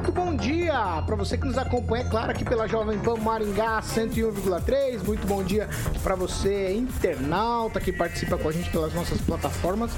Muito 0.00 0.12
bom 0.12 0.34
dia 0.34 1.02
para 1.04 1.14
você 1.14 1.36
que 1.36 1.46
nos 1.46 1.58
acompanha, 1.58 2.06
claro, 2.06 2.30
aqui 2.30 2.42
pela 2.42 2.66
Jovem 2.66 2.98
Pan 3.00 3.16
Maringá 3.16 3.82
101,3. 3.82 5.04
Muito 5.04 5.26
bom 5.26 5.42
dia 5.42 5.68
para 6.02 6.14
você, 6.14 6.72
internauta, 6.72 7.78
que 7.78 7.92
participa 7.92 8.38
com 8.38 8.48
a 8.48 8.52
gente 8.52 8.70
pelas 8.70 8.94
nossas 8.94 9.20
plataformas. 9.20 9.90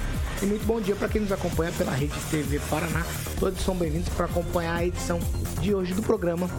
E 0.42 0.46
muito 0.46 0.66
bom 0.66 0.80
dia 0.80 0.96
para 0.96 1.08
quem 1.08 1.20
nos 1.20 1.30
acompanha 1.30 1.70
pela 1.78 1.92
Rede 1.92 2.18
TV 2.32 2.58
Paraná. 2.68 3.06
Todos 3.38 3.60
são 3.60 3.76
bem-vindos 3.76 4.08
para 4.08 4.26
acompanhar 4.26 4.78
a 4.78 4.84
edição 4.84 5.20
de 5.60 5.72
hoje 5.72 5.94
do 5.94 6.02
programa. 6.02 6.50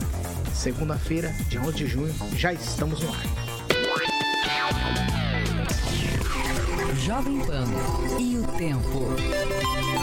Segunda-feira, 0.53 1.29
dia 1.49 1.59
11 1.59 1.73
de 1.73 1.87
junho, 1.87 2.15
já 2.37 2.53
estamos 2.53 3.01
no 3.01 3.09
ar. 3.09 3.23
Jovem 6.97 7.39
Pan 7.39 7.65
e 8.17 8.37
o 8.37 8.47
tempo. 8.57 10.02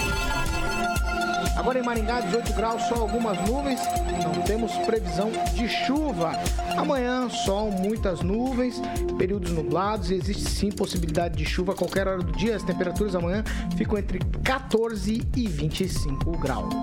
Agora 1.61 1.79
em 1.79 1.83
Maringá, 1.83 2.23
18 2.23 2.55
graus, 2.55 2.83
só 2.85 2.95
algumas 2.95 3.39
nuvens, 3.47 3.81
não 4.25 4.43
temos 4.45 4.73
previsão 4.79 5.31
de 5.55 5.69
chuva. 5.69 6.33
Amanhã, 6.75 7.29
sol, 7.29 7.71
muitas 7.71 8.23
nuvens, 8.23 8.81
períodos 9.19 9.53
nublados 9.53 10.11
e 10.11 10.15
existe 10.15 10.49
sim 10.49 10.71
possibilidade 10.71 11.37
de 11.37 11.45
chuva 11.45 11.73
a 11.73 11.77
qualquer 11.77 12.09
hora 12.09 12.23
do 12.23 12.33
dia. 12.33 12.57
As 12.57 12.63
temperaturas 12.63 13.15
amanhã 13.15 13.45
ficam 13.77 13.99
entre 13.99 14.21
14 14.43 15.23
e 15.37 15.47
25 15.49 16.31
graus. 16.39 16.75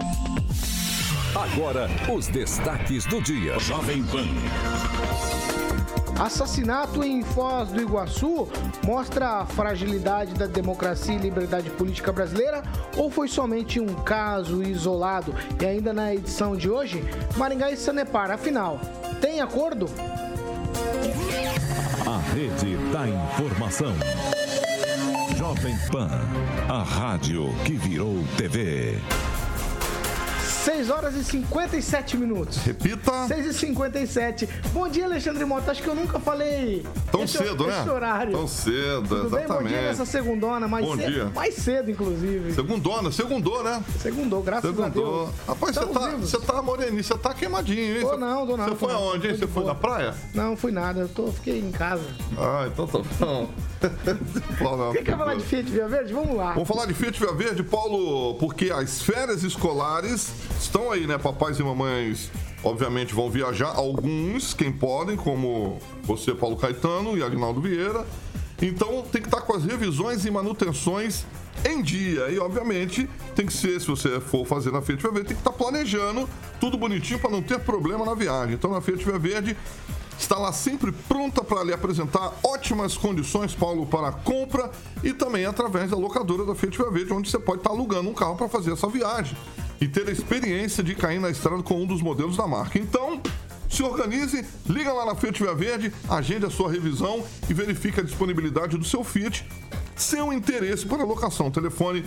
Agora, 1.35 1.89
os 2.15 2.27
destaques 2.27 3.03
do 3.07 3.19
dia. 3.19 3.57
Jovem 3.57 4.03
Pan. 4.03 4.27
Assassinato 6.19 7.03
em 7.03 7.21
Foz 7.21 7.69
do 7.69 7.79
Iguaçu 7.79 8.47
mostra 8.83 9.41
a 9.41 9.45
fragilidade 9.45 10.33
da 10.33 10.47
democracia 10.47 11.13
e 11.13 11.19
liberdade 11.19 11.69
política 11.69 12.11
brasileira 12.11 12.63
ou 12.95 13.11
foi 13.11 13.27
somente 13.27 13.79
um 13.79 13.93
caso 13.93 14.63
isolado? 14.63 15.33
E 15.61 15.65
ainda 15.65 15.93
na 15.93 16.15
edição 16.15 16.55
de 16.55 16.69
hoje, 16.69 17.03
Maringá 17.35 17.71
e 17.71 17.77
Sanepar, 17.77 18.31
afinal, 18.31 18.79
tem 19.21 19.41
acordo? 19.41 19.85
A 22.07 22.33
rede 22.33 22.77
da 22.91 23.07
informação. 23.07 23.93
Jovem 25.37 25.77
Pan, 25.91 26.09
a 26.67 26.81
rádio 26.81 27.53
que 27.63 27.73
virou 27.73 28.23
TV. 28.37 28.99
6 30.67 30.89
horas 30.89 31.15
e 31.15 31.23
57 31.23 32.17
minutos. 32.17 32.57
Repita. 32.57 33.25
6 33.29 33.45
e 33.45 33.53
57. 33.53 34.49
Bom 34.73 34.89
dia, 34.89 35.05
Alexandre 35.05 35.45
Mota. 35.45 35.71
Acho 35.71 35.81
que 35.81 35.87
eu 35.87 35.95
nunca 35.95 36.19
falei. 36.19 36.85
Tão 37.09 37.23
esse, 37.23 37.37
cedo, 37.37 37.69
esse 37.69 37.85
né? 37.85 37.89
horário. 37.89 38.33
Tão 38.33 38.45
cedo, 38.49 39.07
Tudo 39.07 39.27
exatamente. 39.27 39.47
bem? 39.47 39.57
Bom 39.57 39.63
dia 39.63 39.81
nessa 39.83 40.05
segundona. 40.05 40.67
Mais 40.67 40.85
Bom 40.85 40.97
cedo, 40.97 41.09
dia. 41.09 41.25
Mais 41.33 41.53
cedo, 41.53 41.89
inclusive. 41.89 42.53
Segundona, 42.53 43.09
segundou, 43.13 43.63
né? 43.63 43.81
Segundou, 43.97 44.43
graças 44.43 44.69
a 44.69 44.73
Segundou. 44.73 45.27
Deus. 45.27 45.35
Rapaz, 45.47 45.73
você 45.73 45.85
tá, 45.85 46.09
você 46.17 46.39
tá 46.41 46.61
moreninho, 46.61 47.01
você 47.01 47.17
tá 47.17 47.33
queimadinho, 47.33 47.95
hein? 47.95 48.01
Tô 48.01 48.17
não, 48.17 48.45
tô 48.45 48.57
não, 48.57 48.65
Você 48.65 48.75
foi 48.75 48.91
aonde, 48.91 49.27
hein? 49.29 49.37
Você 49.37 49.47
foi 49.47 49.63
na 49.63 49.75
praia? 49.75 50.13
Não, 50.33 50.57
fui 50.57 50.73
nada. 50.73 50.99
Eu 50.99 51.07
tô, 51.07 51.31
fiquei 51.31 51.61
em 51.61 51.71
casa. 51.71 52.03
Ah, 52.37 52.65
então 52.67 52.85
tá 52.85 52.99
bom. 52.99 53.49
Fala, 54.57 54.77
não, 54.87 54.91
Quem 54.91 55.03
quer 55.05 55.17
falar 55.17 55.35
de 55.35 55.43
Fiat 55.43 55.71
Via 55.71 55.87
Verde? 55.87 56.11
Vamos 56.11 56.35
lá. 56.35 56.51
Vamos 56.51 56.67
falar 56.67 56.87
de 56.87 56.93
Fiat 56.93 57.17
Via 57.17 57.31
Verde, 57.31 57.63
Paulo, 57.63 58.35
porque 58.35 58.69
as 58.69 59.01
férias 59.01 59.43
escolares 59.43 60.29
estão 60.59 60.91
aí, 60.91 61.07
né? 61.07 61.17
Papais 61.17 61.59
e 61.59 61.63
mamães, 61.63 62.31
obviamente, 62.63 63.13
vão 63.13 63.29
viajar. 63.29 63.73
Alguns, 63.75 64.53
quem 64.53 64.71
podem, 64.71 65.15
como 65.15 65.79
você, 66.03 66.33
Paulo 66.33 66.57
Caetano 66.57 67.17
e 67.17 67.23
Agnaldo 67.23 67.61
Vieira. 67.61 68.05
Então, 68.61 69.03
tem 69.03 69.21
que 69.21 69.27
estar 69.27 69.41
com 69.41 69.55
as 69.55 69.63
revisões 69.63 70.25
e 70.25 70.31
manutenções 70.31 71.25
em 71.63 71.81
dia. 71.81 72.29
E, 72.29 72.39
obviamente, 72.39 73.07
tem 73.35 73.45
que 73.45 73.53
ser, 73.53 73.79
se 73.79 73.87
você 73.87 74.19
for 74.19 74.45
fazer 74.45 74.71
na 74.71 74.81
Fiat 74.81 75.01
Via 75.01 75.11
Verde, 75.11 75.27
tem 75.29 75.37
que 75.37 75.41
estar 75.41 75.51
planejando 75.51 76.27
tudo 76.59 76.77
bonitinho 76.77 77.19
para 77.19 77.29
não 77.29 77.41
ter 77.41 77.59
problema 77.59 78.03
na 78.03 78.15
viagem. 78.15 78.55
Então, 78.55 78.71
na 78.71 78.81
Fiat 78.81 79.03
Via 79.05 79.19
Verde, 79.19 79.55
está 80.17 80.37
lá 80.39 80.51
sempre 80.51 80.91
pronta 80.91 81.43
para 81.43 81.63
lhe 81.63 81.71
apresentar 81.71 82.33
ótimas 82.43 82.97
condições, 82.97 83.53
Paulo, 83.53 83.85
para 83.85 84.11
compra 84.11 84.71
e 85.03 85.13
também 85.13 85.45
através 85.45 85.91
da 85.91 85.97
locadora 85.97 86.43
da 86.43 86.55
Fiat 86.55 86.75
Via 86.75 86.89
Verde, 86.89 87.13
onde 87.13 87.29
você 87.29 87.37
pode 87.37 87.59
estar 87.59 87.69
alugando 87.69 88.09
um 88.09 88.13
carro 88.13 88.35
para 88.35 88.49
fazer 88.49 88.73
essa 88.73 88.87
viagem 88.87 89.37
e 89.79 89.87
ter 89.87 90.07
a 90.07 90.11
experiência 90.11 90.83
de 90.83 90.95
cair 90.95 91.19
na 91.19 91.29
estrada 91.29 91.61
com 91.63 91.81
um 91.81 91.85
dos 91.85 92.01
modelos 92.01 92.37
da 92.37 92.47
marca. 92.47 92.79
Então, 92.79 93.21
se 93.69 93.83
organize, 93.83 94.45
liga 94.67 94.91
lá 94.93 95.05
na 95.05 95.15
Fiat 95.15 95.41
Via 95.41 95.53
Verde, 95.53 95.91
agende 96.09 96.45
a 96.45 96.49
sua 96.49 96.71
revisão 96.71 97.23
e 97.49 97.53
verifique 97.53 97.99
a 97.99 98.03
disponibilidade 98.03 98.77
do 98.77 98.85
seu 98.85 99.03
Fiat, 99.03 99.45
seu 99.95 100.31
interesse 100.31 100.85
para 100.85 101.03
locação. 101.03 101.51
Telefone 101.51 102.03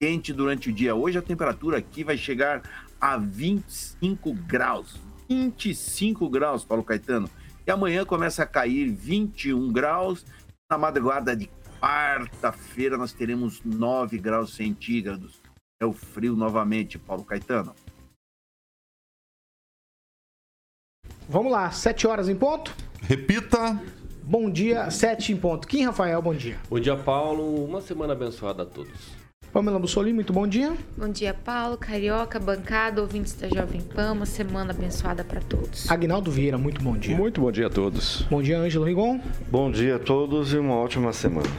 quente 0.00 0.32
durante 0.32 0.70
o 0.70 0.72
dia. 0.72 0.94
Hoje 0.94 1.18
a 1.18 1.22
temperatura 1.22 1.76
aqui 1.76 2.02
vai 2.02 2.16
chegar 2.16 2.62
a 2.98 3.18
25 3.18 4.32
graus. 4.32 4.98
25 5.28 6.26
graus, 6.30 6.64
Paulo 6.64 6.82
Caetano. 6.82 7.28
E 7.66 7.70
amanhã 7.70 8.02
começa 8.06 8.42
a 8.42 8.46
cair 8.46 8.90
21 8.90 9.70
graus. 9.70 10.24
Na 10.70 10.78
madrugada 10.78 11.36
de 11.36 11.50
quarta-feira 11.78 12.96
nós 12.96 13.12
teremos 13.12 13.60
9 13.62 14.18
graus 14.18 14.54
centígrados. 14.54 15.42
É 15.78 15.84
o 15.84 15.92
frio 15.92 16.34
novamente, 16.34 16.98
Paulo 16.98 17.24
Caetano. 17.24 17.74
Vamos 21.28 21.52
lá, 21.52 21.70
7 21.70 22.06
horas 22.06 22.26
em 22.30 22.36
ponto. 22.36 22.74
Repita. 23.02 23.78
Bom 24.26 24.48
dia, 24.48 24.90
7 24.90 25.34
em 25.34 25.36
ponto. 25.36 25.68
Kim 25.68 25.84
Rafael, 25.84 26.22
bom 26.22 26.32
dia. 26.32 26.56
Bom 26.70 26.80
dia, 26.80 26.96
Paulo. 26.96 27.62
Uma 27.62 27.82
semana 27.82 28.14
abençoada 28.14 28.62
a 28.62 28.66
todos. 28.66 28.90
Pamela 29.52 29.78
Bussolini, 29.78 30.14
muito 30.14 30.32
bom 30.32 30.46
dia. 30.46 30.72
Bom 30.96 31.10
dia, 31.10 31.34
Paulo, 31.34 31.76
Carioca, 31.76 32.40
bancada, 32.40 33.02
ouvintes 33.02 33.34
da 33.34 33.48
Jovem 33.50 33.82
Pan. 33.82 34.12
Uma 34.12 34.24
semana 34.24 34.70
abençoada 34.70 35.22
para 35.22 35.42
todos. 35.42 35.90
Agnaldo 35.90 36.30
Vieira, 36.30 36.56
muito 36.56 36.82
bom 36.82 36.96
dia. 36.96 37.14
Muito 37.14 37.42
bom 37.42 37.52
dia 37.52 37.66
a 37.66 37.70
todos. 37.70 38.22
Bom 38.22 38.40
dia, 38.40 38.58
Ângelo 38.58 38.86
Rigon. 38.86 39.20
Bom 39.50 39.70
dia 39.70 39.96
a 39.96 39.98
todos 39.98 40.54
e 40.54 40.56
uma 40.56 40.74
ótima 40.74 41.12
semana. 41.12 41.50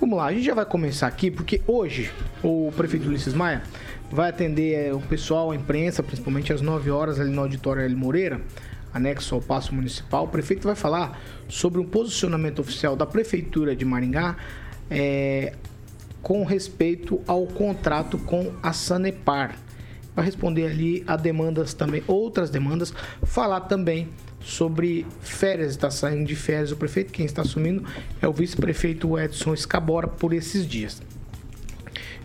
Vamos 0.00 0.18
lá, 0.18 0.26
a 0.26 0.32
gente 0.32 0.44
já 0.44 0.54
vai 0.54 0.66
começar 0.66 1.06
aqui, 1.06 1.30
porque 1.30 1.62
hoje 1.68 2.10
o 2.42 2.72
prefeito 2.76 3.08
Ulisses 3.08 3.32
Maia 3.32 3.62
vai 4.10 4.28
atender 4.28 4.88
é, 4.88 4.92
o 4.92 5.00
pessoal, 5.00 5.52
a 5.52 5.56
imprensa, 5.56 6.02
principalmente 6.02 6.52
às 6.52 6.60
9 6.60 6.90
horas 6.90 7.20
ali 7.20 7.30
no 7.30 7.42
auditório 7.42 7.82
L. 7.82 7.94
Moreira, 7.94 8.40
anexo 8.96 9.34
ao 9.34 9.40
Paço 9.40 9.74
Municipal. 9.74 10.24
O 10.24 10.28
prefeito 10.28 10.66
vai 10.66 10.74
falar 10.74 11.20
sobre 11.48 11.80
um 11.80 11.84
posicionamento 11.84 12.58
oficial 12.58 12.96
da 12.96 13.06
Prefeitura 13.06 13.76
de 13.76 13.84
Maringá 13.84 14.36
é, 14.90 15.52
com 16.22 16.44
respeito 16.44 17.20
ao 17.26 17.46
contrato 17.46 18.18
com 18.18 18.52
a 18.62 18.72
Sanepar. 18.72 19.56
Vai 20.14 20.24
responder 20.24 20.66
ali 20.66 21.04
a 21.06 21.16
demandas 21.16 21.74
também, 21.74 22.02
outras 22.06 22.48
demandas, 22.48 22.92
falar 23.22 23.60
também 23.62 24.08
sobre 24.40 25.06
férias, 25.20 25.72
está 25.72 25.90
saindo 25.90 26.26
de 26.26 26.36
férias 26.36 26.72
o 26.72 26.76
prefeito, 26.76 27.12
quem 27.12 27.26
está 27.26 27.42
assumindo 27.42 27.84
é 28.22 28.26
o 28.26 28.32
vice-prefeito 28.32 29.18
Edson 29.18 29.52
Escabora 29.52 30.08
por 30.08 30.32
esses 30.32 30.66
dias. 30.66 31.02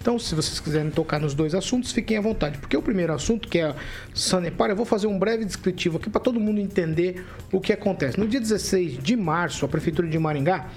Então, 0.01 0.17
se 0.17 0.33
vocês 0.33 0.59
quiserem 0.59 0.89
tocar 0.89 1.19
nos 1.19 1.35
dois 1.35 1.53
assuntos, 1.53 1.91
fiquem 1.91 2.17
à 2.17 2.21
vontade. 2.21 2.57
Porque 2.57 2.75
o 2.75 2.81
primeiro 2.81 3.13
assunto, 3.13 3.47
que 3.47 3.59
é 3.59 3.75
Sanepar, 4.15 4.71
eu 4.71 4.75
vou 4.75 4.85
fazer 4.85 5.05
um 5.05 5.17
breve 5.17 5.45
descritivo 5.45 5.97
aqui 5.97 6.09
para 6.09 6.19
todo 6.19 6.39
mundo 6.39 6.59
entender 6.59 7.23
o 7.51 7.61
que 7.61 7.71
acontece. 7.71 8.19
No 8.19 8.27
dia 8.27 8.39
16 8.39 8.97
de 8.97 9.15
março, 9.15 9.63
a 9.63 9.67
Prefeitura 9.67 10.07
de 10.07 10.17
Maringá 10.17 10.67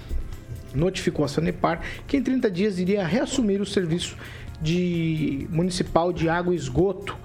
notificou 0.75 1.25
a 1.25 1.27
Sanepar 1.27 1.81
que 2.05 2.17
em 2.17 2.21
30 2.21 2.51
dias 2.51 2.77
iria 2.77 3.03
reassumir 3.03 3.59
o 3.61 3.65
serviço 3.65 4.15
de 4.61 5.47
municipal 5.49 6.13
de 6.13 6.29
água 6.29 6.53
e 6.53 6.57
esgoto. 6.57 7.17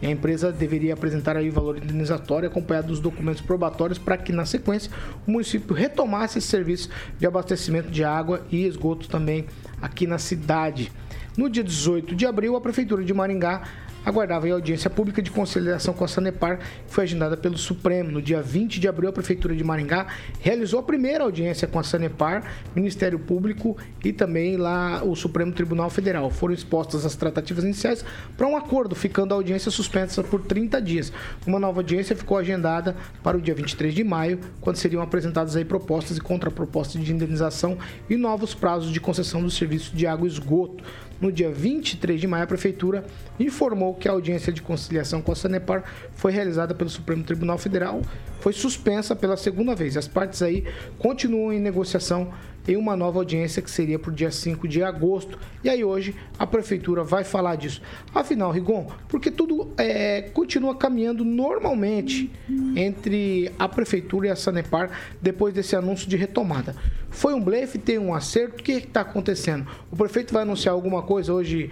E 0.00 0.06
a 0.06 0.10
empresa 0.12 0.52
deveria 0.52 0.94
apresentar 0.94 1.36
aí 1.36 1.48
o 1.48 1.52
valor 1.52 1.78
indenizatório 1.78 2.48
acompanhado 2.48 2.86
dos 2.86 3.00
documentos 3.00 3.40
probatórios 3.40 3.98
para 3.98 4.16
que, 4.16 4.30
na 4.30 4.44
sequência, 4.44 4.92
o 5.26 5.32
município 5.32 5.74
retomasse 5.74 6.38
esse 6.38 6.46
serviço 6.46 6.88
de 7.18 7.26
abastecimento 7.26 7.90
de 7.90 8.04
água 8.04 8.46
e 8.48 8.64
esgoto 8.64 9.08
também 9.08 9.46
aqui 9.82 10.06
na 10.06 10.18
cidade. 10.18 10.92
No 11.38 11.48
dia 11.48 11.62
18 11.62 12.16
de 12.16 12.26
abril, 12.26 12.56
a 12.56 12.60
Prefeitura 12.60 13.04
de 13.04 13.14
Maringá 13.14 13.62
aguardava 14.04 14.48
a 14.48 14.52
audiência 14.52 14.90
pública 14.90 15.22
de 15.22 15.30
conciliação 15.30 15.94
com 15.94 16.04
a 16.04 16.08
Sanepar, 16.08 16.58
que 16.58 16.92
foi 16.92 17.04
agendada 17.04 17.36
pelo 17.36 17.56
Supremo. 17.56 18.10
No 18.10 18.20
dia 18.20 18.42
20 18.42 18.80
de 18.80 18.88
abril, 18.88 19.10
a 19.10 19.12
Prefeitura 19.12 19.54
de 19.54 19.62
Maringá 19.62 20.08
realizou 20.40 20.80
a 20.80 20.82
primeira 20.82 21.22
audiência 21.22 21.68
com 21.68 21.78
a 21.78 21.84
Sanepar, 21.84 22.42
Ministério 22.74 23.20
Público 23.20 23.76
e 24.04 24.12
também 24.12 24.56
lá 24.56 25.04
o 25.04 25.14
Supremo 25.14 25.52
Tribunal 25.52 25.88
Federal. 25.90 26.28
Foram 26.28 26.54
expostas 26.54 27.06
as 27.06 27.14
tratativas 27.14 27.62
iniciais 27.62 28.04
para 28.36 28.48
um 28.48 28.56
acordo, 28.56 28.96
ficando 28.96 29.32
a 29.32 29.36
audiência 29.36 29.70
suspensa 29.70 30.24
por 30.24 30.40
30 30.42 30.82
dias. 30.82 31.12
Uma 31.46 31.60
nova 31.60 31.78
audiência 31.78 32.16
ficou 32.16 32.36
agendada 32.36 32.96
para 33.22 33.36
o 33.36 33.40
dia 33.40 33.54
23 33.54 33.94
de 33.94 34.02
maio, 34.02 34.40
quando 34.60 34.74
seriam 34.74 35.02
apresentadas 35.02 35.54
aí 35.54 35.64
propostas 35.64 36.16
e 36.16 36.20
contrapropostas 36.20 37.00
de 37.00 37.12
indenização 37.12 37.78
e 38.10 38.16
novos 38.16 38.54
prazos 38.54 38.90
de 38.90 39.00
concessão 39.00 39.40
do 39.40 39.50
serviço 39.50 39.94
de 39.94 40.04
água 40.04 40.26
e 40.26 40.30
esgoto. 40.30 40.82
No 41.20 41.32
dia 41.32 41.50
23 41.50 42.20
de 42.20 42.26
maio, 42.28 42.44
a 42.44 42.46
Prefeitura 42.46 43.04
informou 43.40 43.94
que 43.94 44.08
a 44.08 44.12
audiência 44.12 44.52
de 44.52 44.62
conciliação 44.62 45.20
com 45.20 45.32
a 45.32 45.34
Sanepar 45.34 45.82
foi 46.14 46.30
realizada 46.30 46.74
pelo 46.74 46.88
Supremo 46.88 47.24
Tribunal 47.24 47.58
Federal, 47.58 48.02
foi 48.40 48.52
suspensa 48.52 49.16
pela 49.16 49.36
segunda 49.36 49.74
vez. 49.74 49.96
As 49.96 50.06
partes 50.06 50.42
aí 50.42 50.64
continuam 50.96 51.52
em 51.52 51.58
negociação 51.58 52.32
em 52.68 52.76
uma 52.76 52.94
nova 52.94 53.18
audiência 53.18 53.62
que 53.62 53.70
seria 53.70 53.98
para 53.98 54.10
o 54.10 54.14
dia 54.14 54.30
5 54.30 54.68
de 54.68 54.82
agosto. 54.82 55.38
E 55.64 55.70
aí 55.70 55.82
hoje 55.82 56.14
a 56.38 56.46
prefeitura 56.46 57.02
vai 57.02 57.24
falar 57.24 57.56
disso. 57.56 57.80
Afinal, 58.14 58.52
Rigon, 58.52 58.86
porque 59.08 59.30
tudo 59.30 59.72
é, 59.78 60.22
continua 60.34 60.76
caminhando 60.76 61.24
normalmente 61.24 62.30
entre 62.76 63.50
a 63.58 63.66
prefeitura 63.66 64.28
e 64.28 64.30
a 64.30 64.36
Sanepar 64.36 64.90
depois 65.20 65.54
desse 65.54 65.74
anúncio 65.74 66.06
de 66.06 66.16
retomada. 66.16 66.76
Foi 67.08 67.32
um 67.32 67.42
blefe, 67.42 67.78
tem 67.78 67.98
um 67.98 68.14
acerto, 68.14 68.60
o 68.60 68.62
que 68.62 68.72
está 68.72 69.00
acontecendo? 69.00 69.66
O 69.90 69.96
prefeito 69.96 70.34
vai 70.34 70.42
anunciar 70.42 70.74
alguma 70.74 71.02
coisa 71.02 71.32
hoje 71.32 71.70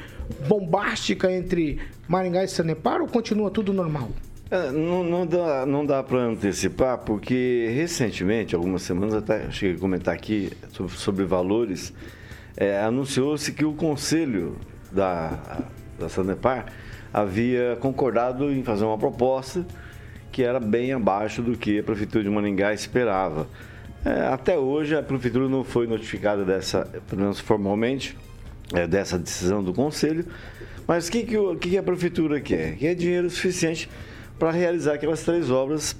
bombástica 0.48 1.30
entre 1.30 1.78
Maringá 2.08 2.42
e 2.42 2.48
Sanepar 2.48 3.02
ou 3.02 3.06
continua 3.06 3.50
tudo 3.50 3.72
normal? 3.72 4.08
É, 4.48 4.70
não, 4.70 5.02
não, 5.02 5.26
dá, 5.26 5.66
não 5.66 5.84
dá 5.84 6.04
para 6.04 6.18
antecipar, 6.18 6.98
porque 6.98 7.68
recentemente, 7.74 8.54
algumas 8.54 8.82
semanas, 8.82 9.12
até 9.12 9.50
cheguei 9.50 9.74
a 9.74 9.78
comentar 9.80 10.14
aqui 10.14 10.52
sobre, 10.70 10.92
sobre 10.96 11.24
valores, 11.24 11.92
é, 12.56 12.80
anunciou-se 12.80 13.50
que 13.52 13.64
o 13.64 13.72
conselho 13.72 14.56
da, 14.92 15.64
da 15.98 16.08
Sanepar 16.08 16.66
havia 17.12 17.76
concordado 17.80 18.52
em 18.52 18.62
fazer 18.62 18.84
uma 18.84 18.96
proposta 18.96 19.66
que 20.30 20.44
era 20.44 20.60
bem 20.60 20.92
abaixo 20.92 21.42
do 21.42 21.56
que 21.58 21.80
a 21.80 21.82
Prefeitura 21.82 22.22
de 22.22 22.30
Maningá 22.30 22.72
esperava. 22.72 23.48
É, 24.04 24.28
até 24.28 24.56
hoje 24.56 24.94
a 24.94 25.02
Prefeitura 25.02 25.48
não 25.48 25.64
foi 25.64 25.88
notificada 25.88 26.44
dessa, 26.44 26.84
pelo 27.08 27.22
menos 27.22 27.40
formalmente, 27.40 28.16
é, 28.72 28.86
dessa 28.86 29.18
decisão 29.18 29.60
do 29.60 29.74
Conselho, 29.74 30.24
mas 30.86 31.08
o 31.08 31.10
que, 31.10 31.24
que, 31.24 31.56
que 31.56 31.76
a 31.76 31.82
Prefeitura 31.82 32.40
quer? 32.40 32.76
Quer 32.76 32.94
dinheiro 32.94 33.28
suficiente 33.28 33.90
para 34.38 34.50
realizar 34.50 34.94
aquelas 34.94 35.22
três 35.22 35.50
obras 35.50 35.96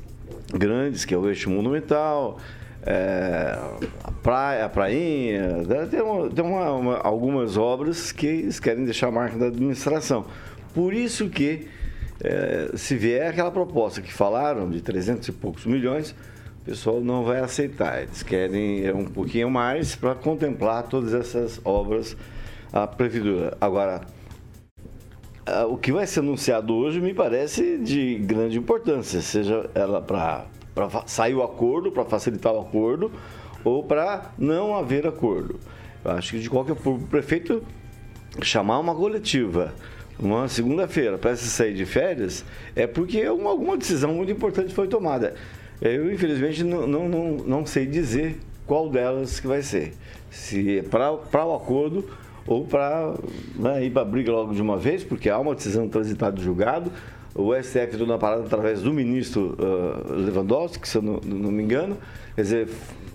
grandes, 0.53 1.05
que 1.05 1.15
é 1.15 1.17
o 1.17 1.29
eixo 1.29 1.50
monumental, 1.50 2.38
é, 2.85 3.59
a 4.05 4.12
praia, 4.12 4.65
a 4.65 4.69
prainha, 4.69 5.62
né? 5.67 5.88
tem, 5.91 6.00
uma, 6.00 6.31
tem 6.31 6.44
uma, 6.44 6.71
uma, 6.73 6.97
algumas 6.99 7.56
obras 7.56 8.12
que 8.12 8.27
eles 8.27 8.61
querem 8.61 8.85
deixar 8.85 9.09
a 9.09 9.11
marca 9.11 9.37
da 9.37 9.47
administração. 9.47 10.27
Por 10.73 10.94
isso 10.94 11.29
que, 11.29 11.67
é, 12.23 12.71
se 12.75 12.97
vier 12.97 13.29
aquela 13.29 13.50
proposta 13.50 14.00
que 14.00 14.12
falaram 14.12 14.71
de 14.71 14.81
300 14.81 15.27
e 15.29 15.32
poucos 15.32 15.67
milhões, 15.67 16.15
o 16.62 16.65
pessoal 16.65 17.00
não 17.00 17.25
vai 17.25 17.41
aceitar. 17.41 18.03
Eles 18.03 18.23
querem 18.23 18.87
é, 18.87 18.94
um 18.94 19.06
pouquinho 19.06 19.50
mais 19.50 19.97
para 19.97 20.15
contemplar 20.15 20.85
todas 20.85 21.12
essas 21.12 21.61
obras 21.65 22.17
a 22.73 22.87
prefeitura. 22.87 23.56
Agora, 23.61 24.03
ah, 25.46 25.67
o 25.67 25.79
que 25.79 25.93
vai 25.93 26.06
ser 26.06 26.20
anunciado 26.20 26.74
hoje 26.74 27.00
me 27.00 27.15
parece 27.15 27.79
de 27.79 28.17
grande 28.17 28.58
importância, 28.58 29.20
seja 29.20 29.70
ela 29.74 30.03
para 30.03 30.46
sair 31.06 31.34
o 31.34 31.43
acordo, 31.43 31.91
para 31.91 32.05
facilitar 32.05 32.53
o 32.53 32.60
acordo, 32.60 33.10
ou 33.65 33.82
para 33.82 34.32
não 34.36 34.76
haver 34.76 35.06
acordo. 35.06 35.58
Eu 36.05 36.10
acho 36.12 36.32
que 36.32 36.41
de 36.41 36.50
qualquer 36.50 36.76
forma, 36.76 37.05
o 37.05 37.06
prefeito 37.08 37.62
chamar 38.43 38.79
uma 38.79 38.94
coletiva 38.94 39.72
uma 40.19 40.48
segunda-feira 40.48 41.19
para 41.19 41.36
se 41.36 41.48
sair 41.48 41.74
de 41.74 41.84
férias 41.84 42.44
é 42.74 42.86
porque 42.86 43.29
uma, 43.29 43.50
alguma 43.50 43.76
decisão 43.76 44.15
muito 44.15 44.32
importante 44.32 44.74
foi 44.74 44.88
tomada. 44.88 45.34
Eu, 45.81 46.10
infelizmente, 46.10 46.65
não, 46.65 46.86
não, 46.86 47.08
não, 47.08 47.31
não 47.36 47.67
sei 47.67 47.86
dizer 47.86 48.41
qual 48.67 48.88
delas 48.88 49.38
que 49.38 49.46
vai 49.46 49.60
ser. 49.60 49.93
Se 50.31 50.79
é 50.79 50.82
para 50.82 51.12
o 51.12 51.55
acordo 51.55 52.08
ou 52.46 52.65
para 52.65 53.15
né, 53.56 53.84
ir 53.84 53.91
para 53.91 54.03
a 54.03 54.05
briga 54.05 54.31
logo 54.31 54.55
de 54.55 54.62
uma 54.62 54.76
vez, 54.76 55.03
porque 55.03 55.29
há 55.29 55.38
uma 55.38 55.55
decisão 55.55 55.88
transitada 55.88 56.36
do 56.36 56.43
julgado. 56.43 56.91
O 57.34 57.55
STF 57.55 57.94
entrou 57.94 58.06
na 58.06 58.17
parada 58.17 58.44
através 58.44 58.81
do 58.81 58.93
ministro 58.93 59.56
uh, 59.58 60.12
Lewandowski, 60.15 60.88
se 60.88 60.96
eu 60.96 61.03
não, 61.03 61.20
não, 61.22 61.50
me 61.50 61.62
engano. 61.62 61.98
Quer 62.34 62.43
dizer, 62.43 62.69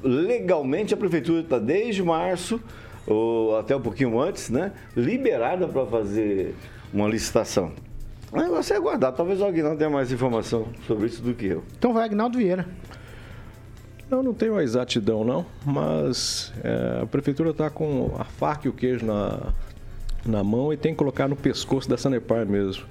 legalmente 0.03 0.93
a 0.93 0.97
prefeitura 0.97 1.41
está 1.41 1.57
desde 1.57 2.03
março, 2.03 2.61
ou 3.07 3.57
até 3.57 3.75
um 3.75 3.81
pouquinho 3.81 4.19
antes, 4.19 4.49
né, 4.49 4.73
liberada 4.95 5.67
para 5.67 5.85
fazer 5.87 6.53
uma 6.93 7.07
licitação. 7.07 7.71
O 8.31 8.37
negócio 8.37 8.73
é 8.73 8.77
aguardar. 8.77 9.11
Talvez 9.11 9.41
o 9.41 9.45
Agnaldo 9.45 9.77
tenha 9.77 9.89
mais 9.89 10.11
informação 10.11 10.67
sobre 10.87 11.07
isso 11.07 11.21
do 11.21 11.33
que 11.33 11.47
eu. 11.47 11.63
Então 11.77 11.91
vai, 11.91 12.05
Agnaldo 12.05 12.37
Vieira. 12.37 12.67
Eu 14.11 14.21
não 14.21 14.33
tenho 14.33 14.57
a 14.57 14.63
exatidão, 14.63 15.23
não, 15.23 15.45
mas 15.65 16.51
é, 16.61 16.99
a 17.01 17.05
prefeitura 17.05 17.51
está 17.51 17.69
com 17.69 18.13
a 18.19 18.25
faca 18.25 18.67
e 18.67 18.69
o 18.69 18.73
queijo 18.73 19.05
na, 19.05 19.53
na 20.25 20.43
mão 20.43 20.73
e 20.73 20.75
tem 20.75 20.91
que 20.91 20.97
colocar 20.97 21.29
no 21.29 21.35
pescoço 21.37 21.89
da 21.89 21.95
Sanepar 21.95 22.45
mesmo. 22.45 22.83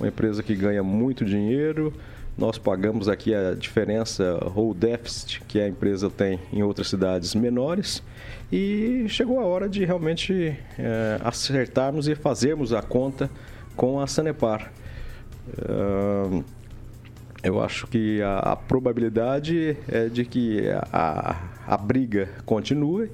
Uma 0.00 0.08
empresa 0.08 0.42
que 0.42 0.52
ganha 0.56 0.82
muito 0.82 1.24
dinheiro, 1.24 1.94
nós 2.36 2.58
pagamos 2.58 3.08
aqui 3.08 3.32
a 3.32 3.54
diferença 3.54 4.36
ou 4.52 4.74
déficit 4.74 5.42
que 5.46 5.60
a 5.60 5.68
empresa 5.68 6.10
tem 6.10 6.40
em 6.52 6.64
outras 6.64 6.88
cidades 6.88 7.36
menores 7.36 8.02
e 8.50 9.04
chegou 9.08 9.38
a 9.38 9.44
hora 9.44 9.68
de 9.68 9.84
realmente 9.84 10.58
é, 10.76 11.20
acertarmos 11.22 12.08
e 12.08 12.16
fazermos 12.16 12.72
a 12.72 12.82
conta 12.82 13.30
com 13.76 14.00
a 14.00 14.08
Sanepar. 14.08 14.72
Uh, 15.46 16.42
eu 17.44 17.62
acho 17.62 17.86
que 17.86 18.22
a, 18.22 18.38
a 18.38 18.56
probabilidade 18.56 19.76
é 19.86 20.08
de 20.08 20.24
que 20.24 20.62
a, 20.90 21.36
a 21.66 21.76
briga 21.76 22.28
continue 22.46 23.10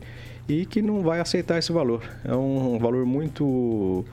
e 0.49 0.65
que 0.65 0.81
não 0.81 1.03
vai 1.03 1.21
aceitar 1.21 1.59
esse 1.59 1.73
valor. 1.73 2.03
É 2.25 2.35
um 2.35 2.79
valor 2.79 3.05
muito 3.05 4.05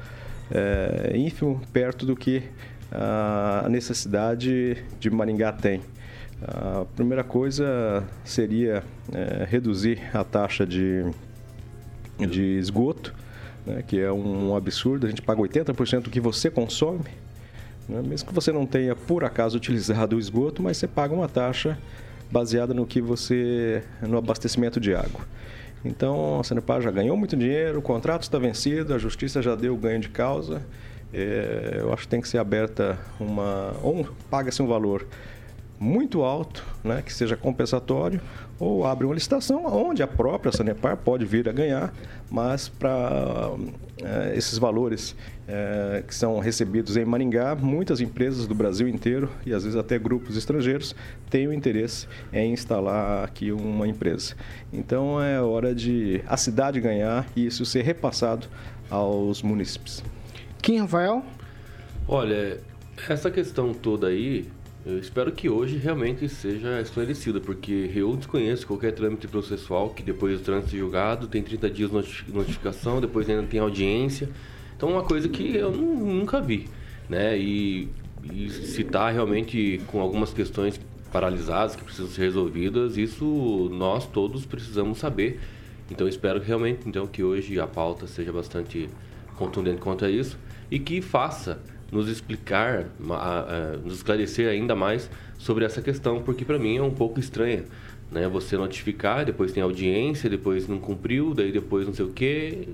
é, 0.52 1.14
ínfimo 1.16 1.62
perto 1.72 2.06
do 2.06 2.16
que 2.16 2.44
a 2.92 3.68
necessidade 3.70 4.78
de 5.00 5.10
Maringá 5.10 5.52
tem. 5.52 5.82
A 6.42 6.86
primeira 6.96 7.24
coisa 7.24 8.04
seria 8.24 8.84
é, 9.14 9.46
reduzir 9.50 10.00
a 10.14 10.24
taxa 10.24 10.66
de, 10.66 11.04
de 12.20 12.58
esgoto, 12.58 13.14
né, 13.66 13.84
que 13.86 14.00
é 14.00 14.12
um 14.12 14.56
absurdo. 14.56 15.06
A 15.06 15.10
gente 15.10 15.22
paga 15.22 15.42
80% 15.42 16.02
do 16.02 16.10
que 16.10 16.20
você 16.20 16.50
consome, 16.50 17.06
né, 17.88 18.02
mesmo 18.02 18.28
que 18.28 18.34
você 18.34 18.52
não 18.52 18.66
tenha 18.66 18.96
por 18.96 19.24
acaso 19.24 19.58
utilizado 19.58 20.16
o 20.16 20.20
esgoto, 20.20 20.62
mas 20.62 20.78
você 20.78 20.88
paga 20.88 21.14
uma 21.14 21.28
taxa 21.28 21.78
baseada 22.32 22.74
no 22.74 22.86
que 22.86 23.02
você 23.02 23.84
no 24.02 24.18
abastecimento 24.18 24.80
de 24.80 24.94
água. 24.94 25.22
Então 25.86 26.40
a 26.40 26.44
Sanepar 26.44 26.82
já 26.82 26.92
ganhou 26.92 27.16
muito 27.16 27.36
dinheiro, 27.36 27.80
o 27.80 27.82
contrato 27.82 28.24
está 28.24 28.38
vencido, 28.38 28.94
a 28.94 28.98
justiça 28.98 29.42
já 29.42 29.56
deu 29.56 29.76
ganho 29.78 30.00
de 30.00 30.10
causa. 30.10 30.62
É, 31.14 31.78
eu 31.80 31.94
acho 31.94 32.04
que 32.04 32.10
tem 32.10 32.20
que 32.20 32.28
ser 32.28 32.38
aberta 32.38 32.98
uma. 33.20 33.74
Ou 33.82 34.06
paga-se 34.30 34.62
um 34.62 34.68
valor 34.68 35.08
muito 35.80 36.24
alto, 36.24 36.66
né, 36.84 37.02
que 37.02 37.14
seja 37.14 37.36
compensatório, 37.36 38.20
ou 38.60 38.86
abre 38.86 39.06
uma 39.06 39.14
licitação 39.14 39.66
onde 39.66 40.02
a 40.02 40.08
própria 40.08 40.52
Sanepar 40.52 40.98
pode 40.98 41.26
vir 41.26 41.48
a 41.48 41.52
ganhar, 41.52 41.94
mas 42.30 42.68
para 42.68 43.52
é, 44.04 44.36
esses 44.36 44.58
valores 44.58 45.16
é, 45.48 46.04
que 46.06 46.14
são 46.14 46.40
recebidos 46.40 46.98
em 46.98 47.06
Maringá, 47.06 47.56
muitas 47.56 48.02
empresas 48.02 48.48
do 48.48 48.56
Brasil 48.56 48.88
inteiro 48.88 49.30
e 49.46 49.54
às 49.54 49.64
vezes 49.64 49.78
até 49.78 50.00
grupos 50.00 50.36
estrangeiros 50.36 50.96
têm 51.30 51.48
o 51.48 51.54
interesse 51.54 52.08
em 52.34 52.52
instalar 52.52 53.24
aqui 53.24 53.52
uma 53.52 53.88
empresa. 53.88 54.36
Então 54.74 55.22
é 55.22 55.40
hora 55.42 55.74
de 55.74 56.22
a 56.28 56.36
cidade 56.36 56.82
ganhar 56.82 57.28
e 57.36 57.46
isso 57.46 57.66
ser 57.66 57.84
repassado 57.84 58.48
aos 58.90 59.42
munícipes. 59.42 60.04
Kim 60.62 60.80
Rafael? 60.80 61.24
Olha, 62.08 62.60
essa 63.08 63.30
questão 63.30 63.74
toda 63.74 64.08
aí 64.08 64.48
eu 64.88 64.98
espero 65.00 65.34
que 65.34 65.50
hoje 65.50 65.76
realmente 65.76 66.30
seja 66.30 66.80
esclarecida, 66.80 67.42
porque 67.42 67.92
eu 67.94 68.16
desconheço 68.16 68.66
qualquer 68.66 68.94
trâmite 68.94 69.28
processual 69.28 69.90
que 69.90 70.02
depois 70.02 70.40
do 70.40 70.46
trâmite 70.46 70.78
julgado 70.78 71.28
tem 71.28 71.44
30 71.44 71.70
dias 71.70 71.92
de 71.92 72.34
notificação, 72.34 73.02
depois 73.02 73.30
ainda 73.30 73.44
tem 73.44 73.60
audiência. 73.60 74.30
Então, 74.78 74.90
uma 74.90 75.04
coisa 75.04 75.28
que 75.28 75.56
eu 75.58 75.72
nunca 75.72 76.40
vi, 76.40 76.70
né? 77.10 77.38
E, 77.38 77.90
e 78.32 78.50
se 78.50 78.82
está 78.82 79.10
realmente 79.10 79.82
com 79.88 80.00
algumas 80.00 80.32
questões 80.32 80.80
paralisadas 81.12 81.76
que 81.76 81.84
precisam 81.84 82.08
ser 82.08 82.22
resolvidas, 82.22 82.96
isso 82.96 83.70
nós 83.74 84.08
todos 84.08 84.46
precisamos 84.46 85.00
saber. 85.00 85.38
Então, 85.92 86.08
espero 86.08 86.40
realmente 86.40 86.88
então 86.88 87.06
que 87.06 87.24
hoje 87.24 87.60
a 87.60 87.68
pauta 87.68 88.08
seja 88.08 88.32
bastante 88.32 88.90
contundente 89.36 89.82
quanto 89.82 90.06
a 90.06 90.10
isso 90.10 90.38
e 90.72 90.80
que 90.80 91.02
faça 91.02 91.60
nos 91.92 92.10
explicar, 92.10 92.86
nos 93.84 93.96
esclarecer 93.96 94.50
ainda 94.50 94.76
mais 94.76 95.10
sobre 95.38 95.66
essa 95.66 95.82
questão, 95.82 96.22
porque 96.22 96.44
para 96.44 96.60
mim 96.60 96.78
é 96.78 96.82
um 96.82 96.92
pouco 96.92 97.20
estranha. 97.20 97.64
Né? 98.12 98.28
Você 98.28 98.58
notificar, 98.58 99.26
depois 99.26 99.52
tem 99.52 99.64
audiência, 99.64 100.30
depois 100.30 100.68
não 100.68 100.80
cumpriu, 100.80 101.34
daí 101.34 101.52
depois 101.52 101.86
não 101.86 101.94
sei 101.94 102.06
o 102.06 102.10
quê. 102.10 102.68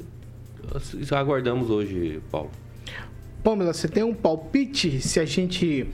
Isso 0.99 1.15
aguardamos 1.15 1.69
hoje, 1.69 2.21
Paulo. 2.31 2.51
Pamela, 3.43 3.73
você 3.73 3.87
tem 3.87 4.03
um 4.03 4.13
palpite 4.13 5.01
se 5.01 5.19
a 5.19 5.25
gente 5.25 5.87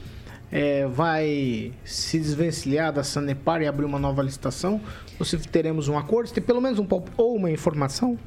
é, 0.51 0.85
vai 0.87 1.71
se 1.83 2.19
desvencilhar 2.19 2.93
da 2.93 3.03
Sanepar 3.03 3.61
e 3.61 3.67
abrir 3.67 3.85
uma 3.85 3.97
nova 3.99 4.21
licitação? 4.21 4.79
Ou 5.19 5.25
se 5.25 5.37
teremos 5.37 5.87
um 5.87 5.97
acordo? 5.97 6.27
Se 6.27 6.33
tem 6.33 6.43
pelo 6.43 6.61
menos 6.61 6.77
um 6.79 6.85
palpite 6.85 7.13
ou 7.17 7.35
uma 7.35 7.49
informação? 7.49 8.17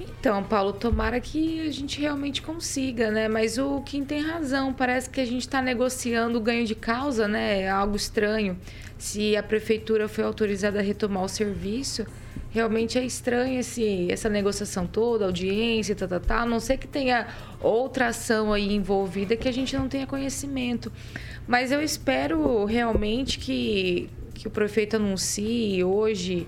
Então, 0.00 0.42
Paulo, 0.42 0.72
tomara 0.72 1.20
que 1.20 1.60
a 1.60 1.70
gente 1.70 2.00
realmente 2.00 2.42
consiga, 2.42 3.10
né? 3.10 3.28
Mas 3.28 3.58
o 3.58 3.80
Kim 3.82 4.04
tem 4.04 4.20
razão. 4.20 4.72
Parece 4.72 5.08
que 5.08 5.20
a 5.20 5.24
gente 5.24 5.42
está 5.42 5.60
negociando 5.60 6.38
o 6.38 6.40
ganho 6.40 6.66
de 6.66 6.74
causa, 6.74 7.28
né? 7.28 7.62
É 7.62 7.70
algo 7.70 7.96
estranho. 7.96 8.58
Se 8.98 9.36
a 9.36 9.42
prefeitura 9.42 10.08
foi 10.08 10.24
autorizada 10.24 10.78
a 10.78 10.82
retomar 10.82 11.24
o 11.24 11.28
serviço, 11.28 12.06
realmente 12.50 12.98
é 12.98 13.04
estranho 13.04 13.58
esse, 13.58 14.10
essa 14.10 14.28
negociação 14.28 14.86
toda, 14.86 15.24
audiência, 15.24 15.94
tá, 15.94 16.06
tá, 16.06 16.20
tá. 16.20 16.42
A 16.42 16.46
não 16.46 16.60
ser 16.60 16.76
que 16.78 16.86
tenha 16.86 17.26
outra 17.60 18.08
ação 18.08 18.52
aí 18.52 18.72
envolvida 18.72 19.36
que 19.36 19.48
a 19.48 19.52
gente 19.52 19.76
não 19.76 19.88
tenha 19.88 20.06
conhecimento. 20.06 20.92
Mas 21.46 21.72
eu 21.72 21.82
espero 21.82 22.64
realmente 22.64 23.38
que, 23.38 24.08
que 24.34 24.46
o 24.46 24.50
prefeito 24.50 24.96
anuncie 24.96 25.82
hoje 25.82 26.46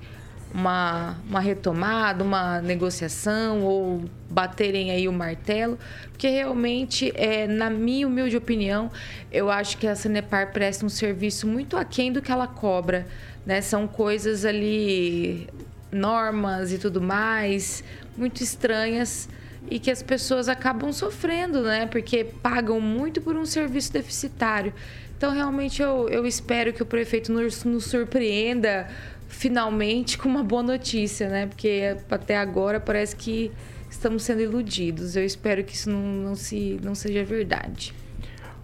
uma, 0.54 1.16
uma 1.28 1.40
retomada, 1.40 2.23
uma 2.23 2.61
negociação 2.61 3.64
ou 3.64 4.04
baterem 4.30 4.92
aí 4.92 5.08
o 5.08 5.12
martelo, 5.12 5.76
porque 6.11 6.28
realmente, 6.28 7.12
é, 7.16 7.49
na 7.49 7.68
minha 7.68 8.06
humilde 8.06 8.37
opinião, 8.37 8.88
eu 9.32 9.50
acho 9.50 9.76
que 9.76 9.87
a 9.87 9.96
Sanepar 9.96 10.52
presta 10.52 10.87
um 10.87 10.88
serviço 10.88 11.49
muito 11.49 11.76
aquém 11.76 12.12
do 12.12 12.23
que 12.23 12.30
ela 12.30 12.46
cobra. 12.46 13.04
Né? 13.44 13.61
São 13.61 13.88
coisas 13.88 14.44
ali, 14.44 15.49
normas 15.90 16.73
e 16.73 16.78
tudo 16.78 17.00
mais, 17.02 17.82
muito 18.16 18.40
estranhas 18.40 19.28
e 19.68 19.80
que 19.80 19.90
as 19.90 20.02
pessoas 20.02 20.49
acabam 20.49 20.92
sofrendo, 20.92 21.62
né? 21.62 21.87
Porque 21.87 22.23
pagam 22.23 22.80
muito 22.80 23.20
por 23.23 23.34
um 23.34 23.46
serviço 23.46 23.92
deficitário. 23.92 24.75
Então, 25.16 25.32
realmente, 25.32 25.80
eu, 25.80 26.08
eu 26.11 26.26
espero 26.26 26.73
que 26.73 26.82
o 26.82 26.87
prefeito 26.87 27.32
nos, 27.32 27.64
nos 27.64 27.87
surpreenda 27.87 28.88
finalmente 29.28 30.16
com 30.19 30.28
uma 30.28 30.43
boa 30.43 30.62
notícia, 30.62 31.28
né? 31.28 31.47
Porque 31.47 31.97
até 32.11 32.37
agora 32.37 32.78
parece 32.81 33.16
que 33.16 33.50
estamos 33.90 34.23
sendo 34.23 34.43
iludidos. 34.43 35.16
Eu 35.16 35.25
espero 35.25 35.62
que 35.64 35.75
isso 35.75 35.90
não, 35.90 36.00
não, 36.00 36.35
se, 36.35 36.78
não 36.83 36.95
seja 36.95 37.25
verdade. 37.25 37.95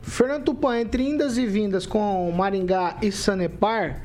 Fernando 0.02 0.44
Tupan, 0.44 0.80
entre 0.80 1.02
indas 1.02 1.36
e 1.38 1.46
vindas 1.46 1.86
com 1.86 2.30
Maringá 2.32 2.96
e 3.02 3.12
Sanepar, 3.12 4.02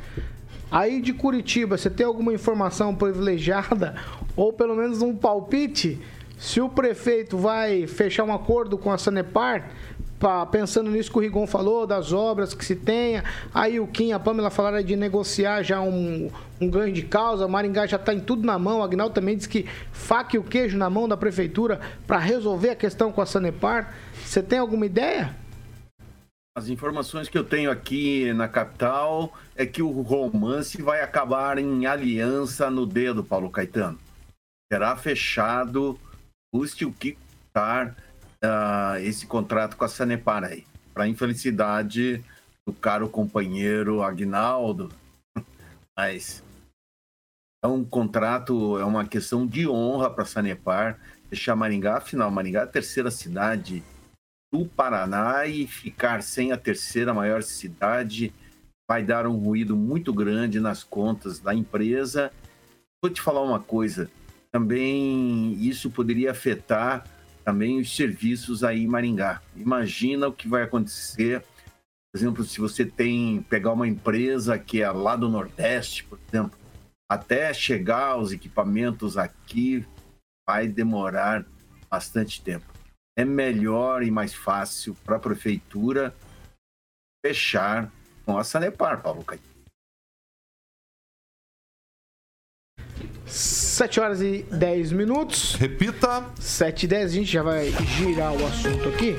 aí 0.70 1.02
de 1.02 1.14
Curitiba, 1.14 1.78
você 1.78 1.90
tem 1.90 2.06
alguma 2.06 2.34
informação 2.34 2.94
privilegiada 2.94 3.96
ou 4.36 4.52
pelo 4.52 4.76
menos 4.76 5.02
um 5.02 5.16
palpite? 5.16 6.00
Se 6.38 6.60
o 6.60 6.68
prefeito 6.68 7.38
vai 7.38 7.88
fechar 7.88 8.26
um 8.26 8.34
acordo 8.34 8.78
com 8.78 8.92
a 8.92 8.98
Sanepar 8.98 9.70
pensando 10.52 10.90
nisso 10.90 11.12
que 11.12 11.18
o 11.18 11.22
Rigon 11.22 11.46
falou, 11.46 11.86
das 11.86 12.12
obras 12.14 12.54
que 12.54 12.64
se 12.64 12.76
tenha. 12.76 13.24
Aí 13.54 13.80
o 13.80 13.88
Kim 13.88 14.12
a 14.12 14.20
Pamela 14.20 14.50
falaram 14.50 14.82
de 14.82 14.96
negociar 14.96 15.62
já 15.64 15.82
um, 15.82 16.32
um 16.60 16.70
ganho 16.70 16.94
de 16.94 17.04
causa. 17.04 17.48
Maringá 17.48 17.86
já 17.86 17.98
está 17.98 18.14
em 18.14 18.20
tudo 18.20 18.46
na 18.46 18.58
mão. 18.58 18.80
O 18.80 18.84
Agnaldo 18.84 19.14
também 19.14 19.36
disse 19.36 19.50
que 19.50 19.66
faca 19.92 20.36
e 20.36 20.40
o 20.40 20.44
queijo 20.44 20.78
na 20.78 20.90
mão 20.90 21.08
da 21.08 21.18
prefeitura 21.18 21.80
para 22.08 22.18
resolver 22.18 22.70
a 22.70 22.76
questão 22.76 23.12
com 23.12 23.22
a 23.22 23.26
Sanepar. 23.26 23.94
Você 24.24 24.42
tem 24.42 24.60
alguma 24.60 24.86
ideia? 24.86 25.36
As 26.58 26.70
informações 26.70 27.28
que 27.28 27.38
eu 27.38 27.44
tenho 27.44 27.70
aqui 27.70 28.32
na 28.32 28.48
capital 28.48 29.34
é 29.58 29.66
que 29.66 29.82
o 29.82 30.02
romance 30.02 30.82
vai 30.82 31.02
acabar 31.02 31.58
em 31.58 31.86
aliança 31.86 32.70
no 32.70 32.86
dedo, 32.86 33.26
Paulo 33.26 33.50
Caetano. 33.50 34.00
Será 34.72 34.96
fechado, 34.96 36.00
custe 36.54 36.86
o 36.86 36.94
que 36.94 37.18
custar 37.56 37.96
uh, 38.46 38.98
esse 39.02 39.26
contrato 39.26 39.76
com 39.76 39.84
a 39.84 39.90
Sanepar 39.90 40.44
aí. 40.44 40.66
Para 40.94 41.08
infelicidade 41.08 42.24
do 42.66 42.74
caro 42.74 43.10
companheiro 43.10 44.02
Agnaldo. 44.02 44.90
Mas 45.98 46.44
é 47.64 47.68
um 47.68 47.84
contrato, 47.84 48.78
é 48.78 48.86
uma 48.86 49.06
questão 49.06 49.46
de 49.46 49.68
honra 49.68 50.10
para 50.10 50.24
a 50.24 50.28
Sanepar 50.28 51.00
deixar 51.30 51.56
Maringá, 51.56 51.98
afinal, 51.98 52.32
Maringá 52.32 52.62
é 52.62 52.64
a 52.64 52.68
terceira 52.68 53.12
cidade 53.12 53.84
do 54.54 54.66
Paraná 54.66 55.46
e 55.46 55.68
ficar 55.68 56.24
sem 56.24 56.52
a 56.52 56.58
terceira 56.58 57.14
maior 57.14 57.44
cidade 57.44 58.34
vai 58.90 59.04
dar 59.04 59.26
um 59.28 59.38
ruído 59.38 59.76
muito 59.76 60.14
grande 60.14 60.60
nas 60.60 60.84
contas 60.84 61.40
da 61.40 61.54
empresa. 61.54 62.32
Vou 63.02 63.12
te 63.12 63.22
falar 63.22 63.42
uma 63.42 63.60
coisa, 63.60 64.10
também 64.52 65.54
isso 65.60 65.90
poderia 65.90 66.32
afetar 66.32 67.06
também 67.46 67.80
os 67.80 67.96
serviços 67.96 68.64
aí 68.64 68.84
em 68.84 68.88
Maringá. 68.88 69.42
Imagina 69.56 70.28
o 70.28 70.34
que 70.34 70.48
vai 70.48 70.64
acontecer, 70.64 71.42
por 72.12 72.18
exemplo, 72.18 72.44
se 72.44 72.60
você 72.60 72.84
tem 72.84 73.44
pegar 73.44 73.72
uma 73.72 73.88
empresa 73.88 74.58
que 74.58 74.82
é 74.82 74.90
lá 74.90 75.16
do 75.16 75.30
Nordeste, 75.30 76.04
por 76.04 76.20
exemplo, 76.28 76.58
até 77.10 77.54
chegar 77.54 78.18
os 78.18 78.32
equipamentos 78.32 79.16
aqui 79.16 79.86
vai 80.48 80.68
demorar 80.68 81.46
bastante 81.90 82.42
tempo. 82.42 82.66
É 83.18 83.24
melhor 83.24 84.02
e 84.02 84.10
mais 84.10 84.34
fácil 84.34 84.96
para 85.06 85.18
a 85.18 85.20
prefeitura 85.20 86.16
fechar 87.26 87.92
com 88.26 88.38
a 88.38 88.44
Sanepar, 88.44 89.02
Paulo 89.02 89.24
Caetano. 89.24 89.55
7 93.76 94.00
horas 94.00 94.22
e 94.22 94.46
10 94.50 94.94
minutos. 94.94 95.56
Repita. 95.56 96.24
7 96.40 96.84
e 96.84 96.88
10, 96.88 97.12
a 97.12 97.14
gente 97.14 97.30
já 97.30 97.44
vai 97.44 97.74
girar 97.98 98.32
o 98.32 98.46
assunto 98.48 98.88
aqui. 98.88 99.18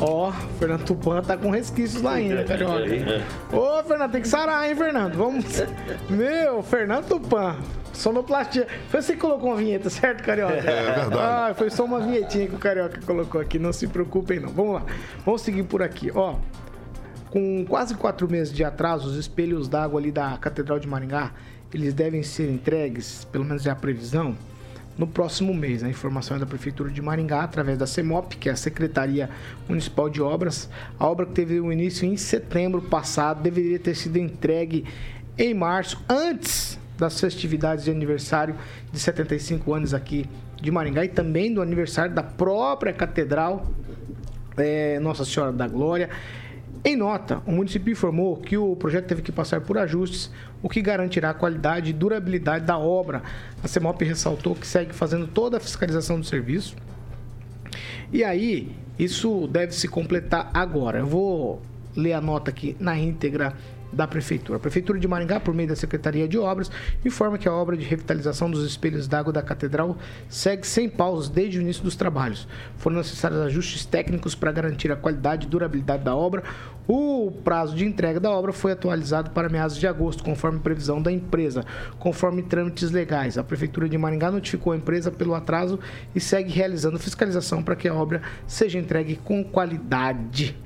Ó, 0.00 0.28
oh, 0.28 0.32
Fernando 0.58 0.84
Tupan 0.84 1.22
tá 1.22 1.36
com 1.36 1.50
resquícios 1.50 2.02
lá 2.02 2.14
ainda, 2.14 2.42
carioca. 2.42 2.82
Ô, 3.52 3.78
oh, 3.78 3.84
Fernando, 3.84 4.10
tem 4.10 4.22
que 4.22 4.26
sarar, 4.26 4.68
hein, 4.68 4.74
Fernando? 4.74 5.14
Vamos. 5.14 5.44
Meu, 6.10 6.64
Fernando 6.64 7.06
Tupan. 7.06 7.58
Sonoplastia. 7.92 8.66
Foi 8.88 9.00
você 9.00 9.12
que 9.12 9.20
colocou 9.20 9.50
uma 9.50 9.56
vinheta, 9.56 9.88
certo, 9.88 10.24
Carioca? 10.24 10.54
É, 10.54 10.60
verdade. 10.62 11.16
Ah, 11.16 11.54
foi 11.56 11.70
só 11.70 11.84
uma 11.84 12.00
vinhetinha 12.00 12.48
que 12.48 12.56
o 12.56 12.58
Carioca 12.58 13.00
colocou 13.06 13.40
aqui. 13.40 13.56
Não 13.56 13.72
se 13.72 13.86
preocupem, 13.86 14.40
não. 14.40 14.48
Vamos 14.48 14.74
lá. 14.74 14.86
Vamos 15.24 15.42
seguir 15.42 15.62
por 15.62 15.80
aqui. 15.80 16.10
Ó, 16.12 16.34
Com 17.30 17.64
quase 17.66 17.94
quatro 17.94 18.28
meses 18.28 18.52
de 18.52 18.64
atraso, 18.64 19.08
os 19.08 19.16
espelhos 19.16 19.68
d'água 19.68 20.00
ali 20.00 20.10
da 20.10 20.36
Catedral 20.38 20.80
de 20.80 20.88
Maringá, 20.88 21.30
eles 21.72 21.94
devem 21.94 22.22
ser 22.22 22.50
entregues, 22.50 23.24
pelo 23.30 23.44
menos 23.44 23.66
é 23.66 23.70
a 23.70 23.74
previsão, 23.74 24.36
no 24.96 25.06
próximo 25.06 25.54
mês. 25.54 25.82
A 25.82 25.88
informação 25.88 26.36
é 26.36 26.40
da 26.40 26.46
Prefeitura 26.46 26.90
de 26.90 27.00
Maringá, 27.00 27.42
através 27.42 27.78
da 27.78 27.86
CEMOP, 27.86 28.36
que 28.36 28.48
é 28.48 28.52
a 28.52 28.56
Secretaria 28.56 29.30
Municipal 29.68 30.08
de 30.08 30.20
Obras. 30.20 30.68
A 30.98 31.06
obra 31.06 31.26
que 31.26 31.32
teve 31.32 31.60
o 31.60 31.72
início 31.72 32.06
em 32.06 32.16
setembro 32.16 32.82
passado 32.82 33.42
deveria 33.42 33.78
ter 33.78 33.94
sido 33.94 34.18
entregue 34.18 34.84
em 35.38 35.54
março, 35.54 36.02
antes 36.08 36.78
das 36.98 37.18
festividades 37.18 37.84
de 37.84 37.90
aniversário 37.90 38.54
de 38.92 38.98
75 38.98 39.72
anos 39.72 39.94
aqui 39.94 40.26
de 40.60 40.70
Maringá 40.70 41.04
e 41.04 41.08
também 41.08 41.52
do 41.52 41.60
aniversário 41.60 42.14
da 42.14 42.22
própria 42.22 42.92
Catedral 42.92 43.66
é, 44.56 45.00
Nossa 45.00 45.24
Senhora 45.24 45.52
da 45.52 45.66
Glória. 45.66 46.10
Em 46.84 46.96
nota, 46.96 47.40
o 47.46 47.52
município 47.52 47.92
informou 47.92 48.36
que 48.38 48.56
o 48.56 48.74
projeto 48.74 49.06
teve 49.06 49.22
que 49.22 49.30
passar 49.30 49.60
por 49.60 49.78
ajustes, 49.78 50.32
o 50.60 50.68
que 50.68 50.82
garantirá 50.82 51.30
a 51.30 51.34
qualidade 51.34 51.90
e 51.90 51.92
durabilidade 51.92 52.64
da 52.64 52.76
obra. 52.76 53.22
A 53.62 53.68
CEMOP 53.68 54.02
ressaltou 54.02 54.56
que 54.56 54.66
segue 54.66 54.92
fazendo 54.92 55.28
toda 55.28 55.58
a 55.58 55.60
fiscalização 55.60 56.18
do 56.18 56.26
serviço. 56.26 56.74
E 58.12 58.24
aí, 58.24 58.74
isso 58.98 59.46
deve 59.46 59.72
se 59.72 59.86
completar 59.86 60.50
agora. 60.52 60.98
Eu 60.98 61.06
vou 61.06 61.62
ler 61.96 62.14
a 62.14 62.20
nota 62.20 62.50
aqui 62.50 62.76
na 62.80 62.98
íntegra 62.98 63.54
da 63.92 64.06
Prefeitura. 64.06 64.56
A 64.56 64.60
Prefeitura 64.60 64.98
de 64.98 65.06
Maringá, 65.06 65.38
por 65.38 65.54
meio 65.54 65.68
da 65.68 65.76
Secretaria 65.76 66.26
de 66.26 66.38
Obras, 66.38 66.70
informa 67.04 67.38
que 67.38 67.48
a 67.48 67.52
obra 67.52 67.76
de 67.76 67.84
revitalização 67.84 68.50
dos 68.50 68.64
espelhos 68.64 69.06
d'água 69.06 69.32
da 69.32 69.42
Catedral 69.42 69.96
segue 70.28 70.66
sem 70.66 70.88
pausas 70.88 71.28
desde 71.28 71.58
o 71.58 71.62
início 71.62 71.82
dos 71.82 71.96
trabalhos. 71.96 72.48
Foram 72.76 72.96
necessários 72.96 73.40
ajustes 73.40 73.84
técnicos 73.84 74.34
para 74.34 74.52
garantir 74.52 74.90
a 74.90 74.96
qualidade 74.96 75.46
e 75.46 75.50
durabilidade 75.50 76.04
da 76.04 76.16
obra. 76.16 76.42
O 76.88 77.30
prazo 77.44 77.76
de 77.76 77.84
entrega 77.84 78.18
da 78.18 78.30
obra 78.30 78.52
foi 78.52 78.72
atualizado 78.72 79.30
para 79.30 79.48
meados 79.48 79.76
de 79.76 79.86
agosto, 79.86 80.24
conforme 80.24 80.58
previsão 80.58 81.00
da 81.00 81.12
empresa, 81.12 81.64
conforme 81.98 82.42
trâmites 82.42 82.90
legais. 82.90 83.38
A 83.38 83.44
Prefeitura 83.44 83.88
de 83.88 83.96
Maringá 83.96 84.30
notificou 84.30 84.72
a 84.72 84.76
empresa 84.76 85.10
pelo 85.10 85.34
atraso 85.34 85.78
e 86.14 86.20
segue 86.20 86.50
realizando 86.50 86.98
fiscalização 86.98 87.62
para 87.62 87.76
que 87.76 87.88
a 87.88 87.94
obra 87.94 88.22
seja 88.46 88.78
entregue 88.78 89.16
com 89.16 89.44
qualidade. 89.44 90.56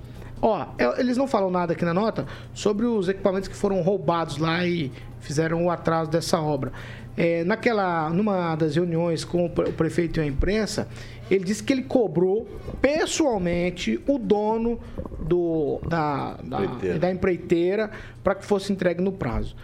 Ó, 0.40 0.66
é, 0.78 1.00
eles 1.00 1.16
não 1.16 1.26
falam 1.26 1.50
nada 1.50 1.72
aqui 1.72 1.84
na 1.84 1.94
nota 1.94 2.26
sobre 2.52 2.86
os 2.86 3.08
equipamentos 3.08 3.48
que 3.48 3.56
foram 3.56 3.80
roubados 3.80 4.38
lá 4.38 4.66
e 4.66 4.92
fizeram 5.20 5.64
o 5.64 5.70
atraso 5.70 6.10
dessa 6.10 6.40
obra. 6.40 6.72
É, 7.16 7.44
naquela, 7.44 8.10
numa 8.10 8.54
das 8.56 8.76
reuniões 8.76 9.24
com 9.24 9.46
o 9.46 9.50
prefeito 9.50 10.20
e 10.20 10.22
a 10.22 10.26
imprensa, 10.26 10.86
ele 11.30 11.44
disse 11.44 11.62
que 11.62 11.72
ele 11.72 11.82
cobrou 11.82 12.46
pessoalmente 12.80 13.98
o 14.06 14.18
dono 14.18 14.78
do, 15.18 15.80
da, 15.88 16.36
da, 16.44 16.58
da 16.98 17.10
empreiteira 17.10 17.90
para 18.22 18.34
que 18.34 18.44
fosse 18.44 18.72
entregue 18.72 19.02
no 19.02 19.12
prazo 19.12 19.56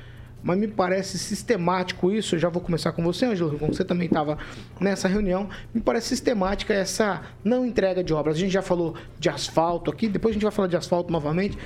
mas 0.43 0.59
me 0.59 0.67
parece 0.67 1.19
sistemático 1.19 2.11
isso. 2.11 2.35
Eu 2.35 2.39
já 2.41 2.49
vou 2.49 2.61
começar 2.61 2.93
com 2.93 3.03
você, 3.03 3.27
Ângelo, 3.27 3.59
como 3.59 3.73
você 3.73 3.85
também 3.85 4.07
estava 4.07 4.39
nessa 4.81 5.07
reunião. 5.07 5.49
Me 5.73 5.81
parece 5.81 6.09
sistemática 6.09 6.75
essa 6.75 7.23
não 7.45 7.65
entrega 7.65 8.03
de 8.03 8.13
obras. 8.13 8.37
A 8.37 8.41
gente 8.41 8.53
já 8.53 8.63
falou 8.63 8.95
de 9.19 9.29
asfalto 9.29 9.91
aqui, 9.91 10.09
depois 10.09 10.33
a 10.33 10.35
gente 10.35 10.43
vai 10.43 10.53
falar 10.53 10.69
de 10.69 10.77
asfalto 10.77 11.13
novamente. 11.13 11.57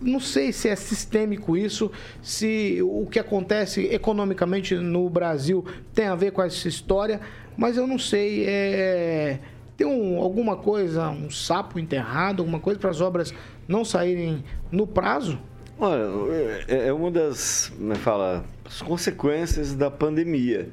Não 0.00 0.20
sei 0.20 0.52
se 0.52 0.68
é 0.68 0.76
sistêmico 0.76 1.56
isso, 1.56 1.90
se 2.20 2.80
o 2.82 3.06
que 3.06 3.18
acontece 3.18 3.86
economicamente 3.86 4.74
no 4.74 5.08
Brasil 5.08 5.64
tem 5.94 6.06
a 6.06 6.14
ver 6.14 6.32
com 6.32 6.42
essa 6.42 6.68
história, 6.68 7.20
mas 7.56 7.76
eu 7.76 7.86
não 7.86 7.98
sei. 7.98 8.44
É... 8.46 9.38
Tem 9.74 9.86
um, 9.86 10.20
alguma 10.20 10.56
coisa, 10.56 11.08
um 11.08 11.30
sapo 11.30 11.78
enterrado, 11.78 12.42
alguma 12.42 12.60
coisa 12.60 12.78
para 12.78 12.90
as 12.90 13.00
obras 13.00 13.34
não 13.66 13.84
saírem 13.84 14.44
no 14.70 14.86
prazo? 14.86 15.38
Olha, 15.84 16.62
é, 16.68 16.86
é 16.86 16.92
uma 16.92 17.10
das, 17.10 17.72
como 17.76 17.92
é 17.92 17.96
fala, 17.96 18.44
as 18.64 18.80
consequências 18.80 19.74
da 19.74 19.90
pandemia. 19.90 20.68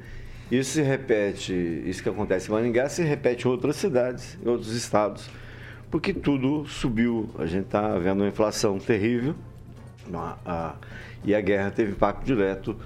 Isso 0.48 0.74
se 0.74 0.82
repete, 0.82 1.52
isso 1.84 2.00
que 2.00 2.08
acontece 2.08 2.48
em 2.48 2.52
Maringá 2.52 2.88
se 2.88 3.02
repete 3.02 3.44
em 3.44 3.50
outras 3.50 3.74
cidades, 3.74 4.38
em 4.40 4.48
outros 4.48 4.72
estados, 4.72 5.28
porque 5.90 6.14
tudo 6.14 6.64
subiu. 6.68 7.28
A 7.40 7.46
gente 7.46 7.64
está 7.64 7.98
vendo 7.98 8.20
uma 8.20 8.28
inflação 8.28 8.78
terrível 8.78 9.34
a, 10.14 10.36
a, 10.46 10.74
e 11.24 11.34
a 11.34 11.40
guerra 11.40 11.72
teve 11.72 11.90
impacto 11.90 12.24
direto 12.24 12.76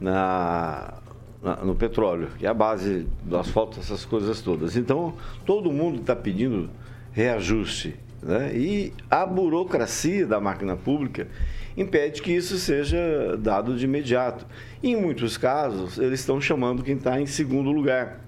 na, 0.00 0.94
na, 1.42 1.56
no 1.56 1.74
petróleo, 1.74 2.28
que 2.38 2.46
é 2.46 2.48
a 2.48 2.54
base 2.54 3.06
do 3.22 3.36
asfalto, 3.36 3.78
essas 3.78 4.06
coisas 4.06 4.40
todas. 4.40 4.74
Então, 4.74 5.12
todo 5.44 5.70
mundo 5.70 6.00
está 6.00 6.16
pedindo 6.16 6.70
reajuste. 7.12 8.02
Né? 8.24 8.56
E 8.56 8.92
a 9.10 9.26
burocracia 9.26 10.26
da 10.26 10.40
máquina 10.40 10.76
pública 10.76 11.28
impede 11.76 12.22
que 12.22 12.32
isso 12.32 12.56
seja 12.58 13.36
dado 13.38 13.76
de 13.76 13.84
imediato. 13.84 14.46
E, 14.82 14.92
em 14.92 14.96
muitos 14.96 15.36
casos, 15.36 15.98
eles 15.98 16.20
estão 16.20 16.40
chamando 16.40 16.82
quem 16.82 16.96
está 16.96 17.20
em 17.20 17.26
segundo 17.26 17.70
lugar. 17.70 18.20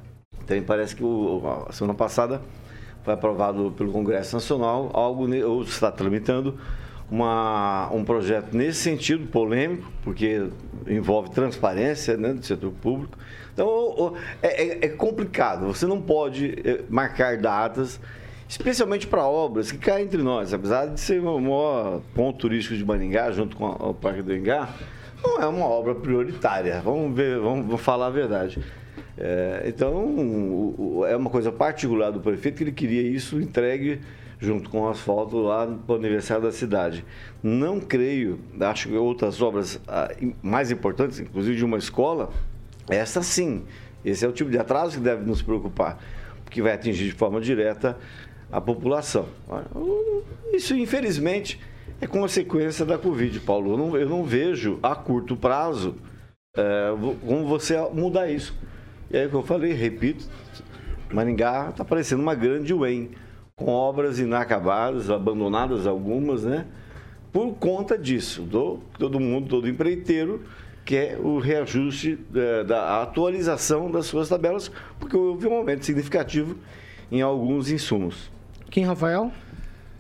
Então, 0.45 0.61
parece 0.63 0.95
que 0.95 1.03
o, 1.03 1.65
a 1.69 1.73
semana 1.73 1.95
passada 1.95 2.43
foi 3.03 3.15
aprovado 3.15 3.73
pelo 3.77 3.91
Congresso 3.91 4.37
Nacional 4.37 4.91
algo, 4.93 5.27
ou 5.45 5.63
está 5.63 5.91
tramitando, 5.91 6.59
uma, 7.11 7.89
um 7.93 8.05
projeto 8.05 8.55
nesse 8.55 8.81
sentido, 8.81 9.29
polêmico, 9.29 9.91
porque 10.03 10.49
envolve 10.87 11.31
transparência 11.31 12.17
né, 12.17 12.33
do 12.33 12.45
setor 12.45 12.73
público. 12.73 13.17
Então, 13.55 14.15
é, 14.43 14.63
é, 14.63 14.87
é 14.87 14.89
complicado. 14.89 15.67
Você 15.67 15.87
não 15.87 16.03
pode 16.03 16.59
é, 16.65 16.83
marcar 16.91 17.39
datas 17.39 18.01
especialmente 18.49 19.07
para 19.07 19.25
obras 19.25 19.73
que 19.73 19.79
caem 19.79 20.05
entre 20.05 20.23
nós, 20.23 20.53
apesar 20.53 20.87
de 20.87 21.01
ser 21.01 21.21
o 21.21 21.41
maior 21.41 22.01
ponto 22.15 22.39
turístico 22.39 22.77
de 22.77 22.85
Maringá, 22.85 23.31
junto 23.31 23.57
com 23.57 23.67
o 23.67 23.95
Parque 23.95 24.23
do 24.23 24.35
Engá, 24.35 24.69
não 25.23 25.41
é 25.41 25.47
uma 25.47 25.67
obra 25.67 25.95
prioritária. 25.95 26.81
Vamos 26.85 27.17
ver, 27.17 27.39
vamos, 27.39 27.67
vamos 27.67 27.81
falar 27.81 28.07
a 28.07 28.11
verdade. 28.11 28.61
É, 29.19 29.65
então, 29.67 31.05
é 31.09 31.17
uma 31.17 31.31
coisa 31.31 31.51
particular 31.51 32.11
do 32.11 32.21
prefeito 32.21 32.57
que 32.57 32.65
ele 32.65 32.73
queria 32.73 33.03
isso 33.03 33.41
entregue 33.41 34.01
junto 34.39 34.69
com 34.69 34.83
o 34.83 34.89
asfalto 34.89 35.39
lá 35.39 35.67
para 35.67 35.95
o 35.95 35.99
aniversário 35.99 36.43
da 36.43 36.53
cidade. 36.53 37.05
Não 37.43 37.81
creio, 37.81 38.39
acho 38.61 38.89
que 38.89 38.95
outras 38.95 39.41
obras 39.41 39.81
ah, 39.89 40.15
mais 40.43 40.71
importantes, 40.71 41.19
inclusive 41.19 41.57
de 41.57 41.65
uma 41.65 41.79
escola, 41.79 42.31
essa 42.89 43.23
sim. 43.23 43.65
Esse 44.05 44.25
é 44.25 44.29
o 44.29 44.33
tipo 44.33 44.51
de 44.51 44.59
atraso 44.59 44.99
que 44.99 45.03
deve 45.03 45.25
nos 45.25 45.43
preocupar, 45.43 45.99
porque 46.45 46.61
vai 46.63 46.75
atingir 46.75 47.07
de 47.07 47.13
forma 47.13 47.41
direta 47.41 47.97
a 48.51 48.61
população. 48.61 49.27
Isso, 50.53 50.75
infelizmente, 50.75 51.61
é 52.01 52.07
consequência 52.07 52.85
da 52.85 52.99
Covid, 52.99 53.41
Paulo. 53.41 53.73
Eu 53.73 53.77
não, 53.77 53.97
eu 53.97 54.09
não 54.09 54.25
vejo 54.25 54.79
a 54.83 54.95
curto 54.95 55.37
prazo 55.37 55.97
é, 56.57 56.91
como 57.27 57.47
você 57.47 57.77
mudar 57.93 58.31
isso. 58.31 58.55
E 59.11 59.17
aí, 59.17 59.29
como 59.29 59.43
eu 59.43 59.47
falei, 59.47 59.73
repito, 59.73 60.27
Maringá 61.13 61.69
está 61.71 61.85
parecendo 61.85 62.23
uma 62.23 62.35
grande 62.35 62.75
UEM, 62.75 63.11
com 63.55 63.71
obras 63.71 64.19
inacabadas, 64.19 65.09
abandonadas 65.09 65.87
algumas, 65.87 66.45
né? 66.45 66.67
Por 67.33 67.55
conta 67.55 67.97
disso, 67.97 68.43
do, 68.43 68.81
todo 68.99 69.21
mundo, 69.21 69.49
todo 69.49 69.69
empreiteiro, 69.69 70.43
quer 70.85 71.19
o 71.19 71.39
reajuste 71.39 72.19
é, 72.35 72.65
da 72.65 73.03
atualização 73.03 73.91
das 73.91 74.07
suas 74.07 74.29
tabelas, 74.29 74.71
porque 74.99 75.17
houve 75.17 75.47
um 75.47 75.55
aumento 75.55 75.85
significativo 75.85 76.57
em 77.11 77.23
alguns 77.23 77.71
insumos. 77.71 78.31
Quem, 78.71 78.85
Rafael? 78.85 79.33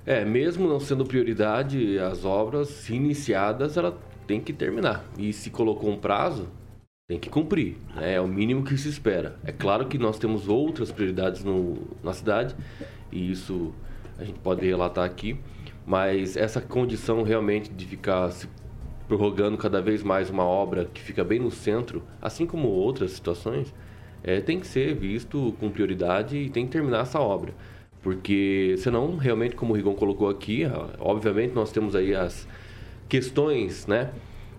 É, 0.04 0.24
mesmo 0.24 0.68
não 0.68 0.78
sendo 0.78 1.04
prioridade, 1.04 1.98
as 1.98 2.24
obras 2.24 2.88
iniciadas, 2.88 3.76
ela 3.76 3.98
tem 4.26 4.40
que 4.40 4.52
terminar. 4.52 5.04
E 5.18 5.32
se 5.32 5.50
colocou 5.50 5.90
um 5.90 5.98
prazo, 5.98 6.48
tem 7.08 7.18
que 7.18 7.30
cumprir. 7.30 7.76
Né? 7.94 8.14
É 8.14 8.20
o 8.20 8.26
mínimo 8.26 8.64
que 8.64 8.76
se 8.76 8.88
espera. 8.88 9.36
É 9.44 9.52
claro 9.52 9.86
que 9.86 9.98
nós 9.98 10.18
temos 10.18 10.48
outras 10.48 10.90
prioridades 10.90 11.44
no, 11.44 11.78
na 12.02 12.12
cidade, 12.12 12.54
e 13.10 13.30
isso 13.30 13.72
a 14.18 14.24
gente 14.24 14.38
pode 14.40 14.66
relatar 14.66 15.04
aqui, 15.04 15.38
mas 15.86 16.36
essa 16.36 16.60
condição 16.60 17.22
realmente 17.22 17.70
de 17.72 17.86
ficar 17.86 18.30
se 18.32 18.48
prorrogando 19.06 19.56
cada 19.56 19.80
vez 19.80 20.02
mais 20.02 20.30
uma 20.30 20.44
obra 20.44 20.86
que 20.92 21.00
fica 21.00 21.22
bem 21.22 21.38
no 21.38 21.50
centro, 21.50 22.02
assim 22.20 22.44
como 22.44 22.68
outras 22.68 23.12
situações, 23.12 23.72
é, 24.22 24.40
tem 24.40 24.58
que 24.58 24.66
ser 24.66 24.94
visto 24.94 25.54
com 25.60 25.70
prioridade 25.70 26.36
e 26.36 26.50
tem 26.50 26.66
que 26.66 26.72
terminar 26.72 27.02
essa 27.02 27.20
obra. 27.20 27.54
Porque 28.06 28.76
senão, 28.78 29.16
realmente, 29.16 29.56
como 29.56 29.72
o 29.72 29.76
Rigon 29.76 29.96
colocou 29.96 30.30
aqui, 30.30 30.62
obviamente 31.00 31.52
nós 31.56 31.72
temos 31.72 31.96
aí 31.96 32.14
as 32.14 32.46
questões, 33.08 33.84
né? 33.88 34.12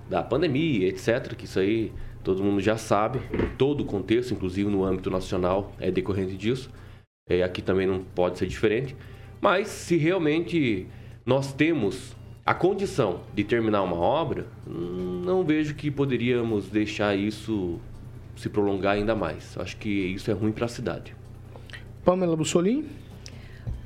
Da 0.10 0.22
pandemia, 0.22 0.90
etc. 0.90 1.34
Que 1.34 1.46
isso 1.46 1.58
aí 1.58 1.94
todo 2.26 2.44
mundo 2.44 2.60
já 2.60 2.76
sabe. 2.76 3.22
Todo 3.58 3.84
o 3.84 3.86
contexto, 3.86 4.34
inclusive 4.34 4.70
no 4.70 4.84
âmbito 4.84 5.10
nacional, 5.10 5.72
é 5.80 5.90
decorrente 5.90 6.36
disso. 6.36 6.70
É, 7.30 7.42
aqui 7.42 7.62
também 7.62 7.88
não 7.88 8.02
pode 8.02 8.38
ser 8.38 8.48
diferente. 8.48 8.94
Mas 9.40 9.70
se 9.70 9.96
realmente 9.96 10.86
nós 11.26 11.54
temos 11.54 12.18
a 12.46 12.54
condição 12.54 13.22
de 13.34 13.46
terminar 13.46 13.82
uma 13.82 13.96
obra, 13.96 14.46
não 14.68 15.46
vejo 15.46 15.74
que 15.74 15.90
poderíamos 15.90 16.68
deixar 16.68 17.16
isso 17.16 17.80
se 18.36 18.50
prolongar 18.50 18.96
ainda 18.96 19.16
mais. 19.16 19.58
Acho 19.58 19.78
que 19.78 19.90
isso 19.90 20.30
é 20.30 20.34
ruim 20.34 20.52
para 20.52 20.66
a 20.66 20.68
cidade. 20.68 21.16
Pamela 22.04 22.36
Bussolini? 22.36 23.07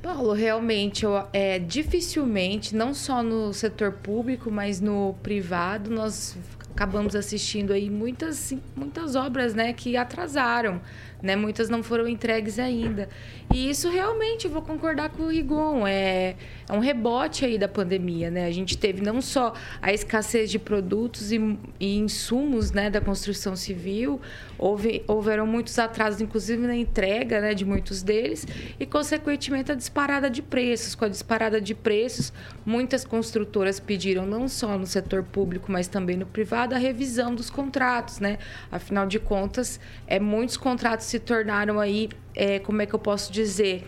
Paulo, 0.02 0.32
realmente, 0.32 1.04
eu, 1.04 1.24
é, 1.32 1.60
dificilmente, 1.60 2.74
não 2.74 2.92
só 2.92 3.22
no 3.22 3.52
setor 3.54 3.92
público, 3.92 4.50
mas 4.50 4.80
no 4.80 5.14
privado, 5.22 5.88
nós 5.90 6.36
acabamos 6.72 7.14
assistindo 7.14 7.72
aí 7.72 7.88
muitas, 7.88 8.52
muitas 8.74 9.14
obras 9.14 9.54
né, 9.54 9.72
que 9.72 9.96
atrasaram 9.96 10.80
né? 11.22 11.36
Muitas 11.36 11.68
não 11.68 11.82
foram 11.82 12.08
entregues 12.08 12.58
ainda. 12.58 13.08
E 13.54 13.68
isso 13.68 13.88
realmente, 13.90 14.48
vou 14.48 14.62
concordar 14.62 15.10
com 15.10 15.24
o 15.24 15.28
Rigon, 15.28 15.86
é, 15.86 16.36
é 16.68 16.72
um 16.72 16.80
rebote 16.80 17.44
aí 17.44 17.58
da 17.58 17.68
pandemia, 17.68 18.30
né? 18.30 18.46
A 18.46 18.50
gente 18.50 18.76
teve 18.78 19.02
não 19.02 19.20
só 19.20 19.52
a 19.80 19.92
escassez 19.92 20.50
de 20.50 20.58
produtos 20.58 21.30
e, 21.32 21.58
e 21.78 21.98
insumos, 21.98 22.72
né, 22.72 22.88
da 22.88 23.00
construção 23.00 23.54
civil, 23.54 24.20
houve, 24.58 25.04
houveram 25.06 25.46
muitos 25.46 25.78
atrasos, 25.78 26.20
inclusive 26.20 26.66
na 26.66 26.74
entrega, 26.74 27.40
né, 27.40 27.52
de 27.52 27.64
muitos 27.64 28.02
deles, 28.02 28.46
e 28.80 28.86
consequentemente 28.86 29.70
a 29.70 29.74
disparada 29.74 30.30
de 30.30 30.40
preços. 30.40 30.94
Com 30.94 31.04
a 31.04 31.08
disparada 31.08 31.60
de 31.60 31.74
preços, 31.74 32.32
muitas 32.64 33.04
construtoras 33.04 33.78
pediram 33.78 34.24
não 34.24 34.48
só 34.48 34.78
no 34.78 34.86
setor 34.86 35.22
público, 35.22 35.70
mas 35.70 35.88
também 35.88 36.16
no 36.16 36.26
privado 36.26 36.74
a 36.74 36.78
revisão 36.78 37.34
dos 37.34 37.50
contratos, 37.50 38.18
né? 38.18 38.38
Afinal 38.70 39.06
de 39.06 39.18
contas, 39.18 39.78
é 40.06 40.18
muitos 40.18 40.56
contratos 40.56 41.11
se 41.12 41.18
tornaram 41.18 41.78
aí, 41.78 42.08
é, 42.34 42.58
como 42.58 42.80
é 42.80 42.86
que 42.86 42.94
eu 42.94 42.98
posso 42.98 43.30
dizer, 43.30 43.84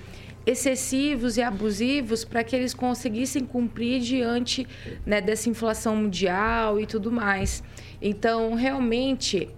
excessivos 0.46 1.38
e 1.38 1.42
abusivos 1.42 2.22
para 2.22 2.44
que 2.44 2.54
eles 2.54 2.74
conseguissem 2.74 3.46
cumprir 3.46 4.00
diante 4.00 4.66
né, 5.06 5.22
dessa 5.22 5.48
inflação 5.48 5.96
mundial 5.96 6.78
e 6.78 6.84
tudo 6.84 7.10
mais. 7.10 7.62
Então, 8.00 8.52
realmente, 8.54 9.48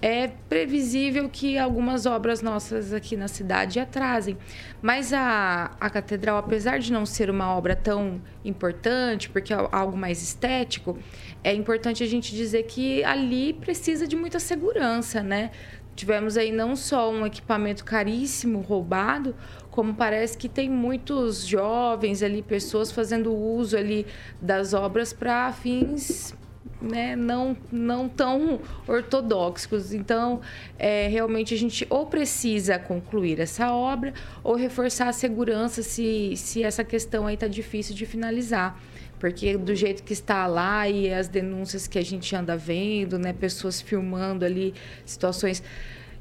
é 0.00 0.28
previsível 0.48 1.28
que 1.28 1.58
algumas 1.58 2.06
obras 2.06 2.40
nossas 2.40 2.92
aqui 2.92 3.16
na 3.16 3.26
cidade 3.26 3.80
atrasem. 3.80 4.38
Mas 4.80 5.12
a, 5.12 5.76
a 5.80 5.90
catedral, 5.90 6.38
apesar 6.38 6.78
de 6.78 6.92
não 6.92 7.04
ser 7.04 7.28
uma 7.28 7.52
obra 7.56 7.74
tão 7.74 8.20
importante, 8.44 9.28
porque 9.28 9.52
é 9.52 9.68
algo 9.72 9.96
mais 9.96 10.22
estético, 10.22 10.98
é 11.42 11.52
importante 11.52 12.02
a 12.02 12.06
gente 12.06 12.32
dizer 12.32 12.64
que 12.64 13.02
ali 13.02 13.52
precisa 13.54 14.06
de 14.06 14.14
muita 14.14 14.38
segurança, 14.38 15.20
né? 15.20 15.50
Tivemos 15.94 16.36
aí 16.36 16.50
não 16.50 16.74
só 16.74 17.10
um 17.10 17.26
equipamento 17.26 17.84
caríssimo 17.84 18.60
roubado, 18.60 19.34
como 19.70 19.94
parece 19.94 20.36
que 20.36 20.48
tem 20.48 20.68
muitos 20.68 21.46
jovens 21.46 22.22
ali, 22.22 22.42
pessoas 22.42 22.90
fazendo 22.90 23.32
uso 23.34 23.76
ali 23.76 24.06
das 24.40 24.74
obras 24.74 25.12
para 25.12 25.52
fins 25.52 26.34
né, 26.82 27.14
não, 27.14 27.56
não 27.70 28.08
tão 28.08 28.60
ortodoxos. 28.86 29.94
Então, 29.94 30.40
é, 30.78 31.06
realmente 31.08 31.54
a 31.54 31.56
gente 31.56 31.86
ou 31.88 32.06
precisa 32.06 32.78
concluir 32.78 33.40
essa 33.40 33.72
obra 33.72 34.12
ou 34.42 34.56
reforçar 34.56 35.08
a 35.08 35.12
segurança 35.12 35.82
se, 35.82 36.34
se 36.36 36.62
essa 36.62 36.82
questão 36.82 37.26
aí 37.26 37.34
está 37.34 37.46
difícil 37.46 37.94
de 37.94 38.04
finalizar. 38.04 38.78
Porque 39.22 39.56
do 39.56 39.72
jeito 39.72 40.02
que 40.02 40.12
está 40.12 40.48
lá 40.48 40.88
e 40.88 41.14
as 41.14 41.28
denúncias 41.28 41.86
que 41.86 41.96
a 41.96 42.02
gente 42.02 42.34
anda 42.34 42.56
vendo, 42.56 43.20
né, 43.20 43.32
pessoas 43.32 43.80
filmando 43.80 44.44
ali 44.44 44.74
situações 45.06 45.62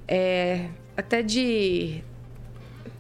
é, 0.08 0.68
até 0.96 1.24
de 1.24 2.04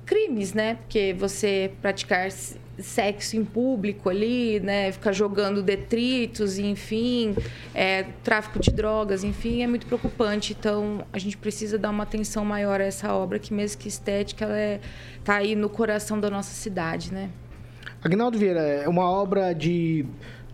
crimes, 0.04 0.56
né? 0.56 0.74
Porque 0.74 1.14
você 1.14 1.72
praticar 1.84 2.32
sexo 2.80 3.38
em 3.38 3.46
público 3.46 4.10
ali, 4.10 4.60
né? 4.60 4.92
Ficar 4.92 5.12
jogando 5.12 5.62
detritos, 5.62 6.58
enfim, 6.58 7.36
é, 7.72 8.02
tráfico 8.24 8.58
de 8.58 8.72
drogas, 8.72 9.24
enfim, 9.24 9.62
é 9.62 9.68
muito 9.68 9.86
preocupante. 9.86 10.56
Então, 10.60 11.06
a 11.14 11.20
gente 11.20 11.38
precisa 11.38 11.78
dar 11.78 11.92
uma 11.92 12.02
atenção 12.02 12.44
maior 12.44 12.82
a 12.82 12.86
essa 12.86 13.14
obra, 13.14 13.38
que 13.38 13.54
mesmo 13.54 13.80
que 13.80 13.88
estética, 13.88 14.46
ela 14.46 14.58
é, 14.58 14.80
tá 15.24 15.36
aí 15.36 15.54
no 15.54 15.70
coração 15.70 16.20
da 16.20 16.28
nossa 16.28 16.56
cidade, 16.56 17.14
né? 17.14 17.30
Agnaldo 18.04 18.36
Vieira, 18.36 18.62
é 18.62 18.90
uma 18.90 19.08
obra 19.08 19.54
de 19.54 20.04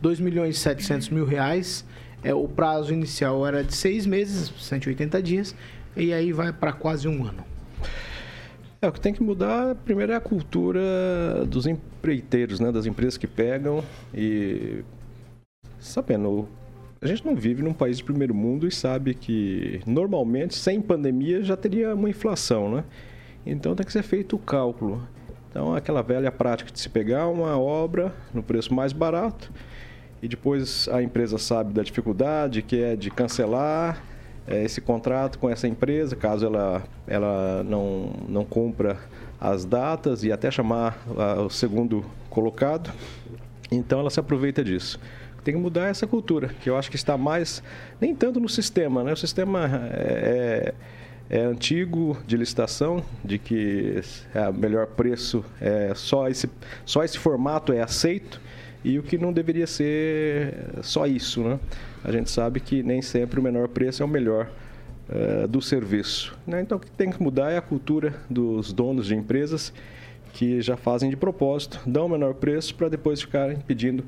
2 0.01 0.19
milhões 0.19 0.57
e 0.57 0.59
700 0.59 1.09
mil 1.09 1.25
reais. 1.25 1.85
É, 2.21 2.33
o 2.33 2.45
prazo 2.45 2.91
inicial 2.91 3.47
era 3.47 3.63
de 3.63 3.73
seis 3.73 4.05
meses, 4.05 4.51
180 4.59 5.23
dias, 5.23 5.55
e 5.95 6.11
aí 6.11 6.33
vai 6.33 6.51
para 6.51 6.73
quase 6.73 7.07
um 7.07 7.23
ano. 7.23 7.45
É, 8.81 8.87
o 8.89 8.91
que 8.91 8.99
tem 8.99 9.13
que 9.13 9.23
mudar 9.23 9.75
primeiro 9.75 10.11
é 10.11 10.15
a 10.15 10.19
cultura 10.19 11.45
dos 11.47 11.65
empreiteiros, 11.65 12.59
né? 12.59 12.69
das 12.69 12.85
empresas 12.85 13.17
que 13.17 13.27
pegam 13.27 13.81
e. 14.13 14.83
Sabendo, 15.79 16.49
a 17.01 17.07
gente 17.07 17.25
não 17.25 17.33
vive 17.33 17.61
num 17.63 17.71
país 17.71 17.97
de 17.97 18.03
primeiro 18.03 18.35
mundo 18.35 18.67
e 18.67 18.71
sabe 18.71 19.13
que 19.13 19.79
normalmente, 19.85 20.53
sem 20.53 20.81
pandemia, 20.81 21.41
já 21.43 21.55
teria 21.55 21.95
uma 21.95 22.09
inflação, 22.09 22.69
né? 22.69 22.83
Então 23.45 23.73
tem 23.73 23.85
que 23.85 23.93
ser 23.93 24.03
feito 24.03 24.35
o 24.35 24.39
cálculo. 24.39 25.07
Então, 25.57 25.73
aquela 25.73 26.03
velha 26.03 26.31
prática 26.31 26.71
de 26.71 26.79
se 26.79 26.87
pegar 26.87 27.27
uma 27.27 27.57
obra 27.57 28.13
no 28.31 28.43
preço 28.43 28.71
mais 28.71 28.93
barato 28.93 29.51
e 30.21 30.27
depois 30.27 30.87
a 30.89 31.01
empresa 31.01 31.39
sabe 31.39 31.73
da 31.73 31.81
dificuldade 31.81 32.61
que 32.61 32.79
é 32.79 32.95
de 32.95 33.09
cancelar 33.09 34.03
é, 34.47 34.63
esse 34.63 34.79
contrato 34.79 35.39
com 35.39 35.49
essa 35.49 35.67
empresa, 35.67 36.15
caso 36.15 36.45
ela, 36.45 36.83
ela 37.07 37.63
não, 37.63 38.11
não 38.29 38.45
cumpra 38.45 38.99
as 39.41 39.65
datas 39.65 40.23
e 40.23 40.31
até 40.31 40.51
chamar 40.51 40.95
o 41.43 41.49
segundo 41.49 42.05
colocado. 42.29 42.93
Então 43.71 43.99
ela 43.99 44.11
se 44.11 44.19
aproveita 44.19 44.63
disso. 44.63 44.99
Tem 45.43 45.55
que 45.55 45.59
mudar 45.59 45.87
essa 45.87 46.05
cultura, 46.05 46.49
que 46.61 46.69
eu 46.69 46.77
acho 46.77 46.91
que 46.91 46.97
está 46.97 47.17
mais, 47.17 47.63
nem 47.99 48.13
tanto 48.13 48.39
no 48.39 48.47
sistema, 48.47 49.03
né? 49.03 49.11
O 49.11 49.17
sistema 49.17 49.89
é, 49.91 50.75
é, 51.29 51.37
é 51.37 51.41
antigo 51.43 52.17
de 52.25 52.37
licitação, 52.37 53.03
de 53.23 53.37
que 53.37 54.01
é 54.33 54.51
melhor 54.51 54.87
preço, 54.87 55.43
é, 55.59 55.93
só, 55.95 56.27
esse, 56.27 56.49
só 56.85 57.03
esse 57.03 57.17
formato 57.17 57.73
é 57.73 57.81
aceito 57.81 58.41
e 58.83 58.97
o 58.99 59.03
que 59.03 59.17
não 59.17 59.33
deveria 59.33 59.67
ser 59.67 60.53
só 60.81 61.05
isso, 61.05 61.43
né? 61.43 61.59
A 62.03 62.11
gente 62.11 62.29
sabe 62.31 62.59
que 62.59 62.83
nem 62.83 63.01
sempre 63.01 63.39
o 63.39 63.43
menor 63.43 63.67
preço 63.67 64.01
é 64.01 64.05
o 64.05 64.07
melhor 64.07 64.49
uh, 65.09 65.47
do 65.47 65.61
serviço. 65.61 66.37
Né? 66.45 66.61
Então, 66.61 66.77
o 66.77 66.81
que 66.81 66.89
tem 66.91 67.11
que 67.11 67.21
mudar 67.21 67.51
é 67.51 67.57
a 67.57 67.61
cultura 67.61 68.13
dos 68.29 68.71
donos 68.71 69.07
de 69.07 69.15
empresas 69.15 69.73
que 70.33 70.61
já 70.61 70.77
fazem 70.77 71.09
de 71.09 71.17
propósito, 71.17 71.79
dão 71.85 72.05
o 72.05 72.09
menor 72.09 72.35
preço 72.35 72.75
para 72.75 72.87
depois 72.89 73.19
ficarem 73.19 73.57
pedindo 73.57 74.03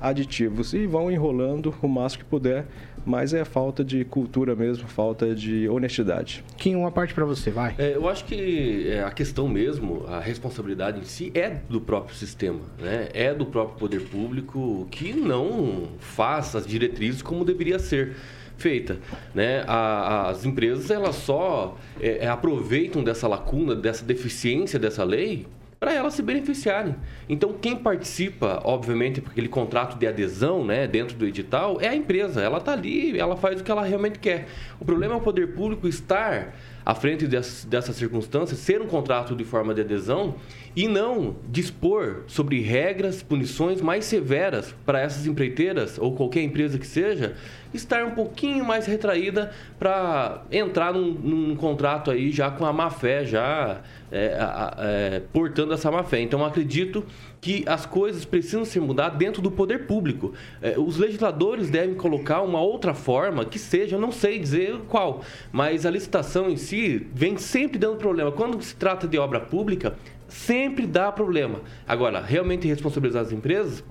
aditivos 0.00 0.72
e 0.74 0.86
vão 0.86 1.10
enrolando 1.10 1.74
o 1.82 1.88
máximo 1.88 2.24
que 2.24 2.30
puder, 2.30 2.66
mas 3.04 3.34
é 3.34 3.44
falta 3.44 3.84
de 3.84 4.04
cultura 4.04 4.54
mesmo, 4.54 4.88
falta 4.88 5.34
de 5.34 5.68
honestidade. 5.68 6.44
Kim, 6.56 6.74
uma 6.74 6.90
parte 6.90 7.12
para 7.14 7.24
você, 7.24 7.50
vai. 7.50 7.74
É, 7.78 7.94
eu 7.94 8.08
acho 8.08 8.24
que 8.24 8.88
é, 8.88 9.02
a 9.02 9.10
questão 9.10 9.48
mesmo, 9.48 10.04
a 10.06 10.20
responsabilidade 10.20 11.00
em 11.00 11.04
si 11.04 11.30
é 11.34 11.60
do 11.68 11.80
próprio 11.80 12.16
sistema, 12.16 12.60
né? 12.80 13.08
é 13.12 13.34
do 13.34 13.46
próprio 13.46 13.78
poder 13.78 14.00
público 14.02 14.86
que 14.90 15.12
não 15.12 15.88
faz 15.98 16.54
as 16.54 16.66
diretrizes 16.66 17.22
como 17.22 17.44
deveria 17.44 17.78
ser 17.78 18.14
feita. 18.56 18.98
Né? 19.34 19.64
A, 19.66 20.30
as 20.30 20.44
empresas 20.44 20.90
elas 20.90 21.16
só 21.16 21.76
é, 22.00 22.24
é 22.24 22.28
aproveitam 22.28 23.02
dessa 23.02 23.28
lacuna, 23.28 23.74
dessa 23.74 24.04
deficiência 24.04 24.78
dessa 24.78 25.04
lei 25.04 25.46
para 25.84 25.92
elas 25.92 26.14
se 26.14 26.22
beneficiarem. 26.22 26.96
Então, 27.28 27.52
quem 27.60 27.76
participa, 27.76 28.58
obviamente, 28.64 29.20
por 29.20 29.32
aquele 29.32 29.48
contrato 29.48 29.98
de 29.98 30.06
adesão, 30.06 30.64
né, 30.64 30.86
dentro 30.86 31.14
do 31.14 31.26
edital, 31.26 31.76
é 31.78 31.88
a 31.88 31.94
empresa. 31.94 32.40
Ela 32.40 32.56
está 32.56 32.72
ali, 32.72 33.18
ela 33.18 33.36
faz 33.36 33.60
o 33.60 33.64
que 33.64 33.70
ela 33.70 33.84
realmente 33.84 34.18
quer. 34.18 34.46
O 34.80 34.84
problema 34.86 35.12
é 35.12 35.16
o 35.18 35.20
poder 35.20 35.48
público 35.48 35.86
estar 35.86 36.54
à 36.84 36.94
frente 36.94 37.26
dessas, 37.26 37.64
dessas 37.64 37.96
circunstâncias, 37.96 38.58
ser 38.58 38.80
um 38.82 38.86
contrato 38.86 39.34
de 39.34 39.44
forma 39.44 39.74
de 39.74 39.80
adesão 39.80 40.34
e 40.76 40.86
não 40.86 41.36
dispor 41.48 42.24
sobre 42.26 42.60
regras, 42.60 43.22
punições 43.22 43.80
mais 43.80 44.04
severas 44.04 44.74
para 44.84 45.00
essas 45.00 45.26
empreiteiras 45.26 45.98
ou 45.98 46.14
qualquer 46.14 46.42
empresa 46.42 46.78
que 46.78 46.86
seja, 46.86 47.36
estar 47.72 48.04
um 48.04 48.10
pouquinho 48.10 48.64
mais 48.64 48.86
retraída 48.86 49.52
para 49.78 50.42
entrar 50.50 50.92
num, 50.92 51.12
num, 51.12 51.56
contrato 51.56 52.10
aí 52.10 52.30
já 52.30 52.50
com 52.50 52.66
a 52.66 52.72
má 52.72 52.90
fé, 52.90 53.24
já 53.24 53.80
é, 54.14 54.38
é, 54.78 55.22
portando 55.32 55.74
essa 55.74 55.90
má 55.90 56.04
fé. 56.04 56.20
Então 56.20 56.44
acredito 56.44 57.04
que 57.40 57.64
as 57.66 57.84
coisas 57.84 58.24
precisam 58.24 58.64
ser 58.64 58.80
mudadas 58.80 59.18
dentro 59.18 59.42
do 59.42 59.50
poder 59.50 59.86
público. 59.86 60.32
É, 60.62 60.78
os 60.78 60.96
legisladores 60.96 61.68
devem 61.68 61.96
colocar 61.96 62.42
uma 62.42 62.60
outra 62.60 62.94
forma 62.94 63.44
que 63.44 63.58
seja, 63.58 63.96
eu 63.96 64.00
não 64.00 64.12
sei 64.12 64.38
dizer 64.38 64.78
qual, 64.88 65.22
mas 65.50 65.84
a 65.84 65.90
licitação 65.90 66.48
em 66.48 66.56
si 66.56 67.06
vem 67.12 67.36
sempre 67.36 67.76
dando 67.76 67.96
problema. 67.96 68.30
Quando 68.30 68.62
se 68.62 68.76
trata 68.76 69.08
de 69.08 69.18
obra 69.18 69.40
pública, 69.40 69.96
sempre 70.28 70.86
dá 70.86 71.10
problema. 71.10 71.60
Agora, 71.86 72.20
realmente 72.20 72.68
responsabilizar 72.68 73.22
as 73.22 73.32
empresas? 73.32 73.84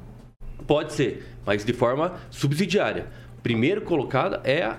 Pode 0.66 0.94
ser, 0.94 1.26
mas 1.46 1.66
de 1.66 1.74
forma 1.74 2.14
subsidiária. 2.30 3.08
Primeiro 3.42 3.82
colocada 3.82 4.42
é 4.46 4.74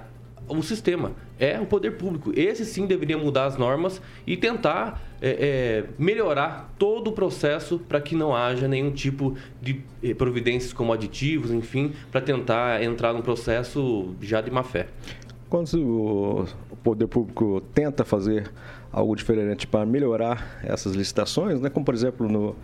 o 0.49 0.63
sistema, 0.63 1.13
é 1.39 1.61
o 1.61 1.67
poder 1.67 1.93
público. 1.93 2.33
Esse 2.35 2.65
sim 2.65 2.87
deveria 2.87 3.19
mudar 3.19 3.47
as 3.47 3.57
normas 3.57 4.01
e 4.27 4.37
tentar 4.37 5.03
é, 5.21 5.31
é, 5.31 5.85
melhorar 5.99 6.73
todo 6.79 7.09
o 7.09 7.13
processo 7.13 7.79
para 7.79 8.01
que 8.01 8.15
não 8.15 8.35
haja 8.35 8.69
nenhum 8.69 8.91
tipo 8.91 9.37
de 9.61 9.81
eh, 10.03 10.15
providências 10.15 10.73
como 10.73 10.93
aditivos, 10.93 11.51
enfim, 11.51 11.93
para 12.11 12.21
tentar 12.21 12.83
entrar 12.83 13.13
num 13.13 13.23
processo 13.23 14.15
já 14.21 14.41
de 14.41 14.51
má 14.51 14.63
fé. 14.63 14.89
Quando 15.49 16.47
o 16.71 16.77
poder 16.83 17.07
público 17.07 17.63
tenta 17.73 18.05
fazer 18.05 18.51
algo 18.93 19.15
diferente 19.17 19.67
para 19.67 19.85
melhorar 19.85 20.61
essas 20.63 20.95
licitações, 20.95 21.61
né? 21.61 21.69
como 21.69 21.85
por 21.85 21.95
exemplo 21.95 22.29
no 22.29 22.57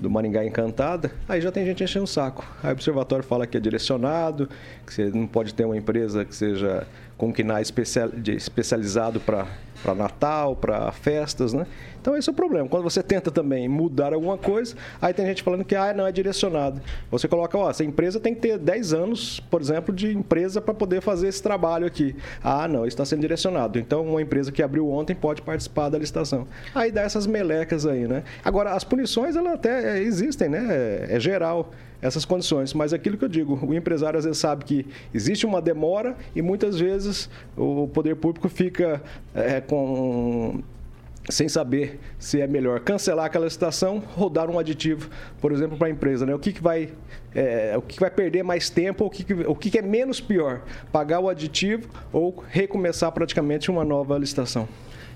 do 0.00 0.08
Maringá 0.08 0.44
Encantada, 0.44 1.12
aí 1.28 1.40
já 1.40 1.52
tem 1.52 1.64
gente 1.66 1.84
enchendo 1.84 2.04
o 2.04 2.08
saco. 2.08 2.44
Aí 2.62 2.70
o 2.70 2.72
observatório 2.72 3.22
fala 3.22 3.46
que 3.46 3.56
é 3.56 3.60
direcionado, 3.60 4.48
que 4.86 4.94
você 4.94 5.10
não 5.10 5.26
pode 5.26 5.52
ter 5.52 5.66
uma 5.66 5.76
empresa 5.76 6.24
que 6.24 6.34
seja 6.34 6.86
com 7.20 7.30
KNAI 7.30 7.60
especial, 7.60 8.08
especializado 8.26 9.20
para 9.20 9.46
para 9.82 9.94
Natal, 9.94 10.54
para 10.54 10.92
festas, 10.92 11.54
né? 11.54 11.66
Então 12.00 12.14
esse 12.14 12.28
é 12.28 12.32
o 12.32 12.34
problema. 12.34 12.68
Quando 12.68 12.82
você 12.82 13.02
tenta 13.02 13.30
também 13.30 13.66
mudar 13.66 14.12
alguma 14.12 14.36
coisa, 14.36 14.74
aí 15.00 15.14
tem 15.14 15.24
gente 15.24 15.42
falando 15.42 15.64
que 15.64 15.74
ah, 15.74 15.94
não 15.94 16.06
é 16.06 16.12
direcionado. 16.12 16.82
Você 17.10 17.26
coloca, 17.26 17.56
ó, 17.56 17.70
essa 17.70 17.82
empresa 17.82 18.20
tem 18.20 18.34
que 18.34 18.42
ter 18.42 18.58
10 18.58 18.92
anos, 18.92 19.40
por 19.50 19.58
exemplo, 19.58 19.94
de 19.94 20.12
empresa 20.12 20.60
para 20.60 20.74
poder 20.74 21.00
fazer 21.00 21.28
esse 21.28 21.42
trabalho 21.42 21.86
aqui. 21.86 22.14
Ah, 22.44 22.68
não, 22.68 22.86
está 22.86 23.06
sendo 23.06 23.20
direcionado. 23.20 23.78
Então 23.78 24.06
uma 24.06 24.20
empresa 24.20 24.52
que 24.52 24.62
abriu 24.62 24.86
ontem 24.90 25.14
pode 25.14 25.40
participar 25.40 25.88
da 25.88 25.98
licitação. 25.98 26.46
Aí 26.74 26.92
dá 26.92 27.00
essas 27.00 27.26
melecas 27.26 27.86
aí, 27.86 28.06
né? 28.06 28.22
Agora, 28.44 28.72
as 28.72 28.84
punições, 28.84 29.34
elas 29.34 29.54
até 29.54 29.98
existem, 30.00 30.50
né? 30.50 30.66
É, 30.70 31.16
é 31.16 31.20
geral 31.20 31.70
essas 32.02 32.24
condições. 32.24 32.72
Mas 32.74 32.92
aquilo 32.92 33.16
que 33.16 33.24
eu 33.24 33.28
digo, 33.28 33.58
o 33.62 33.74
empresário 33.74 34.18
às 34.18 34.24
vezes 34.24 34.38
sabe 34.38 34.64
que 34.64 34.86
existe 35.12 35.46
uma 35.46 35.60
demora 35.60 36.16
e 36.34 36.42
muitas 36.42 36.78
vezes 36.78 37.28
o 37.56 37.88
poder 37.88 38.16
público 38.16 38.48
fica 38.48 39.02
é, 39.34 39.60
com 39.60 40.62
sem 41.28 41.48
saber 41.48 42.00
se 42.18 42.40
é 42.40 42.46
melhor 42.46 42.80
cancelar 42.80 43.26
aquela 43.26 43.44
licitação 43.44 44.02
ou 44.16 44.28
dar 44.28 44.48
um 44.48 44.58
aditivo, 44.58 45.08
por 45.40 45.52
exemplo, 45.52 45.76
para 45.76 45.86
a 45.86 45.90
empresa. 45.90 46.26
Né? 46.26 46.34
O, 46.34 46.38
que, 46.38 46.52
que, 46.52 46.62
vai, 46.62 46.90
é, 47.34 47.74
o 47.76 47.82
que, 47.82 47.94
que 47.94 48.00
vai 48.00 48.10
perder 48.10 48.42
mais 48.42 48.70
tempo, 48.70 49.04
o 49.04 49.10
que, 49.10 49.22
que, 49.22 49.34
o 49.34 49.54
que, 49.54 49.70
que 49.70 49.78
é 49.78 49.82
menos 49.82 50.20
pior? 50.20 50.62
Pagar 50.90 51.20
o 51.20 51.28
aditivo 51.28 51.88
ou 52.12 52.42
recomeçar 52.48 53.12
praticamente 53.12 53.70
uma 53.70 53.84
nova 53.84 54.18
licitação? 54.18 54.68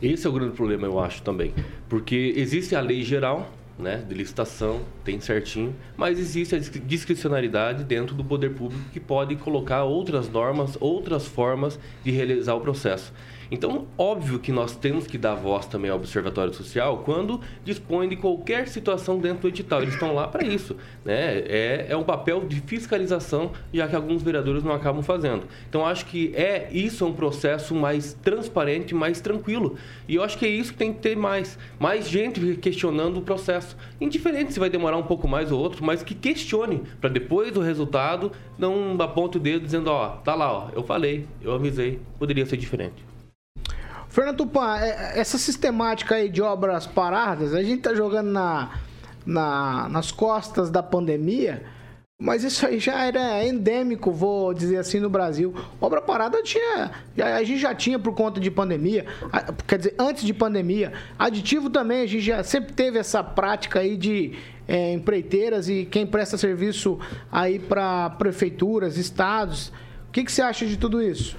Esse 0.02 0.26
é 0.26 0.30
o 0.30 0.32
grande 0.32 0.52
problema, 0.52 0.86
eu 0.86 1.00
acho 1.00 1.22
também. 1.22 1.52
Porque 1.88 2.34
existe 2.36 2.76
a 2.76 2.80
lei 2.80 3.02
geral, 3.02 3.50
né, 3.78 4.04
de 4.08 4.14
licitação, 4.14 4.82
tem 5.04 5.20
certinho, 5.20 5.74
mas 5.96 6.18
existe 6.18 6.54
a 6.54 6.58
discricionariedade 6.58 7.84
dentro 7.84 8.14
do 8.14 8.24
poder 8.24 8.50
público 8.50 8.84
que 8.92 9.00
pode 9.00 9.36
colocar 9.36 9.84
outras 9.84 10.28
normas, 10.28 10.76
outras 10.80 11.26
formas 11.26 11.78
de 12.04 12.10
realizar 12.10 12.54
o 12.54 12.60
processo. 12.60 13.12
Então, 13.50 13.86
óbvio 13.96 14.38
que 14.38 14.52
nós 14.52 14.76
temos 14.76 15.06
que 15.06 15.18
dar 15.18 15.34
voz 15.34 15.66
também 15.66 15.90
ao 15.90 15.96
Observatório 15.96 16.52
Social 16.54 17.02
quando 17.04 17.40
dispõe 17.64 18.08
de 18.08 18.16
qualquer 18.16 18.68
situação 18.68 19.18
dentro 19.18 19.42
do 19.42 19.48
edital. 19.48 19.82
Eles 19.82 19.94
estão 19.94 20.14
lá 20.14 20.26
para 20.28 20.44
isso. 20.44 20.76
Né? 21.04 21.38
É, 21.46 21.86
é 21.90 21.96
um 21.96 22.02
papel 22.04 22.46
de 22.46 22.60
fiscalização, 22.60 23.52
já 23.72 23.86
que 23.86 23.96
alguns 23.96 24.22
vereadores 24.22 24.62
não 24.62 24.72
acabam 24.72 25.02
fazendo. 25.02 25.44
Então, 25.68 25.86
acho 25.86 26.06
que 26.06 26.34
é 26.34 26.68
isso 26.72 27.04
é 27.04 27.06
um 27.06 27.12
processo 27.12 27.74
mais 27.74 28.14
transparente, 28.14 28.94
mais 28.94 29.20
tranquilo. 29.20 29.76
E 30.08 30.14
eu 30.14 30.22
acho 30.22 30.38
que 30.38 30.46
é 30.46 30.48
isso 30.48 30.72
que 30.72 30.78
tem 30.78 30.92
que 30.92 31.00
ter 31.00 31.16
mais. 31.16 31.58
Mais 31.78 32.08
gente 32.08 32.56
questionando 32.56 33.18
o 33.18 33.22
processo. 33.22 33.76
Indiferente 34.00 34.52
se 34.52 34.60
vai 34.60 34.70
demorar 34.70 34.96
um 34.96 35.02
pouco 35.02 35.28
mais 35.28 35.52
ou 35.52 35.60
outro, 35.60 35.84
mas 35.84 36.02
que 36.02 36.14
questione, 36.14 36.82
para 37.00 37.10
depois 37.10 37.52
do 37.52 37.60
resultado 37.60 38.32
não 38.58 38.96
aponte 39.00 39.36
o 39.36 39.40
dedo 39.40 39.64
dizendo, 39.64 39.90
ó, 39.90 40.08
tá 40.08 40.34
lá, 40.34 40.52
ó, 40.52 40.68
eu 40.74 40.82
falei, 40.82 41.26
eu 41.42 41.52
avisei, 41.52 42.00
poderia 42.18 42.46
ser 42.46 42.56
diferente. 42.56 43.13
Fernando 44.14 44.36
Tupan, 44.36 44.78
é, 44.78 44.90
é, 44.90 45.18
essa 45.18 45.36
sistemática 45.36 46.14
aí 46.14 46.28
de 46.28 46.40
obras 46.40 46.86
paradas, 46.86 47.52
a 47.52 47.64
gente 47.64 47.82
tá 47.82 47.92
jogando 47.92 48.30
na, 48.30 48.70
na, 49.26 49.88
nas 49.88 50.12
costas 50.12 50.70
da 50.70 50.84
pandemia, 50.84 51.64
mas 52.16 52.44
isso 52.44 52.64
aí 52.64 52.78
já 52.78 53.04
era 53.04 53.44
endêmico, 53.44 54.12
vou 54.12 54.54
dizer 54.54 54.76
assim, 54.76 55.00
no 55.00 55.10
Brasil. 55.10 55.52
Obra 55.80 56.00
parada 56.00 56.40
tinha. 56.44 56.92
A 57.18 57.42
gente 57.42 57.58
já 57.58 57.74
tinha 57.74 57.98
por 57.98 58.14
conta 58.14 58.38
de 58.38 58.52
pandemia. 58.52 59.04
Quer 59.66 59.78
dizer, 59.78 59.96
antes 59.98 60.22
de 60.22 60.32
pandemia. 60.32 60.92
Aditivo 61.18 61.68
também, 61.68 62.02
a 62.02 62.06
gente 62.06 62.22
já 62.22 62.44
sempre 62.44 62.72
teve 62.72 63.00
essa 63.00 63.24
prática 63.24 63.80
aí 63.80 63.96
de 63.96 64.38
é, 64.68 64.92
empreiteiras 64.92 65.68
e 65.68 65.84
quem 65.86 66.06
presta 66.06 66.38
serviço 66.38 67.00
aí 67.32 67.58
para 67.58 68.10
prefeituras, 68.10 68.96
estados. 68.96 69.72
O 70.08 70.12
que, 70.12 70.22
que 70.22 70.30
você 70.30 70.40
acha 70.40 70.64
de 70.64 70.76
tudo 70.76 71.02
isso? 71.02 71.36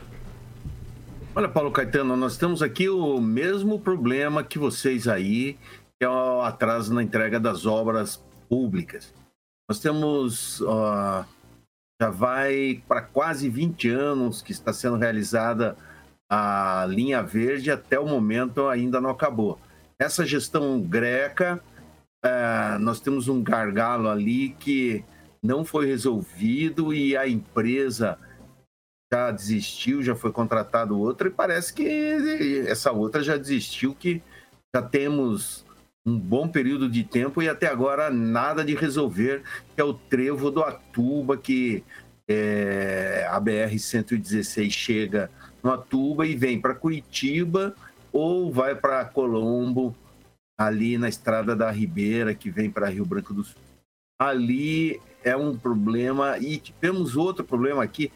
Olha, 1.37 1.49
Paulo 1.49 1.69
Caetano, 1.69 2.15
nós 2.15 2.37
temos 2.37 2.61
aqui 2.61 2.87
o 2.87 3.19
mesmo 3.19 3.77
problema 3.77 4.41
que 4.41 4.57
vocês 4.57 5.05
aí, 5.05 5.57
que 5.99 6.05
é 6.05 6.07
o 6.07 6.41
atraso 6.41 6.93
na 6.93 7.03
entrega 7.03 7.37
das 7.41 7.65
obras 7.65 8.23
públicas. 8.47 9.13
Nós 9.67 9.81
temos, 9.81 10.63
já 12.01 12.09
vai 12.09 12.81
para 12.87 13.01
quase 13.01 13.49
20 13.49 13.89
anos 13.89 14.41
que 14.41 14.53
está 14.53 14.71
sendo 14.71 14.95
realizada 14.95 15.75
a 16.29 16.85
linha 16.87 17.21
verde, 17.21 17.69
até 17.69 17.99
o 17.99 18.07
momento 18.07 18.69
ainda 18.69 19.01
não 19.01 19.09
acabou. 19.09 19.59
Essa 19.99 20.25
gestão 20.25 20.79
greca, 20.79 21.61
uh, 22.25 22.79
nós 22.79 23.01
temos 23.01 23.27
um 23.27 23.43
gargalo 23.43 24.07
ali 24.07 24.51
que 24.57 25.03
não 25.43 25.65
foi 25.65 25.85
resolvido 25.85 26.93
e 26.93 27.17
a 27.17 27.27
empresa 27.27 28.17
já 29.11 29.31
desistiu, 29.31 30.01
já 30.01 30.15
foi 30.15 30.31
contratado 30.31 30.99
outra, 30.99 31.27
e 31.27 31.31
parece 31.31 31.73
que 31.73 32.65
essa 32.67 32.91
outra 32.91 33.23
já 33.23 33.37
desistiu, 33.37 33.93
que 33.93 34.21
já 34.75 34.81
temos 34.81 35.65
um 36.05 36.19
bom 36.19 36.47
período 36.47 36.89
de 36.89 37.03
tempo 37.03 37.41
e 37.41 37.49
até 37.49 37.67
agora 37.67 38.09
nada 38.09 38.63
de 38.63 38.75
resolver, 38.75 39.41
que 39.73 39.81
é 39.81 39.83
o 39.83 39.93
trevo 39.93 40.51
do 40.51 40.61
Atuba, 40.61 41.37
que 41.37 41.83
é, 42.27 43.27
a 43.29 43.39
BR-116 43.41 44.69
chega 44.71 45.31
no 45.63 45.71
Atuba 45.71 46.25
e 46.27 46.35
vem 46.35 46.59
para 46.59 46.75
Curitiba 46.75 47.75
ou 48.11 48.51
vai 48.51 48.75
para 48.75 49.05
Colombo, 49.05 49.95
ali 50.57 50.97
na 50.97 51.09
estrada 51.09 51.55
da 51.55 51.69
Ribeira, 51.71 52.33
que 52.33 52.49
vem 52.49 52.69
para 52.69 52.89
Rio 52.89 53.05
Branco 53.05 53.33
do 53.33 53.43
Sul. 53.43 53.59
Ali 54.19 55.01
é 55.23 55.35
um 55.35 55.57
problema, 55.57 56.37
e 56.37 56.57
tivemos 56.57 57.15
outro 57.17 57.43
problema 57.43 57.83
aqui, 57.83 58.11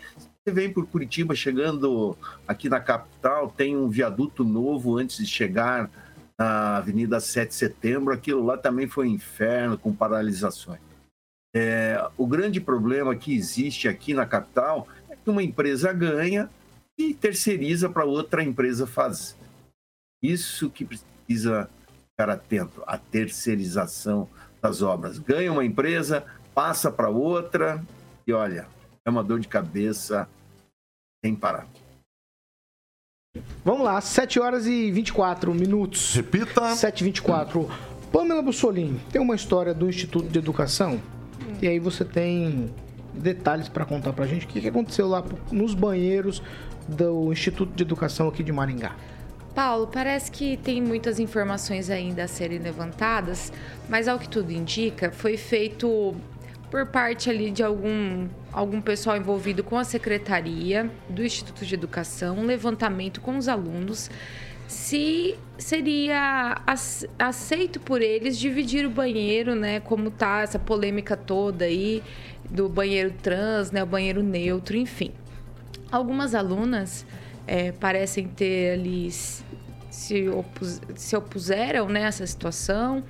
vem 0.49 0.71
por 0.71 0.85
Curitiba, 0.88 1.35
chegando 1.35 2.17
aqui 2.47 2.69
na 2.69 2.79
capital, 2.79 3.49
tem 3.49 3.75
um 3.75 3.89
viaduto 3.89 4.43
novo 4.43 4.97
antes 4.97 5.17
de 5.17 5.25
chegar 5.25 5.89
na 6.38 6.77
Avenida 6.77 7.19
7 7.19 7.49
de 7.49 7.55
Setembro. 7.55 8.13
Aquilo 8.13 8.45
lá 8.45 8.57
também 8.57 8.88
foi 8.88 9.07
um 9.07 9.12
inferno, 9.12 9.77
com 9.77 9.93
paralisações. 9.93 10.79
É, 11.55 12.07
o 12.17 12.27
grande 12.27 12.62
problema 12.62 13.15
que 13.15 13.35
existe 13.35 13.88
aqui 13.88 14.13
na 14.13 14.25
capital 14.25 14.88
é 15.09 15.15
que 15.15 15.29
uma 15.29 15.43
empresa 15.43 15.91
ganha 15.91 16.49
e 16.97 17.13
terceiriza 17.13 17.89
para 17.89 18.05
outra 18.05 18.43
empresa 18.43 18.85
fazer. 18.85 19.35
Isso 20.21 20.69
que 20.69 20.85
precisa 20.85 21.69
ficar 22.12 22.29
atento, 22.29 22.83
a 22.85 22.97
terceirização 22.97 24.29
das 24.62 24.81
obras. 24.81 25.17
Ganha 25.17 25.51
uma 25.51 25.65
empresa, 25.65 26.25
passa 26.53 26.91
para 26.91 27.09
outra 27.09 27.83
e 28.27 28.33
olha, 28.33 28.67
é 29.05 29.09
uma 29.09 29.23
dor 29.23 29.39
de 29.39 29.47
cabeça 29.47 30.27
sem 31.23 31.36
parar. 31.36 31.67
Vamos 33.63 33.84
lá, 33.84 33.99
7 34.01 34.39
horas 34.39 34.65
e 34.65 34.91
24 34.91 35.53
minutos. 35.53 36.15
Repita. 36.15 36.75
7 36.75 37.01
e 37.01 37.03
24. 37.05 37.69
Pamela 38.12 38.41
Bussolini, 38.41 38.99
tem 39.12 39.21
uma 39.21 39.36
história 39.36 39.73
do 39.73 39.88
Instituto 39.88 40.27
de 40.27 40.39
Educação 40.39 40.99
e 41.62 41.67
aí 41.67 41.77
você 41.77 42.03
tem 42.03 42.73
detalhes 43.13 43.69
para 43.69 43.86
contar 43.86 44.13
pra 44.13 44.25
gente. 44.25 44.45
O 44.45 44.49
que 44.49 44.67
aconteceu 44.67 45.08
lá 45.08 45.23
nos 45.51 45.75
banheiros 45.75 46.41
do 46.88 47.32
Instituto 47.32 47.71
de 47.75 47.84
Educação 47.84 48.27
aqui 48.27 48.41
de 48.41 48.51
Maringá? 48.51 48.95
Paulo, 49.53 49.88
parece 49.88 50.32
que 50.32 50.58
tem 50.58 50.82
muitas 50.82 51.19
informações 51.19 51.89
ainda 51.89 52.23
a 52.23 52.27
serem 52.27 52.60
levantadas, 52.60 53.51
mas 53.88 54.08
ao 54.08 54.17
que 54.17 54.29
tudo 54.29 54.51
indica, 54.51 55.12
foi 55.12 55.38
feito 55.38 56.15
por 56.69 56.86
parte 56.86 57.29
ali 57.29 57.51
de 57.51 57.63
algum, 57.63 58.27
algum 58.51 58.82
pessoal 58.82 59.17
envolvido 59.17 59.63
com 59.63 59.77
a 59.77 59.84
secretaria 59.84 60.89
do 61.10 61.23
Instituto 61.23 61.65
de 61.65 61.73
Educação, 61.73 62.38
um 62.38 62.45
levantamento 62.45 63.21
com 63.21 63.38
os 63.38 63.47
alunos, 63.47 64.10
se 64.67 65.36
seria 65.58 66.62
aceito 67.17 67.79
por 67.79 68.03
eles 68.03 68.38
dividir 68.38 68.86
o 68.86 68.89
banheiro, 68.89 69.55
né? 69.55 69.79
Como 69.79 70.12
tá 70.12 70.41
essa 70.41 70.60
polêmica 70.60 71.17
toda 71.17 71.65
aí 71.65 72.03
do 72.47 72.69
banheiro 72.69 73.12
trans, 73.21 73.71
né? 73.71 73.82
O 73.82 73.88
banheiro 73.88 74.21
neutro, 74.21 74.77
enfim. 74.77 75.12
Algumas 75.91 76.36
alunas 76.36 77.03
é, 77.47 77.71
parecem 77.71 78.27
ter 78.27 78.73
ali 78.73 79.10
se, 79.89 80.29
opus, 80.29 80.79
se 80.95 81.15
opuseram 81.15 81.89
né, 81.89 82.05
a 82.05 82.08
essa 82.08 82.27
situação 82.27 83.03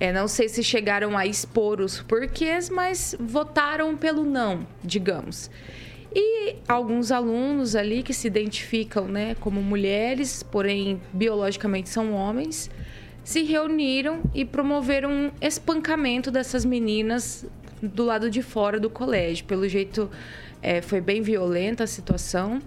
é, 0.00 0.10
não 0.10 0.26
sei 0.26 0.48
se 0.48 0.64
chegaram 0.64 1.16
a 1.16 1.26
expor 1.26 1.78
os 1.78 2.00
porquês, 2.00 2.70
mas 2.70 3.14
votaram 3.20 3.94
pelo 3.98 4.24
não, 4.24 4.66
digamos. 4.82 5.50
E 6.12 6.56
alguns 6.66 7.12
alunos 7.12 7.76
ali 7.76 8.02
que 8.02 8.14
se 8.14 8.26
identificam 8.26 9.06
né, 9.06 9.36
como 9.38 9.62
mulheres, 9.62 10.42
porém 10.42 11.00
biologicamente 11.12 11.90
são 11.90 12.14
homens, 12.14 12.70
se 13.22 13.42
reuniram 13.42 14.22
e 14.34 14.44
promoveram 14.44 15.10
um 15.10 15.30
espancamento 15.38 16.30
dessas 16.30 16.64
meninas 16.64 17.44
do 17.82 18.04
lado 18.04 18.30
de 18.30 18.40
fora 18.40 18.80
do 18.80 18.88
colégio. 18.88 19.44
Pelo 19.44 19.68
jeito, 19.68 20.10
é, 20.62 20.80
foi 20.80 21.02
bem 21.02 21.20
violenta 21.20 21.84
a 21.84 21.86
situação. 21.86 22.58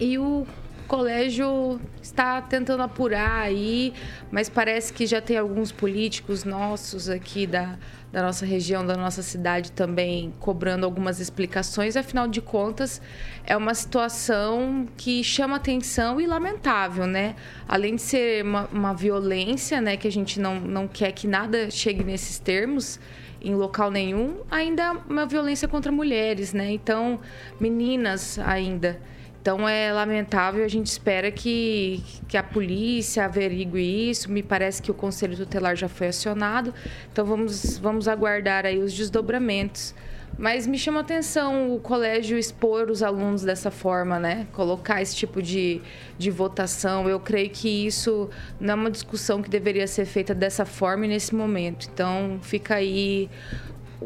E 0.00 0.18
o 0.18 0.24
O 0.24 0.46
colégio 0.84 1.80
está 2.02 2.40
tentando 2.40 2.82
apurar 2.82 3.40
aí, 3.40 3.92
mas 4.30 4.48
parece 4.48 4.92
que 4.92 5.06
já 5.06 5.20
tem 5.20 5.36
alguns 5.36 5.72
políticos 5.72 6.44
nossos 6.44 7.08
aqui 7.08 7.46
da, 7.46 7.78
da 8.12 8.22
nossa 8.22 8.46
região, 8.46 8.86
da 8.86 8.96
nossa 8.96 9.22
cidade 9.22 9.72
também 9.72 10.32
cobrando 10.38 10.86
algumas 10.86 11.18
explicações. 11.18 11.96
Afinal 11.96 12.28
de 12.28 12.40
contas, 12.40 13.02
é 13.44 13.56
uma 13.56 13.74
situação 13.74 14.86
que 14.96 15.24
chama 15.24 15.56
atenção 15.56 16.20
e 16.20 16.26
lamentável, 16.26 17.06
né? 17.06 17.34
Além 17.66 17.96
de 17.96 18.02
ser 18.02 18.44
uma, 18.44 18.68
uma 18.72 18.94
violência, 18.94 19.80
né, 19.80 19.96
que 19.96 20.06
a 20.06 20.12
gente 20.12 20.38
não, 20.38 20.60
não 20.60 20.86
quer 20.86 21.10
que 21.12 21.26
nada 21.26 21.70
chegue 21.70 22.04
nesses 22.04 22.38
termos 22.38 23.00
em 23.42 23.54
local 23.54 23.90
nenhum, 23.90 24.38
ainda 24.50 24.92
uma 25.08 25.26
violência 25.26 25.68
contra 25.68 25.92
mulheres, 25.92 26.52
né? 26.52 26.70
Então, 26.70 27.20
meninas 27.60 28.38
ainda. 28.38 29.00
Então 29.44 29.68
é 29.68 29.92
lamentável, 29.92 30.64
a 30.64 30.68
gente 30.68 30.86
espera 30.86 31.30
que, 31.30 32.02
que 32.26 32.34
a 32.34 32.42
polícia 32.42 33.26
averigue 33.26 33.78
isso. 34.08 34.32
Me 34.32 34.42
parece 34.42 34.80
que 34.80 34.90
o 34.90 34.94
Conselho 34.94 35.36
Tutelar 35.36 35.76
já 35.76 35.86
foi 35.86 36.06
acionado. 36.06 36.72
Então 37.12 37.26
vamos, 37.26 37.76
vamos 37.76 38.08
aguardar 38.08 38.64
aí 38.64 38.78
os 38.78 38.90
desdobramentos. 38.94 39.94
Mas 40.38 40.66
me 40.66 40.78
chama 40.78 41.00
atenção 41.00 41.74
o 41.74 41.78
colégio 41.78 42.38
expor 42.38 42.90
os 42.90 43.02
alunos 43.02 43.42
dessa 43.42 43.70
forma, 43.70 44.18
né? 44.18 44.46
Colocar 44.54 45.02
esse 45.02 45.14
tipo 45.14 45.42
de, 45.42 45.82
de 46.16 46.30
votação. 46.30 47.06
Eu 47.06 47.20
creio 47.20 47.50
que 47.50 47.68
isso 47.68 48.30
não 48.58 48.72
é 48.72 48.74
uma 48.74 48.90
discussão 48.90 49.42
que 49.42 49.50
deveria 49.50 49.86
ser 49.86 50.06
feita 50.06 50.34
dessa 50.34 50.64
forma 50.64 51.04
e 51.04 51.08
nesse 51.08 51.34
momento. 51.34 51.86
Então 51.92 52.38
fica 52.40 52.76
aí 52.76 53.28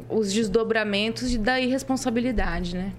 os 0.09 0.33
desdobramentos 0.33 1.37
da 1.37 1.61
irresponsabilidade, 1.61 2.74
né? 2.77 2.92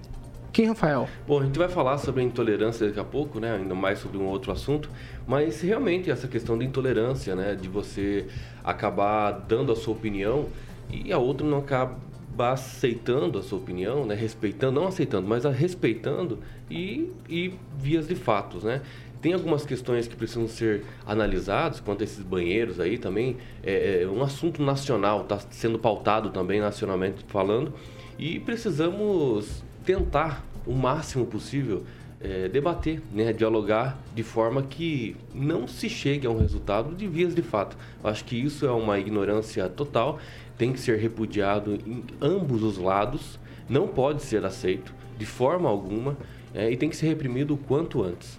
Quem, 0.52 0.66
Rafael? 0.66 1.08
Bom, 1.28 1.40
a 1.40 1.44
gente 1.44 1.58
vai 1.58 1.68
falar 1.68 1.98
sobre 1.98 2.22
a 2.22 2.24
intolerância 2.24 2.88
daqui 2.88 2.98
a 2.98 3.04
pouco, 3.04 3.38
né? 3.38 3.54
Ainda 3.54 3.74
mais 3.74 4.00
sobre 4.00 4.18
um 4.18 4.26
outro 4.26 4.50
assunto. 4.50 4.90
Mas 5.24 5.60
realmente 5.60 6.10
essa 6.10 6.26
questão 6.26 6.58
da 6.58 6.64
intolerância, 6.64 7.36
né? 7.36 7.54
De 7.54 7.68
você 7.68 8.26
acabar 8.64 9.30
dando 9.30 9.70
a 9.70 9.76
sua 9.76 9.94
opinião 9.94 10.48
e 10.90 11.12
a 11.12 11.18
outra 11.18 11.46
não 11.46 11.58
acabar 11.58 12.52
aceitando 12.52 13.38
a 13.38 13.42
sua 13.42 13.58
opinião, 13.58 14.04
né? 14.04 14.16
Respeitando, 14.16 14.80
não 14.80 14.88
aceitando, 14.88 15.28
mas 15.28 15.46
a 15.46 15.50
respeitando 15.50 16.40
e, 16.68 17.12
e 17.28 17.54
vias 17.78 18.08
de 18.08 18.16
fatos, 18.16 18.64
né? 18.64 18.82
Tem 19.22 19.32
algumas 19.32 19.64
questões 19.64 20.08
que 20.08 20.16
precisam 20.16 20.48
ser 20.48 20.82
analisadas 21.06 21.78
quanto 21.78 22.00
a 22.00 22.04
esses 22.04 22.24
banheiros 22.24 22.80
aí 22.80 22.98
também. 22.98 23.36
É, 23.62 24.02
é 24.02 24.08
um 24.08 24.20
assunto 24.20 24.60
nacional, 24.60 25.22
está 25.22 25.38
sendo 25.50 25.78
pautado 25.78 26.30
também 26.30 26.58
nacionalmente 26.58 27.24
falando. 27.28 27.72
E 28.18 28.40
precisamos 28.40 29.62
tentar 29.90 30.44
o 30.64 30.72
máximo 30.72 31.26
possível 31.26 31.82
é, 32.20 32.48
debater, 32.48 33.02
né, 33.12 33.32
dialogar 33.32 33.98
de 34.14 34.22
forma 34.22 34.62
que 34.62 35.16
não 35.34 35.66
se 35.66 35.88
chegue 35.88 36.28
a 36.28 36.30
um 36.30 36.38
resultado 36.38 36.94
de 36.94 37.08
vias 37.08 37.34
de 37.34 37.42
fato. 37.42 37.76
Acho 38.04 38.24
que 38.24 38.36
isso 38.36 38.64
é 38.64 38.70
uma 38.70 39.00
ignorância 39.00 39.68
total, 39.68 40.20
tem 40.56 40.72
que 40.72 40.78
ser 40.78 40.96
repudiado 40.98 41.74
em 41.84 42.04
ambos 42.20 42.62
os 42.62 42.78
lados, 42.78 43.40
não 43.68 43.88
pode 43.88 44.22
ser 44.22 44.44
aceito 44.44 44.94
de 45.18 45.26
forma 45.26 45.68
alguma 45.68 46.16
é, 46.54 46.70
e 46.70 46.76
tem 46.76 46.88
que 46.88 46.96
ser 46.96 47.08
reprimido 47.08 47.54
o 47.54 47.56
quanto 47.56 48.02
antes. 48.02 48.38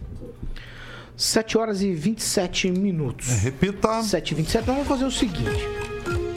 7 1.18 1.58
horas 1.58 1.82
e 1.82 1.94
27 1.94 2.72
minutos. 2.72 3.30
É, 3.30 3.36
repita. 3.36 4.02
7 4.02 4.32
e 4.32 4.36
27. 4.36 4.68
Nós 4.68 4.76
vamos 4.76 4.88
fazer 4.88 5.06
o 5.06 5.12
seguinte. 5.12 5.81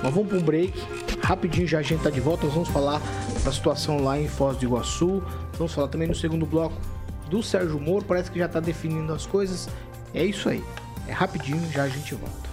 Nós 0.05 0.12
vamos 0.12 0.29
para 0.29 0.37
um 0.37 0.43
break. 0.43 0.75
Rapidinho 1.23 1.67
já 1.67 1.79
a 1.79 1.83
gente 1.83 2.03
tá 2.03 2.11
de 2.11 2.21
volta. 2.21 2.45
Nós 2.45 2.53
vamos 2.53 2.69
falar 2.69 3.01
da 3.43 3.51
situação 3.51 4.05
lá 4.05 4.21
em 4.21 4.29
Foz 4.29 4.59
do 4.59 4.64
Iguaçu. 4.67 5.23
Vamos 5.57 5.73
falar 5.73 5.88
também 5.88 6.07
no 6.07 6.14
segundo 6.14 6.45
bloco 6.45 6.77
do 7.31 7.43
Sérgio 7.43 7.81
Moro. 7.81 8.05
Parece 8.05 8.31
que 8.31 8.38
já 8.38 8.47
tá 8.47 8.61
definindo 8.61 9.11
as 9.14 9.25
coisas. 9.25 9.67
É 10.12 10.23
isso 10.23 10.51
aí. 10.51 10.62
É 11.09 11.12
rapidinho, 11.12 11.73
já 11.73 11.85
a 11.85 11.88
gente 11.88 12.14
volta. 12.14 12.45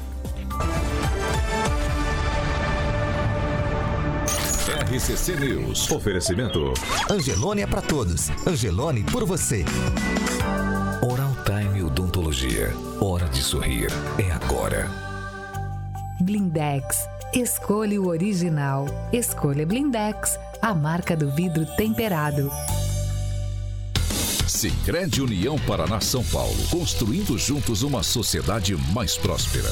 RCC 4.89 5.35
News. 5.35 5.91
Oferecimento. 5.91 6.73
Angelone 7.09 7.63
é 7.63 7.67
para 7.67 7.81
todos. 7.81 8.29
Angelone 8.47 9.03
por 9.03 9.25
você. 9.25 9.65
Oral 11.01 11.35
Time 11.45 11.83
Odontologia. 11.83 12.73
Hora 13.01 13.27
de 13.27 13.41
sorrir. 13.41 13.89
É 14.17 14.31
agora. 14.31 14.89
Blindex 16.21 17.07
Escolha 17.33 18.01
o 18.01 18.07
original. 18.07 18.87
Escolha 19.13 19.65
Blindex, 19.65 20.37
a 20.61 20.75
marca 20.75 21.15
do 21.15 21.31
vidro 21.31 21.65
temperado. 21.77 22.51
Sicredi 24.45 25.21
União 25.21 25.57
Paraná 25.59 26.01
São 26.01 26.25
Paulo, 26.25 26.57
construindo 26.69 27.37
juntos 27.37 27.83
uma 27.83 28.03
sociedade 28.03 28.75
mais 28.93 29.15
próspera. 29.15 29.71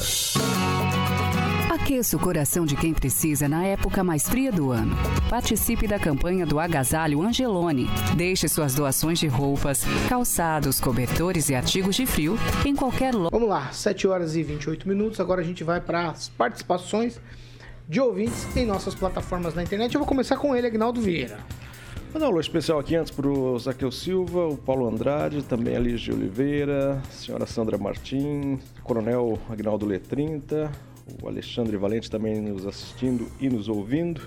Aqueça 1.70 2.16
o 2.16 2.20
coração 2.20 2.64
de 2.64 2.74
quem 2.76 2.94
precisa 2.94 3.46
na 3.46 3.62
época 3.62 4.02
mais 4.02 4.26
fria 4.26 4.50
do 4.50 4.70
ano. 4.70 4.96
Participe 5.28 5.86
da 5.86 5.98
campanha 5.98 6.46
do 6.46 6.58
Agasalho 6.58 7.20
Angelone. 7.20 7.90
Deixe 8.16 8.48
suas 8.48 8.74
doações 8.74 9.18
de 9.18 9.26
roupas, 9.26 9.84
calçados, 10.08 10.80
cobertores 10.80 11.50
e 11.50 11.54
artigos 11.54 11.94
de 11.94 12.06
frio 12.06 12.38
em 12.64 12.74
qualquer 12.74 13.14
loja. 13.14 13.28
Vamos 13.30 13.50
lá, 13.50 13.70
7 13.70 14.08
horas 14.08 14.34
e 14.34 14.42
28 14.42 14.88
minutos. 14.88 15.20
Agora 15.20 15.42
a 15.42 15.44
gente 15.44 15.62
vai 15.62 15.78
para 15.78 16.08
as 16.08 16.30
participações 16.30 17.20
de 17.90 18.00
ouvintes 18.00 18.56
em 18.56 18.64
nossas 18.64 18.94
plataformas 18.94 19.52
na 19.52 19.64
internet. 19.64 19.92
Eu 19.92 19.98
vou 19.98 20.06
começar 20.06 20.36
com 20.36 20.54
ele, 20.54 20.64
Agnaldo 20.64 21.00
Vieira. 21.00 21.38
Mandar 22.14 22.26
um 22.26 22.28
alô 22.30 22.40
especial 22.40 22.78
aqui 22.78 22.94
antes 22.94 23.10
para 23.10 23.26
o 23.26 23.58
Zaqueu 23.58 23.90
Silva, 23.90 24.46
o 24.46 24.56
Paulo 24.56 24.88
Andrade, 24.88 25.42
também 25.42 25.74
a 25.74 25.80
Ligia 25.80 26.14
Oliveira, 26.14 27.02
a 27.04 27.10
senhora 27.10 27.46
Sandra 27.46 27.76
Martins, 27.76 28.60
Coronel 28.84 29.40
Agnaldo 29.50 29.86
Letrinta, 29.86 30.70
o 31.20 31.26
Alexandre 31.26 31.76
Valente 31.76 32.08
também 32.08 32.40
nos 32.40 32.64
assistindo 32.64 33.26
e 33.40 33.48
nos 33.48 33.68
ouvindo. 33.68 34.20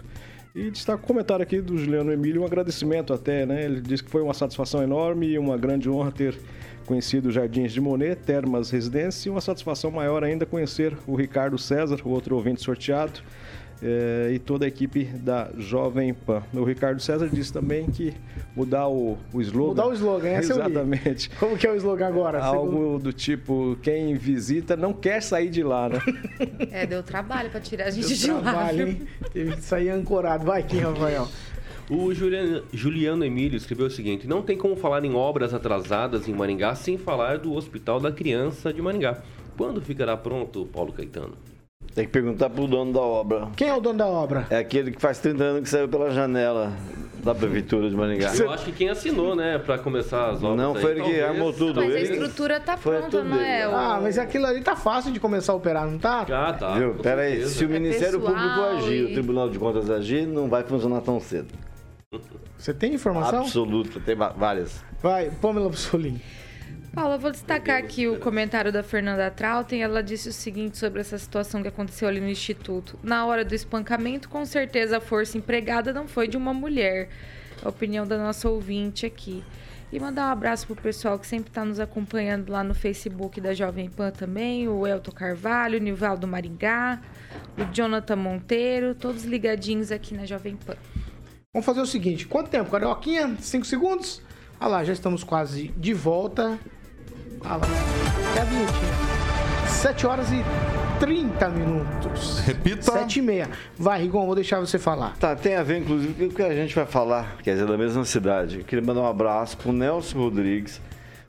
E 0.53 0.69
destaca 0.69 1.01
o 1.01 1.07
comentário 1.07 1.41
aqui 1.41 1.61
do 1.61 1.77
Juliano 1.77 2.11
Emílio, 2.11 2.41
um 2.41 2.45
agradecimento 2.45 3.13
até, 3.13 3.45
né? 3.45 3.63
Ele 3.63 3.79
disse 3.79 4.03
que 4.03 4.11
foi 4.11 4.21
uma 4.21 4.33
satisfação 4.33 4.83
enorme 4.83 5.27
e 5.27 5.39
uma 5.39 5.57
grande 5.57 5.89
honra 5.89 6.11
ter 6.11 6.37
conhecido 6.85 7.31
Jardins 7.31 7.71
de 7.71 7.81
Monet, 7.81 8.15
Termas 8.15 8.69
Residência, 8.69 9.27
e 9.27 9.31
uma 9.31 9.41
satisfação 9.41 9.91
maior 9.91 10.23
ainda 10.23 10.45
conhecer 10.45 10.95
o 11.07 11.15
Ricardo 11.15 11.57
César, 11.57 11.99
o 12.03 12.09
outro 12.09 12.35
ouvinte 12.35 12.61
sorteado 12.61 13.21
é, 13.83 14.31
e 14.31 14.39
toda 14.39 14.63
a 14.63 14.67
equipe 14.67 15.03
da 15.03 15.49
Jovem 15.57 16.13
Pan. 16.13 16.41
O 16.53 16.63
Ricardo 16.63 17.01
César 17.01 17.27
disse 17.27 17.51
também 17.51 17.85
que 17.87 18.13
mudar 18.55 18.87
o, 18.87 19.17
o 19.33 19.41
slogan. 19.41 19.69
Mudar 19.69 19.87
o 19.87 19.93
slogan, 19.93 20.29
é 20.29 20.37
Exatamente. 20.39 21.29
Como 21.37 21.57
que 21.57 21.67
é 21.67 21.71
o 21.71 21.75
slogan 21.75 22.07
agora? 22.07 22.41
Algo 22.41 22.71
segundo... 22.71 23.03
do 23.03 23.13
tipo, 23.13 23.77
quem 23.81 24.15
visita 24.15 24.77
não 24.77 24.93
quer 24.93 25.21
sair 25.21 25.49
de 25.49 25.61
lá, 25.63 25.89
né? 25.89 25.99
É, 26.71 26.85
deu 26.85 27.03
trabalho 27.03 27.49
para 27.49 27.59
tirar 27.59 27.87
a 27.87 27.91
gente 27.91 28.07
deu 28.07 28.15
de 28.15 28.41
trabalho, 28.41 28.85
lá. 28.85 28.91
Hein? 28.91 29.07
Teve 29.33 29.55
que 29.57 29.61
sair 29.61 29.89
ancorado. 29.89 30.45
Vai 30.45 30.61
aqui, 30.61 30.77
Rafael. 30.77 31.27
O 31.89 32.13
Juliano, 32.13 32.63
Juliano 32.71 33.25
Emílio 33.25 33.57
escreveu 33.57 33.87
o 33.87 33.91
seguinte: 33.91 34.27
Não 34.27 34.41
tem 34.41 34.57
como 34.57 34.75
falar 34.75 35.03
em 35.03 35.13
obras 35.13 35.53
atrasadas 35.53 36.27
em 36.27 36.33
Maringá 36.33 36.75
sem 36.75 36.97
falar 36.97 37.37
do 37.39 37.53
Hospital 37.53 37.99
da 37.99 38.11
Criança 38.11 38.73
de 38.73 38.81
Maringá. 38.81 39.17
Quando 39.57 39.81
ficará 39.81 40.15
pronto, 40.17 40.65
Paulo 40.71 40.93
Caetano? 40.93 41.33
Tem 41.93 42.05
que 42.05 42.11
perguntar 42.11 42.49
pro 42.49 42.65
dono 42.65 42.91
da 42.93 43.01
obra. 43.01 43.49
Quem 43.55 43.67
é 43.67 43.73
o 43.73 43.79
dono 43.81 43.99
da 43.99 44.07
obra? 44.07 44.47
É 44.49 44.57
aquele 44.57 44.91
que 44.91 45.01
faz 45.01 45.19
30 45.19 45.43
anos 45.43 45.61
que 45.63 45.69
saiu 45.69 45.87
pela 45.87 46.09
janela 46.09 46.71
da 47.23 47.35
prefeitura 47.35 47.87
de 47.89 47.95
Maringá. 47.95 48.33
Eu 48.35 48.49
acho 48.49 48.65
que 48.65 48.71
quem 48.71 48.89
assinou, 48.89 49.35
né, 49.35 49.59
para 49.59 49.77
começar 49.77 50.29
as 50.31 50.37
obras. 50.41 50.57
Não, 50.57 50.73
foi 50.73 50.91
ele 50.91 51.03
que 51.03 51.21
armou 51.21 51.53
tudo. 51.53 51.81
Mas 51.81 51.93
a 51.93 51.99
estrutura 51.99 52.59
tá 52.59 52.77
Foi 52.77 52.97
pronta, 52.97 53.23
não 53.23 53.39
é? 53.39 53.63
Ah, 53.63 53.99
mas 54.01 54.17
aquilo 54.17 54.45
ali 54.47 54.61
tá 54.61 54.75
fácil 54.75 55.11
de 55.11 55.19
começar 55.19 55.51
a 55.53 55.55
operar, 55.55 55.85
não 55.85 55.99
tá? 55.99 56.25
Já 56.27 56.53
tá. 56.53 56.73
Viu? 56.79 56.95
Pera 56.95 57.21
aí, 57.23 57.45
se 57.45 57.63
o 57.63 57.69
É 57.69 57.79
Ministério 57.79 58.19
Público 58.19 58.39
agir, 58.75 58.93
e- 58.95 59.05
o 59.05 59.13
Tribunal 59.13 59.49
de 59.49 59.59
Contas 59.59 59.89
agir, 59.91 60.25
não 60.25 60.49
vai 60.49 60.63
funcionar 60.63 61.01
tão 61.01 61.19
cedo. 61.19 61.53
Você 62.57 62.73
tem 62.73 62.93
informação? 62.93 63.41
Absoluta, 63.41 63.99
tem 63.99 64.15
várias. 64.15 64.83
Vai, 65.01 65.31
Pamela 65.31 65.69
Bussolini. 65.69 66.21
Paulo, 66.93 67.15
eu 67.15 67.19
vou 67.19 67.31
destacar 67.31 67.77
aqui 67.79 68.07
o 68.07 68.19
comentário 68.19 68.71
da 68.71 68.83
Fernanda 68.83 69.31
Trautem. 69.31 69.81
Ela 69.81 70.03
disse 70.03 70.29
o 70.29 70.33
seguinte 70.33 70.77
sobre 70.77 71.01
essa 71.01 71.17
situação 71.17 71.63
que 71.63 71.67
aconteceu 71.67 72.07
ali 72.07 72.21
no 72.21 72.29
Instituto. 72.29 72.99
Na 73.01 73.25
hora 73.25 73.43
do 73.43 73.55
espancamento, 73.55 74.29
com 74.29 74.45
certeza 74.45 74.97
a 74.97 75.01
força 75.01 75.35
empregada 75.35 75.91
não 75.91 76.07
foi 76.07 76.27
de 76.27 76.37
uma 76.37 76.53
mulher. 76.53 77.09
A 77.63 77.69
opinião 77.69 78.05
da 78.05 78.17
nossa 78.17 78.47
ouvinte 78.47 79.07
aqui. 79.07 79.43
E 79.91 79.99
mandar 79.99 80.27
um 80.27 80.31
abraço 80.31 80.67
pro 80.67 80.75
pessoal 80.75 81.17
que 81.17 81.25
sempre 81.25 81.49
está 81.49 81.65
nos 81.65 81.79
acompanhando 81.79 82.51
lá 82.51 82.63
no 82.63 82.75
Facebook 82.75 83.41
da 83.41 83.55
Jovem 83.55 83.89
Pan 83.89 84.11
também. 84.11 84.67
O 84.67 84.85
Elton 84.85 85.11
Carvalho, 85.11 85.79
o 85.79 85.81
Nivaldo 85.81 86.27
Maringá, 86.27 87.01
o 87.57 87.73
Jonathan 87.73 88.15
Monteiro, 88.15 88.93
todos 88.93 89.23
ligadinhos 89.23 89.91
aqui 89.91 90.13
na 90.13 90.25
Jovem 90.25 90.55
Pan. 90.55 90.75
Vamos 91.55 91.67
fazer 91.67 91.81
o 91.81 91.85
seguinte: 91.85 92.25
quanto 92.25 92.49
tempo, 92.49 92.71
Carioquinha? 92.71 93.37
Cinco 93.39 93.63
segundos? 93.63 94.23
Ah 94.59 94.67
lá, 94.67 94.83
já 94.83 94.91
estamos 94.91 95.23
quase 95.23 95.67
de 95.77 95.93
volta. 95.93 96.57
Ah 97.45 97.57
lá, 97.57 97.67
é 98.35 98.41
a 98.41 98.43
vinhetinha. 98.43 99.67
7 99.67 100.07
horas 100.07 100.31
e 100.31 100.43
30 100.99 101.49
minutos. 101.49 102.39
Repita. 102.39 102.91
7 102.91 103.19
e 103.19 103.21
meia. 103.21 103.49
Vai, 103.77 104.01
Rigon, 104.01 104.25
vou 104.25 104.33
deixar 104.33 104.59
você 104.61 104.79
falar. 104.79 105.15
Tá, 105.17 105.35
tem 105.35 105.55
a 105.55 105.61
ver, 105.61 105.77
inclusive, 105.77 106.15
com 106.15 106.33
o 106.33 106.35
que 106.35 106.41
a 106.41 106.55
gente 106.55 106.73
vai 106.73 106.87
falar, 106.87 107.37
quer 107.43 107.53
dizer, 107.53 107.67
da 107.67 107.77
mesma 107.77 108.03
cidade. 108.03 108.57
Eu 108.57 108.65
queria 108.65 108.83
mandar 108.83 109.01
um 109.01 109.07
abraço 109.07 109.55
pro 109.55 109.71
Nelson 109.71 110.17
Rodrigues, 110.17 110.81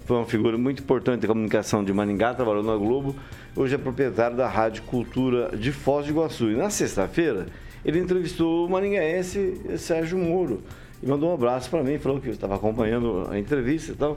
foi 0.07 0.17
uma 0.17 0.25
figura 0.25 0.57
muito 0.57 0.83
importante 0.83 1.21
da 1.21 1.29
comunicação 1.29 1.85
de 1.85 1.93
Maringá, 1.93 2.33
trabalhou 2.33 2.63
na 2.63 2.77
Globo, 2.77 3.15
hoje 3.55 3.75
é 3.75 3.79
proprietário 3.79 4.39
da 4.39 4.49
Rádio 4.49 4.85
Cultura 4.85 5.55
de 5.55 5.71
Foz 5.71 6.07
do 6.07 6.13
Iguaçu. 6.13 6.51
E 6.51 6.57
na 6.57 6.71
sexta-feira, 6.71 7.47
ele 7.85 7.99
entrevistou 8.01 8.67
o 8.67 8.71
maringaense 8.71 9.61
Sérgio 9.79 10.19
Moro 10.19 10.63
e 11.03 11.07
mandou 11.07 11.31
um 11.31 11.35
abraço 11.35 11.69
para 11.69 11.83
mim, 11.83 11.99
falou 11.99 12.21
que 12.21 12.31
estava 12.31 12.55
acompanhando 12.55 13.29
a 13.31 13.39
entrevista 13.39 13.93
e 13.93 13.95
tal. 13.95 14.17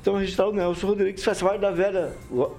Então, 0.00 0.16
registrar 0.16 0.48
o 0.48 0.52
Nelson 0.52 0.86
Rodrigues, 0.86 1.22
faz 1.22 1.40
parte 1.42 1.60
da 1.60 1.70
velha 1.70 2.10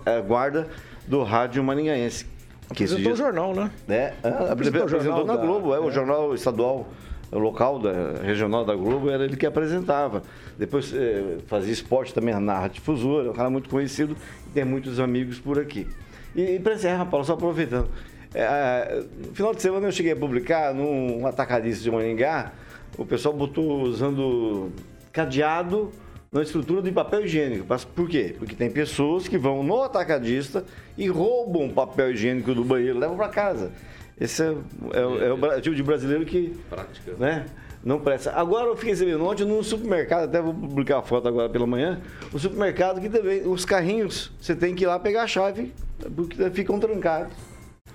eh, 0.05 0.21
guarda 0.21 0.67
do 1.07 1.23
rádio 1.23 1.63
maringaense. 1.63 2.25
Que 2.73 2.83
apresentou 2.83 3.13
o 3.13 3.15
jornal, 3.15 3.53
né? 3.53 3.71
É, 3.89 4.13
apresentou, 4.49 4.83
apresentou 4.83 5.25
na 5.25 5.35
da, 5.35 5.45
Globo, 5.45 5.73
é, 5.73 5.77
é, 5.77 5.79
o 5.81 5.91
jornal 5.91 6.33
estadual 6.33 6.87
local, 7.31 7.79
da, 7.79 8.21
regional 8.23 8.63
da 8.63 8.75
Globo, 8.75 9.09
era 9.09 9.25
ele 9.25 9.35
que 9.35 9.45
apresentava. 9.45 10.23
Depois 10.57 10.93
eh, 10.93 11.39
fazia 11.47 11.73
esporte 11.73 12.13
também 12.13 12.33
na 12.39 12.67
Difusora, 12.67 13.31
um 13.31 13.33
cara 13.33 13.49
muito 13.49 13.69
conhecido 13.69 14.15
e 14.47 14.51
tem 14.51 14.63
muitos 14.63 14.99
amigos 14.99 15.39
por 15.39 15.59
aqui. 15.59 15.87
E, 16.35 16.41
e 16.41 16.59
para 16.59 16.75
encerrar, 16.75 17.05
Paulo, 17.05 17.25
só 17.25 17.33
aproveitando. 17.33 17.89
É, 18.33 19.03
no 19.27 19.33
final 19.33 19.53
de 19.53 19.61
semana 19.61 19.87
eu 19.87 19.91
cheguei 19.91 20.13
a 20.13 20.15
publicar 20.15 20.73
num 20.73 21.25
atacadista 21.27 21.83
de 21.83 21.91
Maningá, 21.91 22.51
o 22.97 23.05
pessoal 23.05 23.33
botou 23.33 23.81
usando 23.81 24.71
cadeado 25.11 25.91
na 26.31 26.41
estrutura 26.41 26.81
de 26.81 26.91
papel 26.91 27.25
higiênico. 27.25 27.65
Por 27.95 28.09
quê? 28.09 28.35
Porque 28.37 28.55
tem 28.55 28.69
pessoas 28.69 29.27
que 29.27 29.37
vão 29.37 29.63
no 29.63 29.83
atacadista 29.83 30.65
e 30.97 31.07
roubam 31.07 31.69
papel 31.69 32.11
higiênico 32.11 32.55
do 32.55 32.63
banheiro, 32.63 32.97
levam 32.97 33.15
para 33.15 33.29
casa. 33.29 33.71
Esse 34.19 34.43
é, 34.43 34.47
é, 34.47 34.99
é, 34.99 35.27
é, 35.27 35.57
o 35.57 35.61
tipo 35.61 35.75
de 35.75 35.83
brasileiro 35.83 36.25
que. 36.25 36.55
Prática. 36.69 37.13
Né? 37.19 37.45
Não 37.83 37.99
presta. 37.99 38.31
Agora 38.31 38.67
eu 38.67 38.77
fiquei 38.77 38.95
sabendo 38.95 39.23
ontem 39.25 39.45
no 39.45 39.63
supermercado, 39.63 40.23
até 40.23 40.41
vou 40.41 40.53
publicar 40.53 40.99
a 40.99 41.01
foto 41.01 41.27
agora 41.27 41.49
pela 41.49 41.67
manhã, 41.67 42.01
o 42.31 42.39
supermercado 42.39 43.01
que 43.01 43.09
também, 43.09 43.45
os 43.45 43.65
carrinhos, 43.65 44.31
você 44.39 44.55
tem 44.55 44.73
que 44.73 44.85
ir 44.85 44.87
lá 44.87 44.97
pegar 44.97 45.23
a 45.23 45.27
chave, 45.27 45.73
porque 46.15 46.49
ficam 46.51 46.79
trancados. 46.79 47.33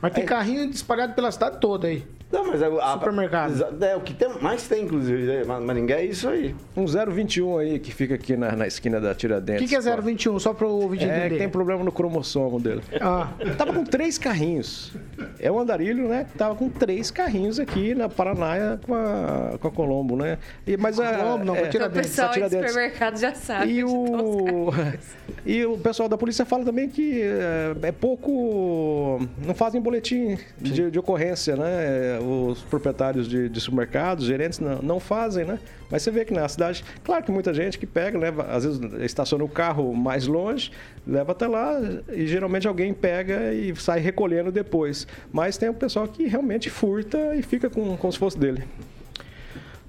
Mas 0.01 0.13
tem 0.13 0.25
carrinho 0.25 0.71
espalhado 0.71 1.15
pela 1.15 1.31
cidade 1.31 1.59
toda 1.61 1.89
aí. 1.89 2.05
Não, 2.31 2.47
mas 2.47 2.61
é 2.61 2.67
a, 2.67 2.93
Supermercado. 2.93 3.83
É, 3.83 3.97
o 3.97 4.01
que 4.01 4.13
tem, 4.13 4.29
mais 4.41 4.69
tem, 4.69 4.85
inclusive, 4.85 5.23
né? 5.23 5.45
Maringá 5.45 5.97
é 5.97 6.05
isso 6.05 6.29
aí. 6.29 6.55
Um 6.77 6.85
021 6.87 7.59
aí 7.59 7.79
que 7.79 7.93
fica 7.93 8.15
aqui 8.15 8.37
na, 8.37 8.55
na 8.55 8.67
esquina 8.67 9.01
da 9.01 9.15
Tiradentes. 9.15 9.63
O 9.63 9.65
que, 9.65 9.81
que 9.81 9.89
é 9.89 9.97
021? 9.97 10.39
Só 10.39 10.53
para 10.53 10.67
o 10.67 10.83
ouvinte 10.83 11.05
é, 11.05 11.19
entender. 11.19 11.39
tem 11.39 11.49
problema 11.49 11.83
no 11.83 11.91
cromossomo 11.91 12.61
dele. 12.61 12.83
Ah. 13.01 13.29
Tava 13.57 13.73
com 13.73 13.83
três 13.83 14.19
carrinhos. 14.19 14.93
É 15.41 15.51
um 15.51 15.59
andarilho, 15.59 16.07
né? 16.07 16.27
Tava 16.37 16.55
com 16.55 16.69
três 16.69 17.11
carrinhos 17.11 17.59
aqui 17.59 17.95
na 17.95 18.11
Paraná 18.11 18.79
com 18.85 18.95
a, 18.95 19.59
com 19.59 19.69
a 19.69 19.71
Colombo, 19.71 20.17
né? 20.17 20.39
E, 20.67 20.77
mas 20.77 21.01
a. 21.01 21.15
Colombo, 21.15 21.45
não, 21.47 21.57
é, 21.57 21.69
Tiradentes. 21.69 22.13
O 22.13 22.23
pessoal 22.23 22.49
do 22.51 22.51
supermercado 22.51 23.19
já 23.19 23.35
sabe. 23.35 23.73
E 23.73 23.85
o, 23.85 24.71
e 25.47 25.65
o 25.65 25.79
pessoal 25.79 26.11
da 26.11 26.19
polícia 26.19 26.45
fala 26.45 26.63
também 26.63 26.91
que 26.91 27.23
é, 27.23 27.89
é 27.89 27.93
pouco. 27.93 29.19
Não 29.47 29.55
fazem 29.55 29.81
boletim 29.81 30.37
de, 30.61 30.91
de 30.91 30.99
ocorrência, 30.99 31.57
né? 31.57 32.18
Os 32.19 32.61
proprietários 32.63 33.29
de, 33.29 33.49
de 33.49 33.61
supermercados, 33.61 34.25
gerentes, 34.25 34.59
não, 34.59 34.81
não, 34.83 35.01
fazem, 35.01 35.45
né? 35.45 35.59
Mas 35.91 36.03
você 36.03 36.11
vê 36.11 36.25
que 36.25 36.33
na 36.33 36.47
cidade, 36.49 36.85
claro 37.03 37.25
que 37.25 37.31
muita 37.31 37.53
gente 37.55 37.79
que 37.79 37.87
pega, 37.87 38.19
leva, 38.19 38.43
às 38.45 38.65
vezes 38.65 38.81
estaciona 39.01 39.45
o 39.45 39.49
carro 39.49 39.95
mais 39.95 40.27
longe, 40.27 40.71
leva 41.07 41.33
até 41.33 41.47
lá 41.47 41.81
e 42.09 42.27
geralmente 42.27 42.69
alguém 42.69 42.93
pega 42.93 43.53
e 43.53 43.75
sai 43.77 44.01
recolhendo 44.01 44.53
depois. 44.53 45.07
Mas 45.33 45.57
tem 45.57 45.69
o 45.69 45.75
pessoal 45.75 46.07
que 46.07 46.27
realmente 46.27 46.69
furta 46.69 47.35
e 47.37 47.43
fica 47.43 47.71
com, 47.71 47.97
como 47.97 48.13
se 48.13 48.19
fosse 48.19 48.39
dele. 48.39 48.65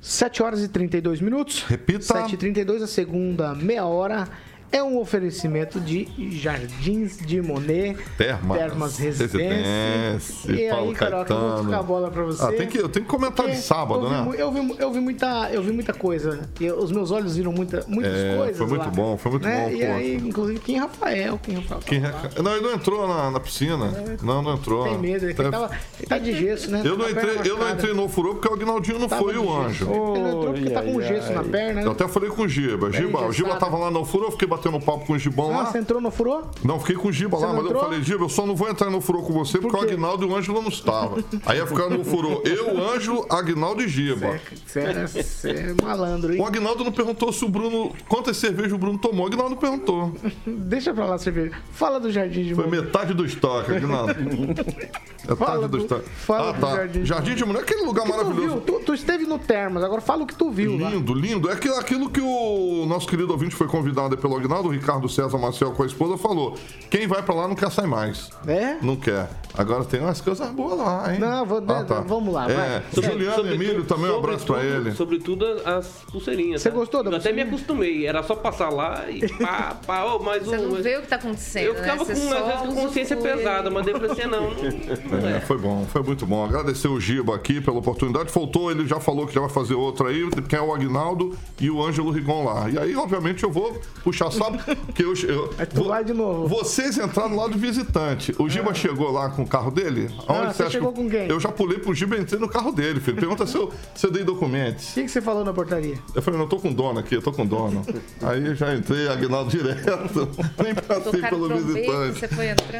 7 0.02 0.42
horas 0.42 0.64
e 0.64 0.68
32 0.68 1.22
minutos. 1.22 1.64
Repita. 1.64 2.02
7 2.02 2.34
e 2.34 2.38
32 2.38 2.82
a 2.82 2.88
segunda 2.88 3.54
meia 3.54 3.86
hora 3.86 4.28
é 4.72 4.84
um 4.84 5.00
oferecimento 5.00 5.80
de 5.80 6.08
Jardins 6.32 7.18
de 7.18 7.42
Monet, 7.42 7.98
Termas, 8.18 8.58
Termas 8.58 8.98
Residência. 8.98 10.52
E 10.52 10.70
Paulo 10.70 10.90
aí, 10.90 10.96
Carioca, 10.96 11.34
eu 11.34 11.40
vou 11.40 11.64
tocar 11.64 11.80
a 11.80 11.84
bola 11.84 12.12
pra 12.12 12.24
você. 12.24 12.44
Ah, 12.44 12.52
tem 12.52 12.68
que, 12.68 12.78
eu 12.78 12.88
tenho 12.88 13.06
que 13.06 13.12
comentar 13.12 13.48
de 13.48 13.58
sábado, 13.58 14.06
eu 14.06 14.10
né? 14.10 14.28
Vi, 14.32 14.40
eu, 14.40 14.52
vi, 14.52 14.76
eu, 14.78 14.92
vi 14.92 15.00
muita, 15.00 15.50
eu 15.52 15.64
vi 15.64 15.72
muita 15.72 15.94
coisa. 15.94 16.48
E 16.60 16.72
os 16.72 16.92
meus 16.92 17.10
olhos 17.10 17.36
viram 17.36 17.52
muita, 17.52 17.84
muitas 17.88 18.14
é, 18.16 18.38
coisas. 18.38 18.58
Foi 18.58 18.68
muito 18.68 18.86
lá, 18.86 18.92
bom, 18.92 19.18
foi 19.18 19.32
muito 19.32 19.48
né? 19.48 19.64
bom. 19.64 19.76
E 19.76 19.84
aí, 19.84 20.16
inclusive, 20.16 20.60
Kim 20.60 20.78
Rafael. 20.78 21.40
Kim 21.40 21.56
Rafael. 21.56 21.82
Kim 21.82 22.00
Rafael. 22.00 22.44
Não, 22.44 22.52
ele 22.54 22.62
não 22.62 22.74
entrou 22.74 23.08
na, 23.08 23.32
na 23.32 23.40
piscina. 23.40 23.86
É, 23.86 24.24
não, 24.24 24.42
não 24.42 24.54
entrou. 24.54 24.84
Tem 24.84 24.98
medo, 25.00 25.26
ele, 25.26 25.34
tá, 25.34 25.50
tava, 25.50 25.72
ele 25.98 26.08
tá 26.08 26.18
de 26.20 26.34
gesso, 26.34 26.70
né? 26.70 26.82
Eu 26.86 26.98
não, 26.98 27.10
entrei, 27.10 27.40
eu 27.44 27.58
não 27.58 27.70
entrei 27.70 27.94
no 27.94 28.08
furô 28.08 28.36
porque 28.36 28.48
o 28.48 28.54
Agnaldinho 28.54 29.00
não 29.00 29.08
tava 29.08 29.24
foi 29.24 29.38
o 29.38 29.52
anjo. 29.52 29.90
Oh, 29.90 30.16
ele 30.16 30.24
não 30.24 30.30
entrou 30.30 30.54
porque 30.54 30.70
tá 30.70 30.82
com 30.84 31.02
gesso 31.02 31.34
na 31.34 31.44
perna. 31.44 31.82
Eu 31.82 31.92
até 31.92 32.08
falei 32.08 32.30
com 32.30 32.44
o 32.44 32.48
Giba. 32.48 32.92
Giba, 32.92 33.26
o 33.26 33.32
Giba 33.32 33.56
tava 33.56 33.78
lá 33.78 33.90
no 33.90 34.06
furô, 34.06 34.30
fiquei 34.32 34.48
batendo 34.48 34.59
papo 34.82 35.06
com 35.06 35.14
o 35.14 35.20
Giba 35.20 35.40
bom 35.40 35.54
ah, 35.54 35.58
lá. 35.60 35.66
Você 35.66 35.78
entrou 35.78 36.02
no 36.02 36.12
furô? 36.12 36.42
Não, 36.64 36.80
fiquei 36.80 36.96
com 36.96 37.08
o 37.08 37.12
Giba 37.12 37.38
lá, 37.38 37.54
mas 37.54 37.66
entrou? 37.66 37.74
eu 37.74 37.80
falei, 37.80 38.04
Giba, 38.04 38.26
eu 38.26 38.30
só 38.30 38.46
não 38.46 38.56
vou 38.56 38.70
entrar 38.70 38.90
no 38.90 39.00
furô 39.00 39.22
com 39.22 39.32
você 39.32 39.58
Por 39.58 39.72
porque 39.72 39.86
o 39.86 39.90
Agnaldo 39.90 40.26
e 40.26 40.30
o 40.30 40.36
Ângelo 40.36 40.62
não 40.62 40.70
estavam. 40.70 41.24
Aí 41.46 41.58
ia 41.58 41.66
ficar 41.66 41.90
no 41.90 42.04
furô 42.04 42.42
eu, 42.44 42.78
Ângelo, 42.94 43.26
Agnaldo 43.30 43.82
e 43.82 43.88
Giba. 43.88 44.40
Você 44.66 44.80
é, 44.80 45.52
é 45.52 45.76
malandro, 45.82 46.34
hein? 46.34 46.42
O 46.42 46.46
Agnaldo 46.46 46.84
não 46.84 46.92
perguntou 46.92 47.32
se 47.32 47.46
o 47.46 47.50
Bruno. 47.50 47.94
Quantas 48.08 48.38
cervejas 48.38 48.74
o 48.74 48.78
Bruno 48.78 48.98
tomou? 48.98 49.26
O 49.26 49.28
Agnaldo 49.28 49.56
perguntou. 49.56 50.14
Deixa 50.46 50.94
pra 50.94 51.06
lá 51.06 51.16
a 51.16 51.20
cerveja. 51.20 51.56
Fala 51.72 52.00
do 52.00 52.12
Jardim 52.12 52.44
de 52.44 52.56
Foi 52.56 52.68
metade 52.68 53.14
do 53.14 53.26
estoque, 53.26 53.72
Agnaldo. 53.72 54.16
metade 55.28 55.62
do, 55.62 55.68
do 55.68 55.78
estoque. 55.78 56.10
Fala 56.10 56.50
ah, 56.50 56.54
tá. 56.54 56.76
Jardim, 56.76 57.06
Jardim 57.06 57.36
de 57.36 57.46
Mulher, 57.46 57.62
aquele 57.62 57.84
lugar 57.84 58.08
maravilhoso. 58.08 58.62
Tu, 58.62 58.74
tu, 58.74 58.80
tu, 58.86 58.94
esteve 58.94 59.26
no 59.26 59.40
Termas, 59.40 59.84
agora 59.84 60.02
fala 60.02 60.24
o 60.24 60.28
que 60.28 60.36
tu 60.36 60.50
viu. 60.52 60.78
Lindo, 60.78 61.14
lá. 61.14 61.20
lindo. 61.20 61.50
É 61.50 61.54
aquilo, 61.54 61.76
aquilo 61.76 62.10
que 62.10 62.22
o 62.22 62.86
nosso 62.88 63.08
querido 63.08 63.32
ouvinte 63.32 63.56
foi 63.56 63.68
convidado 63.68 64.18
pelo 64.18 64.36
Agnaldo, 64.36 64.49
o 64.58 64.70
Ricardo 64.70 65.08
César 65.08 65.38
Marcel 65.38 65.72
com 65.72 65.84
a 65.84 65.86
esposa, 65.86 66.18
falou. 66.18 66.58
Quem 66.90 67.08
vai 67.08 67.22
pra 67.22 67.36
lá 67.36 67.48
não 67.48 67.56
quer 67.56 67.72
sair 67.72 67.88
mais. 67.88 68.30
É? 68.48 68.78
Não 68.82 68.96
quer. 68.96 69.30
Agora 69.58 69.84
tem 69.84 70.00
umas 70.00 70.22
coisas 70.22 70.50
boas 70.52 70.78
lá, 70.78 71.14
hein? 71.14 71.20
Não, 71.20 71.46
vou, 71.46 71.58
ah, 71.68 71.84
tá. 71.84 72.02
vamos 72.02 72.34
lá. 72.34 72.50
É. 72.50 72.82
Sobre, 72.94 73.12
Juliano 73.12 73.36
sobre 73.36 73.54
Emílio 73.56 73.84
também, 73.84 74.10
um 74.10 74.18
abraço 74.18 74.46
pra 74.46 74.64
ele. 74.64 74.92
Sobretudo 74.92 75.46
as 75.66 75.88
pulseirinhas. 76.12 76.62
Você 76.62 76.70
tá? 76.70 76.76
gostou 76.76 77.04
da 77.04 77.12
Eu 77.12 77.18
até 77.18 77.32
me 77.32 77.42
acostumei. 77.42 78.08
Era 78.08 78.24
só 78.24 78.36
passar 78.36 78.70
lá 78.70 79.10
e 79.10 79.28
pá, 79.38 79.78
pá, 79.86 80.06
oh, 80.06 80.20
mais 80.20 80.48
um. 80.48 80.52
Você 80.52 80.58
não 80.58 80.76
vê 80.76 80.98
o 80.98 81.02
que 81.02 81.08
tá 81.08 81.18
acontecendo. 81.18 81.66
Eu 81.66 81.76
ficava 81.76 82.06
né? 82.06 82.16
com, 82.16 82.34
às 82.34 82.46
vezes, 82.46 82.62
com 82.62 82.76
consciência 82.76 83.18
pesada, 83.18 83.70
mas 83.70 83.86
depois 83.86 84.12
assim, 84.12 84.28
não. 84.28 84.50
não 84.50 85.28
é, 85.28 85.38
é. 85.38 85.40
Foi 85.42 85.58
bom, 85.58 85.86
foi 85.92 86.04
muito 86.04 86.26
bom. 86.26 86.46
Agradecer 86.46 86.88
o 86.88 87.00
Giba 87.00 87.36
aqui 87.36 87.60
pela 87.60 87.78
oportunidade. 87.80 88.32
Faltou, 88.32 88.72
ele 88.72 88.88
já 88.88 89.00
falou 89.00 89.28
que 89.28 89.34
já 89.34 89.42
vai 89.42 89.50
fazer 89.50 89.74
outro 89.74 90.08
aí, 90.08 90.30
que 90.48 90.56
é 90.56 90.62
o 90.62 90.74
Agnaldo 90.74 91.38
e 91.60 91.70
o 91.70 91.84
Ângelo 91.84 92.12
Rigon 92.12 92.46
lá. 92.46 92.70
E 92.70 92.78
aí, 92.78 92.96
obviamente, 92.96 93.44
eu 93.44 93.52
vou 93.52 93.80
puxar, 94.04 94.32
sabe? 94.40 94.60
Que 94.96 95.04
eu, 95.04 95.14
eu, 95.28 95.54
é 95.58 95.66
tu 95.66 95.84
vai 95.84 96.04
de 96.04 96.14
novo. 96.14 96.48
Vocês 96.48 96.98
entraram 96.98 97.36
lá 97.36 97.48
do 97.48 97.58
visitante. 97.58 98.34
O 98.40 98.50
Giba 98.50 98.72
é. 98.72 98.74
chegou 98.74 99.12
lá 99.12 99.30
com 99.30 99.44
o 99.44 99.48
carro 99.48 99.70
dele? 99.70 100.10
Aonde 100.28 100.48
ah, 100.48 100.54
você, 100.54 100.64
você 100.64 100.72
chegou 100.72 100.94
que... 100.94 101.02
com 101.02 101.10
quem? 101.10 101.28
Eu 101.28 101.40
já 101.40 101.50
pulei 101.50 101.78
pro 101.80 101.94
Giba 101.94 102.16
e 102.16 102.22
entrei 102.22 102.40
no 102.40 102.48
carro 102.48 102.72
dele, 102.72 103.00
filho. 103.00 103.18
Pergunta 103.18 103.46
se 103.46 103.56
eu, 103.56 103.72
se 103.94 104.06
eu 104.06 104.12
dei 104.12 104.24
documentos. 104.24 104.92
O 104.92 104.94
que, 104.94 105.04
que 105.04 105.10
você 105.10 105.22
falou 105.22 105.44
na 105.44 105.54
portaria? 105.54 106.00
Eu 106.16 106.22
falei, 106.22 106.38
não, 106.38 106.46
eu 106.46 106.50
tô 106.50 106.58
com 106.58 106.72
dono 106.72 107.00
aqui, 107.00 107.16
eu 107.16 107.22
tô 107.22 107.32
com 107.32 107.46
dono. 107.46 107.86
aí 108.22 108.56
já 108.56 108.74
entrei, 108.74 109.08
Aguinaldo 109.10 109.50
direto. 109.50 110.30
Nem 110.64 110.74
passei 110.76 111.22
pelo 111.22 111.50
visitante. 111.50 112.30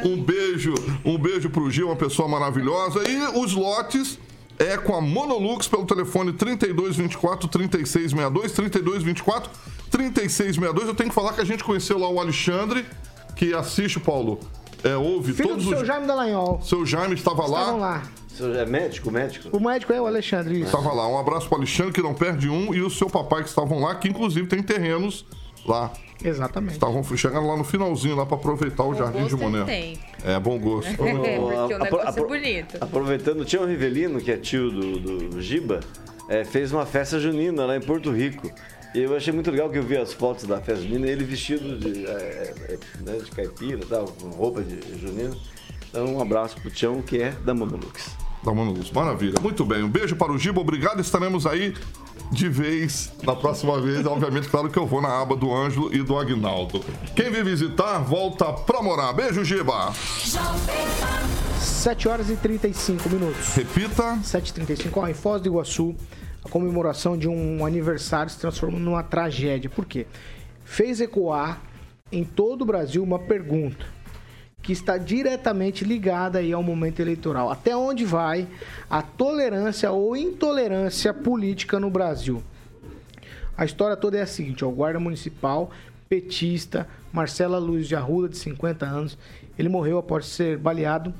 Um 0.04 0.22
beijo, 0.22 0.74
um 1.04 1.18
beijo 1.18 1.50
pro 1.50 1.70
Gil, 1.70 1.86
uma 1.86 1.96
pessoa 1.96 2.28
maravilhosa. 2.28 3.02
E 3.08 3.38
os 3.38 3.52
lotes 3.52 4.18
é 4.58 4.76
com 4.76 4.94
a 4.94 5.00
Monolux 5.00 5.66
pelo 5.66 5.86
telefone 5.86 6.32
3224 6.32 7.48
3662 7.48 8.52
3224 8.52 9.50
3662. 9.90 10.88
Eu 10.88 10.94
tenho 10.94 11.08
que 11.08 11.14
falar 11.14 11.32
que 11.32 11.40
a 11.40 11.44
gente 11.44 11.64
conheceu 11.64 11.98
lá 11.98 12.08
o 12.08 12.20
Alexandre 12.20 12.86
que 13.36 13.54
assiste, 13.54 13.98
Paulo, 13.98 14.38
é, 14.84 14.96
ouve 14.96 15.32
Filho 15.32 15.50
todos 15.50 15.64
do 15.64 15.70
seu 15.70 15.84
Jaime 15.84 16.06
Dallagnol. 16.06 16.60
Seu 16.62 16.84
Jaime 16.84 17.14
estava 17.14 17.46
lá. 17.46 17.70
lá. 17.72 18.02
É 18.58 18.64
médico, 18.64 19.10
médico? 19.10 19.54
O 19.54 19.60
médico 19.60 19.92
é 19.92 20.00
o 20.00 20.06
Alexandre, 20.06 20.54
isso. 20.54 20.64
Estava 20.66 20.92
lá. 20.92 21.06
Um 21.08 21.18
abraço 21.18 21.48
para 21.48 21.56
o 21.56 21.58
Alexandre, 21.58 21.92
que 21.92 22.02
não 22.02 22.14
perde 22.14 22.48
um, 22.48 22.72
e 22.74 22.80
o 22.80 22.88
seu 22.88 23.10
papai 23.10 23.42
que 23.42 23.48
estavam 23.48 23.80
lá, 23.80 23.94
que 23.94 24.08
inclusive 24.08 24.46
tem 24.46 24.62
terrenos 24.62 25.26
lá. 25.66 25.92
Exatamente. 26.22 26.74
Estavam 26.74 27.02
chegando 27.16 27.46
lá 27.46 27.56
no 27.56 27.64
finalzinho 27.64 28.16
lá 28.16 28.26
para 28.26 28.36
aproveitar 28.36 28.84
o 28.84 28.92
bom 28.92 28.94
Jardim 28.94 29.26
de 29.26 29.36
Monet. 29.36 29.66
Tem. 29.66 29.98
É, 30.24 30.38
bom 30.38 30.58
gosto. 30.58 30.90
É, 31.02 31.38
porque 31.38 31.74
o 31.74 31.78
negócio 31.78 32.24
é 32.24 32.26
bonito. 32.26 32.78
Aproveitando, 32.80 33.44
tinha 33.44 33.62
um 33.62 33.66
Rivelino, 33.66 34.20
que 34.20 34.30
é 34.30 34.36
tio 34.36 34.70
do, 34.70 35.28
do 35.30 35.42
Giba, 35.42 35.80
é, 36.28 36.44
fez 36.44 36.72
uma 36.72 36.86
festa 36.86 37.18
junina 37.18 37.64
lá 37.64 37.76
em 37.76 37.80
Porto 37.80 38.10
Rico. 38.10 38.50
Eu 38.94 39.16
achei 39.16 39.32
muito 39.32 39.50
legal 39.50 39.70
que 39.70 39.78
eu 39.78 39.82
vi 39.84 39.96
as 39.96 40.12
fotos 40.12 40.44
da 40.44 40.60
festa 40.60 40.82
junina, 40.82 41.06
ele 41.06 41.24
vestido 41.24 41.78
de, 41.78 42.06
é, 42.06 42.10
é, 42.10 42.78
né, 43.02 43.18
de 43.18 43.30
caipira, 43.30 43.80
tal, 43.88 44.06
com 44.06 44.28
roupa 44.30 44.62
de 44.62 44.80
junina. 44.98 45.36
Então, 45.88 46.16
um 46.16 46.20
abraço 46.20 46.56
pro 46.60 46.70
Tião, 46.70 47.00
que 47.00 47.22
é 47.22 47.30
da 47.44 47.54
Monolux. 47.54 48.10
Da 48.42 48.52
Monolux, 48.52 48.90
maravilha. 48.90 49.38
Muito 49.40 49.64
bem, 49.64 49.84
um 49.84 49.88
beijo 49.88 50.16
para 50.16 50.32
o 50.32 50.38
Giba, 50.38 50.60
obrigado. 50.60 51.00
Estaremos 51.00 51.46
aí 51.46 51.74
de 52.32 52.48
vez 52.48 53.12
na 53.22 53.36
próxima 53.36 53.80
vez. 53.80 54.04
Obviamente, 54.06 54.48
claro 54.48 54.68
que 54.68 54.78
eu 54.78 54.86
vou 54.86 55.00
na 55.00 55.20
aba 55.20 55.36
do 55.36 55.54
Ângelo 55.54 55.94
e 55.94 56.02
do 56.02 56.18
Agnaldo. 56.18 56.80
Quem 57.14 57.30
vir 57.30 57.44
visitar, 57.44 57.98
volta 57.98 58.52
pra 58.52 58.82
morar. 58.82 59.12
Beijo, 59.12 59.44
Giba. 59.44 59.92
7 61.60 62.08
horas 62.08 62.30
e 62.30 62.36
35 62.36 63.08
minutos. 63.08 63.54
Repita. 63.54 64.18
7h35, 64.24 64.90
ó, 64.96 65.06
em 65.06 65.14
Foz 65.14 65.40
do 65.42 65.48
Iguaçu 65.48 65.94
a 66.44 66.48
comemoração 66.48 67.16
de 67.16 67.28
um 67.28 67.64
aniversário 67.64 68.30
se 68.30 68.38
transformou 68.38 68.80
numa 68.80 69.02
tragédia. 69.02 69.68
Por 69.68 69.84
quê? 69.84 70.06
Fez 70.64 71.00
ecoar 71.00 71.60
em 72.10 72.24
todo 72.24 72.62
o 72.62 72.66
Brasil 72.66 73.02
uma 73.02 73.18
pergunta 73.18 73.86
que 74.62 74.72
está 74.72 74.98
diretamente 74.98 75.84
ligada 75.84 76.38
aí 76.38 76.52
ao 76.52 76.62
momento 76.62 77.00
eleitoral. 77.00 77.50
Até 77.50 77.74
onde 77.76 78.04
vai 78.04 78.46
a 78.88 79.02
tolerância 79.02 79.90
ou 79.90 80.16
intolerância 80.16 81.14
política 81.14 81.80
no 81.80 81.90
Brasil? 81.90 82.42
A 83.56 83.64
história 83.64 83.96
toda 83.96 84.18
é 84.18 84.22
a 84.22 84.26
seguinte: 84.26 84.64
ó, 84.64 84.68
o 84.68 84.72
guarda 84.72 85.00
municipal 85.00 85.70
petista 86.08 86.88
Marcela 87.12 87.58
Luiz 87.58 87.86
de 87.86 87.94
Arruda, 87.94 88.28
de 88.28 88.36
50 88.36 88.84
anos, 88.84 89.18
ele 89.58 89.68
morreu 89.68 89.98
após 89.98 90.26
ser 90.26 90.58
baleado 90.58 91.14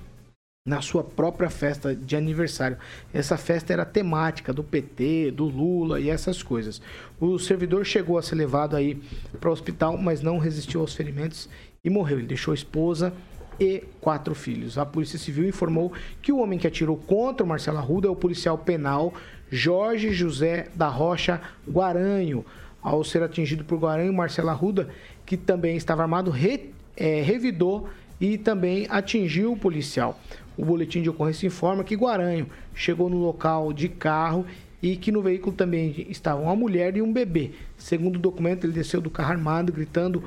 na 0.66 0.82
sua 0.82 1.02
própria 1.02 1.48
festa 1.48 1.96
de 1.96 2.14
aniversário. 2.14 2.76
Essa 3.14 3.38
festa 3.38 3.72
era 3.72 3.84
temática 3.86 4.52
do 4.52 4.62
PT, 4.62 5.30
do 5.30 5.46
Lula 5.46 5.98
e 5.98 6.11
essas 6.11 6.42
coisas. 6.42 6.82
O 7.18 7.38
servidor 7.38 7.86
chegou 7.86 8.18
a 8.18 8.22
ser 8.22 8.34
levado 8.34 8.76
aí 8.76 9.00
para 9.40 9.48
o 9.48 9.52
hospital, 9.52 9.96
mas 9.96 10.20
não 10.20 10.36
resistiu 10.36 10.82
aos 10.82 10.94
ferimentos 10.94 11.48
e 11.82 11.88
morreu. 11.88 12.18
Ele 12.18 12.26
deixou 12.26 12.52
a 12.52 12.54
esposa 12.54 13.11
e 13.58 13.84
quatro 14.02 14.34
filhos. 14.34 14.76
A 14.76 14.84
Polícia 14.84 15.18
Civil 15.18 15.48
informou 15.48 15.94
que 16.20 16.30
o 16.30 16.38
homem 16.38 16.58
que 16.58 16.66
atirou 16.66 16.98
contra 16.98 17.42
o 17.42 17.48
Marcelo 17.48 17.78
Arruda 17.78 18.08
é 18.08 18.11
o 18.11 18.16
policial 18.16 18.58
penal 18.58 19.14
Jorge 19.50 20.12
José 20.12 20.68
da 20.74 20.88
Rocha 20.88 21.40
Guaranho. 21.66 22.44
Ao 22.82 23.02
ser 23.02 23.22
atingido 23.22 23.64
por 23.64 23.78
Guaranho, 23.78 24.12
Marcelo 24.12 24.50
Arruda, 24.50 24.90
que 25.24 25.38
também 25.38 25.76
estava 25.76 26.02
armado, 26.02 26.30
re, 26.30 26.74
é, 26.96 27.22
revidou 27.22 27.88
e 28.20 28.36
também 28.36 28.86
atingiu 28.90 29.52
o 29.52 29.56
policial. 29.56 30.20
O 30.61 30.64
boletim 30.66 31.00
de 31.00 31.08
ocorrência 31.08 31.46
informa 31.46 31.82
que 31.82 31.96
Guaranho 31.96 32.46
chegou 32.74 33.08
no 33.08 33.16
local 33.16 33.72
de 33.72 33.88
carro 33.88 34.44
e 34.82 34.94
que 34.94 35.11
no 35.11 35.22
veículo 35.22 35.56
também 35.56 36.06
estavam 36.11 36.44
uma 36.44 36.54
mulher 36.54 36.94
e 36.98 37.00
um 37.00 37.11
bebê. 37.11 37.52
Segundo 37.78 38.16
o 38.16 38.18
documento, 38.18 38.66
ele 38.66 38.74
desceu 38.74 39.00
do 39.00 39.08
carro 39.08 39.30
armado, 39.30 39.72
gritando, 39.72 40.22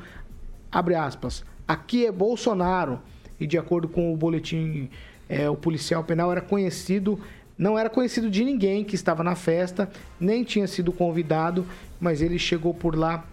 abre 0.72 0.96
aspas, 0.96 1.44
aqui 1.68 2.04
é 2.04 2.10
Bolsonaro. 2.10 2.98
E 3.38 3.46
de 3.46 3.56
acordo 3.56 3.86
com 3.86 4.12
o 4.12 4.16
boletim, 4.16 4.90
é, 5.28 5.48
o 5.48 5.54
policial 5.54 6.02
penal 6.02 6.32
era 6.32 6.40
conhecido, 6.40 7.16
não 7.56 7.78
era 7.78 7.88
conhecido 7.88 8.28
de 8.28 8.44
ninguém 8.44 8.82
que 8.82 8.96
estava 8.96 9.22
na 9.22 9.36
festa, 9.36 9.88
nem 10.18 10.42
tinha 10.42 10.66
sido 10.66 10.90
convidado, 10.90 11.64
mas 12.00 12.20
ele 12.20 12.40
chegou 12.40 12.74
por 12.74 12.96
lá 12.96 13.24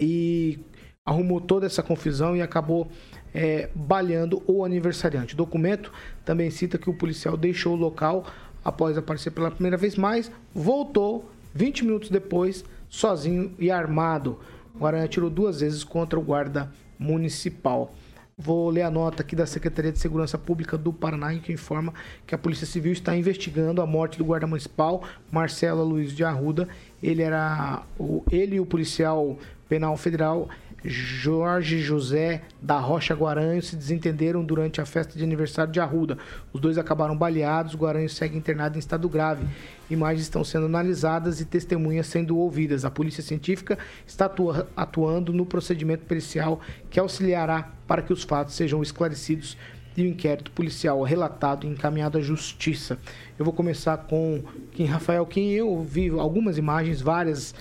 e 0.00 0.58
arrumou 1.06 1.40
toda 1.40 1.66
essa 1.66 1.84
confusão 1.84 2.36
e 2.36 2.42
acabou 2.42 2.90
é, 3.34 3.68
baleando 3.74 4.42
o 4.46 4.64
aniversariante. 4.64 5.34
O 5.34 5.36
documento 5.36 5.92
também 6.24 6.50
cita 6.50 6.78
que 6.78 6.90
o 6.90 6.94
policial 6.94 7.36
deixou 7.36 7.74
o 7.74 7.76
local 7.76 8.26
após 8.64 8.96
aparecer 8.98 9.30
pela 9.30 9.50
primeira 9.50 9.76
vez, 9.76 9.96
mas 9.96 10.30
voltou 10.54 11.30
20 11.54 11.84
minutos 11.84 12.10
depois, 12.10 12.64
sozinho 12.88 13.54
e 13.58 13.70
armado. 13.70 14.38
O 14.74 14.78
Guarani 14.78 15.04
atirou 15.04 15.30
duas 15.30 15.60
vezes 15.60 15.84
contra 15.84 16.18
o 16.18 16.22
guarda 16.22 16.70
municipal. 16.98 17.94
Vou 18.42 18.70
ler 18.70 18.82
a 18.82 18.90
nota 18.90 19.22
aqui 19.22 19.36
da 19.36 19.44
Secretaria 19.44 19.92
de 19.92 19.98
Segurança 19.98 20.38
Pública 20.38 20.78
do 20.78 20.94
Paraná, 20.94 21.34
que 21.34 21.52
informa 21.52 21.92
que 22.26 22.34
a 22.34 22.38
Polícia 22.38 22.66
Civil 22.66 22.92
está 22.92 23.14
investigando 23.14 23.82
a 23.82 23.86
morte 23.86 24.16
do 24.16 24.24
guarda 24.24 24.46
municipal 24.46 25.02
Marcelo 25.30 25.84
Luiz 25.84 26.12
de 26.12 26.24
Arruda. 26.24 26.66
Ele 27.02 27.20
era 27.20 27.82
o, 27.98 28.24
ele 28.30 28.56
e 28.56 28.60
o 28.60 28.64
policial 28.64 29.38
penal 29.68 29.94
federal 29.96 30.48
Jorge 30.84 31.78
José 31.80 32.42
da 32.60 32.78
Rocha 32.78 33.14
Guaranho 33.14 33.62
se 33.62 33.76
desentenderam 33.76 34.42
durante 34.42 34.80
a 34.80 34.86
festa 34.86 35.18
de 35.18 35.22
aniversário 35.22 35.72
de 35.72 35.80
Arruda. 35.80 36.16
Os 36.52 36.60
dois 36.60 36.78
acabaram 36.78 37.16
baleados, 37.16 37.74
Guaranho 37.74 38.08
segue 38.08 38.36
internado 38.36 38.76
em 38.76 38.78
estado 38.78 39.08
grave. 39.08 39.46
Imagens 39.90 40.22
estão 40.22 40.42
sendo 40.42 40.66
analisadas 40.66 41.40
e 41.40 41.44
testemunhas 41.44 42.06
sendo 42.06 42.38
ouvidas. 42.38 42.84
A 42.84 42.90
polícia 42.90 43.22
científica 43.22 43.78
está 44.06 44.30
atuando 44.76 45.32
no 45.32 45.44
procedimento 45.44 46.04
pericial 46.06 46.60
que 46.88 46.98
auxiliará 46.98 47.70
para 47.86 48.00
que 48.00 48.12
os 48.12 48.22
fatos 48.22 48.54
sejam 48.54 48.82
esclarecidos 48.82 49.58
e 49.96 50.02
o 50.02 50.06
inquérito 50.06 50.50
policial 50.52 51.02
relatado 51.02 51.66
e 51.66 51.70
encaminhado 51.70 52.16
à 52.16 52.20
justiça. 52.20 52.98
Eu 53.38 53.44
vou 53.44 53.52
começar 53.52 53.96
com 53.98 54.42
Kim 54.72 54.84
Rafael 54.84 55.26
Kim. 55.26 55.50
Eu 55.50 55.82
vi 55.82 56.08
algumas 56.08 56.56
imagens, 56.56 57.00
várias, 57.00 57.54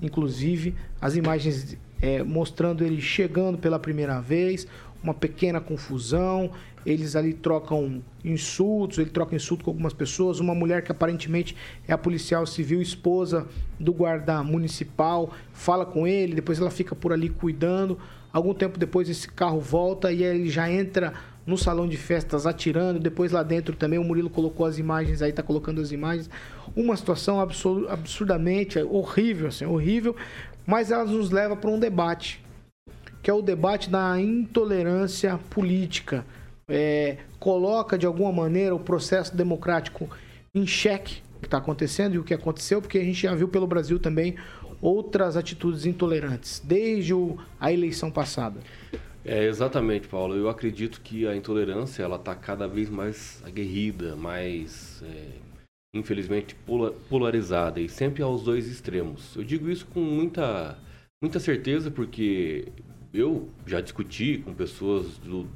inclusive 0.00 0.74
as 1.00 1.16
imagens 1.16 1.76
é, 2.04 2.22
mostrando 2.22 2.84
ele 2.84 3.00
chegando 3.00 3.56
pela 3.56 3.78
primeira 3.78 4.20
vez, 4.20 4.66
uma 5.02 5.14
pequena 5.14 5.58
confusão. 5.58 6.50
Eles 6.84 7.16
ali 7.16 7.32
trocam 7.32 8.02
insultos, 8.22 8.98
ele 8.98 9.08
troca 9.08 9.34
insulto 9.34 9.64
com 9.64 9.70
algumas 9.70 9.94
pessoas. 9.94 10.38
Uma 10.38 10.54
mulher 10.54 10.82
que 10.82 10.92
aparentemente 10.92 11.56
é 11.88 11.94
a 11.94 11.98
policial 11.98 12.44
civil, 12.44 12.82
esposa 12.82 13.46
do 13.80 13.90
guarda 13.90 14.42
municipal, 14.42 15.32
fala 15.50 15.86
com 15.86 16.06
ele, 16.06 16.34
depois 16.34 16.58
ela 16.58 16.70
fica 16.70 16.94
por 16.94 17.10
ali 17.10 17.30
cuidando. 17.30 17.98
Algum 18.30 18.52
tempo 18.52 18.78
depois 18.78 19.08
esse 19.08 19.26
carro 19.26 19.58
volta 19.58 20.12
e 20.12 20.22
ele 20.22 20.50
já 20.50 20.70
entra 20.70 21.14
no 21.46 21.56
salão 21.56 21.88
de 21.88 21.96
festas 21.96 22.46
atirando. 22.46 23.00
Depois 23.00 23.32
lá 23.32 23.42
dentro 23.42 23.74
também 23.74 23.98
o 23.98 24.04
Murilo 24.04 24.28
colocou 24.28 24.66
as 24.66 24.76
imagens 24.76 25.22
aí, 25.22 25.32
tá 25.32 25.42
colocando 25.42 25.80
as 25.80 25.90
imagens. 25.90 26.28
Uma 26.76 26.96
situação 26.98 27.40
absurdamente 27.40 28.78
horrível, 28.78 29.48
assim, 29.48 29.64
horrível 29.64 30.14
mas 30.66 30.90
elas 30.90 31.10
nos 31.10 31.30
levam 31.30 31.56
para 31.56 31.70
um 31.70 31.78
debate, 31.78 32.44
que 33.22 33.30
é 33.30 33.34
o 33.34 33.42
debate 33.42 33.90
da 33.90 34.20
intolerância 34.20 35.38
política. 35.50 36.24
É, 36.66 37.18
coloca 37.38 37.98
de 37.98 38.06
alguma 38.06 38.32
maneira 38.32 38.74
o 38.74 38.80
processo 38.80 39.36
democrático 39.36 40.08
em 40.54 40.66
xeque, 40.66 41.22
o 41.36 41.40
que 41.40 41.46
está 41.46 41.58
acontecendo 41.58 42.14
e 42.14 42.18
o 42.18 42.24
que 42.24 42.32
aconteceu, 42.32 42.80
porque 42.80 42.98
a 42.98 43.04
gente 43.04 43.22
já 43.22 43.34
viu 43.34 43.48
pelo 43.48 43.66
Brasil 43.66 43.98
também 43.98 44.36
outras 44.80 45.36
atitudes 45.36 45.86
intolerantes, 45.86 46.60
desde 46.64 47.14
o, 47.14 47.38
a 47.60 47.72
eleição 47.72 48.10
passada. 48.10 48.60
É, 49.24 49.44
exatamente, 49.44 50.06
Paulo. 50.06 50.36
Eu 50.36 50.48
acredito 50.48 51.00
que 51.00 51.26
a 51.26 51.34
intolerância 51.34 52.02
ela 52.02 52.16
está 52.16 52.34
cada 52.34 52.68
vez 52.68 52.90
mais 52.90 53.42
aguerrida, 53.46 54.14
mais 54.14 55.02
é, 55.02 55.43
infelizmente, 55.94 56.56
polarizada 57.08 57.80
e 57.80 57.88
sempre 57.88 58.22
aos 58.22 58.42
dois 58.42 58.66
extremos. 58.66 59.36
Eu 59.36 59.44
digo 59.44 59.70
isso 59.70 59.86
com 59.86 60.00
muita, 60.00 60.76
muita 61.22 61.38
certeza 61.38 61.90
porque 61.90 62.66
eu 63.12 63.48
já 63.64 63.80
discuti 63.80 64.38
com 64.38 64.52
pessoas 64.52 65.16
do, 65.18 65.48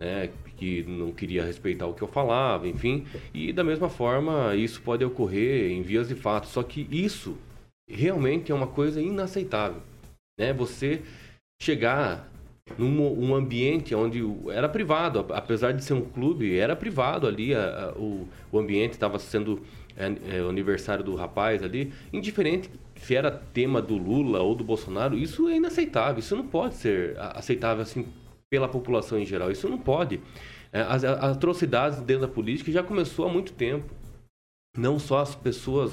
né, 0.00 0.30
que 0.56 0.82
não 0.84 1.12
queria 1.12 1.44
respeitar 1.44 1.86
o 1.86 1.94
que 1.94 2.02
eu 2.02 2.08
falava, 2.08 2.66
enfim, 2.66 3.04
e 3.34 3.52
da 3.52 3.62
mesma 3.62 3.90
forma 3.90 4.56
isso 4.56 4.80
pode 4.80 5.04
ocorrer 5.04 5.70
em 5.70 5.82
vias 5.82 6.08
de 6.08 6.14
fato. 6.14 6.46
Só 6.46 6.62
que 6.62 6.88
isso 6.90 7.36
realmente 7.88 8.50
é 8.50 8.54
uma 8.54 8.66
coisa 8.66 9.00
inaceitável, 9.00 9.82
né? 10.38 10.52
Você 10.54 11.02
chegar 11.60 12.32
num 12.78 13.02
um 13.20 13.34
ambiente 13.34 13.94
onde 13.94 14.22
era 14.50 14.68
privado, 14.68 15.26
apesar 15.30 15.72
de 15.72 15.84
ser 15.84 15.94
um 15.94 16.02
clube, 16.02 16.56
era 16.56 16.74
privado 16.76 17.26
ali, 17.26 17.54
a, 17.54 17.90
a, 17.90 17.98
o, 17.98 18.28
o 18.50 18.58
ambiente 18.58 18.92
estava 18.92 19.18
sendo 19.18 19.60
é, 20.02 20.36
é, 20.36 20.40
aniversário 20.40 21.04
do 21.04 21.14
rapaz 21.14 21.62
ali, 21.62 21.92
indiferente 22.12 22.70
se 22.96 23.14
era 23.14 23.30
tema 23.30 23.82
do 23.82 23.96
Lula 23.96 24.40
ou 24.40 24.54
do 24.54 24.62
Bolsonaro, 24.62 25.16
isso 25.16 25.48
é 25.48 25.56
inaceitável, 25.56 26.20
isso 26.20 26.36
não 26.36 26.46
pode 26.46 26.74
ser 26.74 27.18
aceitável 27.18 27.82
assim 27.82 28.06
pela 28.50 28.68
população 28.68 29.18
em 29.18 29.24
geral, 29.24 29.50
isso 29.50 29.68
não 29.68 29.78
pode. 29.78 30.20
É, 30.72 30.82
as, 30.82 31.02
as 31.04 31.36
atrocidades 31.36 32.00
dentro 32.00 32.26
da 32.26 32.32
política 32.32 32.70
já 32.70 32.82
começou 32.82 33.26
há 33.26 33.32
muito 33.32 33.52
tempo. 33.52 33.92
Não 34.76 34.98
só 34.98 35.20
as 35.20 35.34
pessoas 35.34 35.92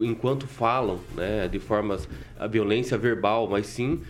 enquanto 0.00 0.46
falam, 0.46 0.98
né, 1.14 1.48
de 1.48 1.58
formas 1.58 2.08
a 2.38 2.46
violência 2.46 2.98
verbal, 2.98 3.48
mas 3.48 3.66
sim 3.66 4.02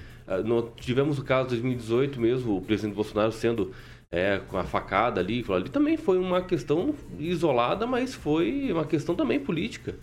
nós 0.44 0.70
tivemos 0.76 1.18
o 1.18 1.24
caso 1.24 1.48
de 1.48 1.56
2018 1.56 2.20
mesmo, 2.20 2.56
o 2.56 2.62
presidente 2.62 2.94
Bolsonaro 2.94 3.32
sendo 3.32 3.72
é, 4.12 4.38
com 4.38 4.58
a 4.58 4.64
facada 4.64 5.20
ali, 5.20 5.44
ali 5.48 5.68
também 5.70 5.96
foi 5.96 6.18
uma 6.18 6.42
questão 6.42 6.94
isolada, 7.18 7.86
mas 7.86 8.14
foi 8.14 8.72
uma 8.72 8.84
questão 8.84 9.14
também 9.14 9.38
política. 9.38 9.94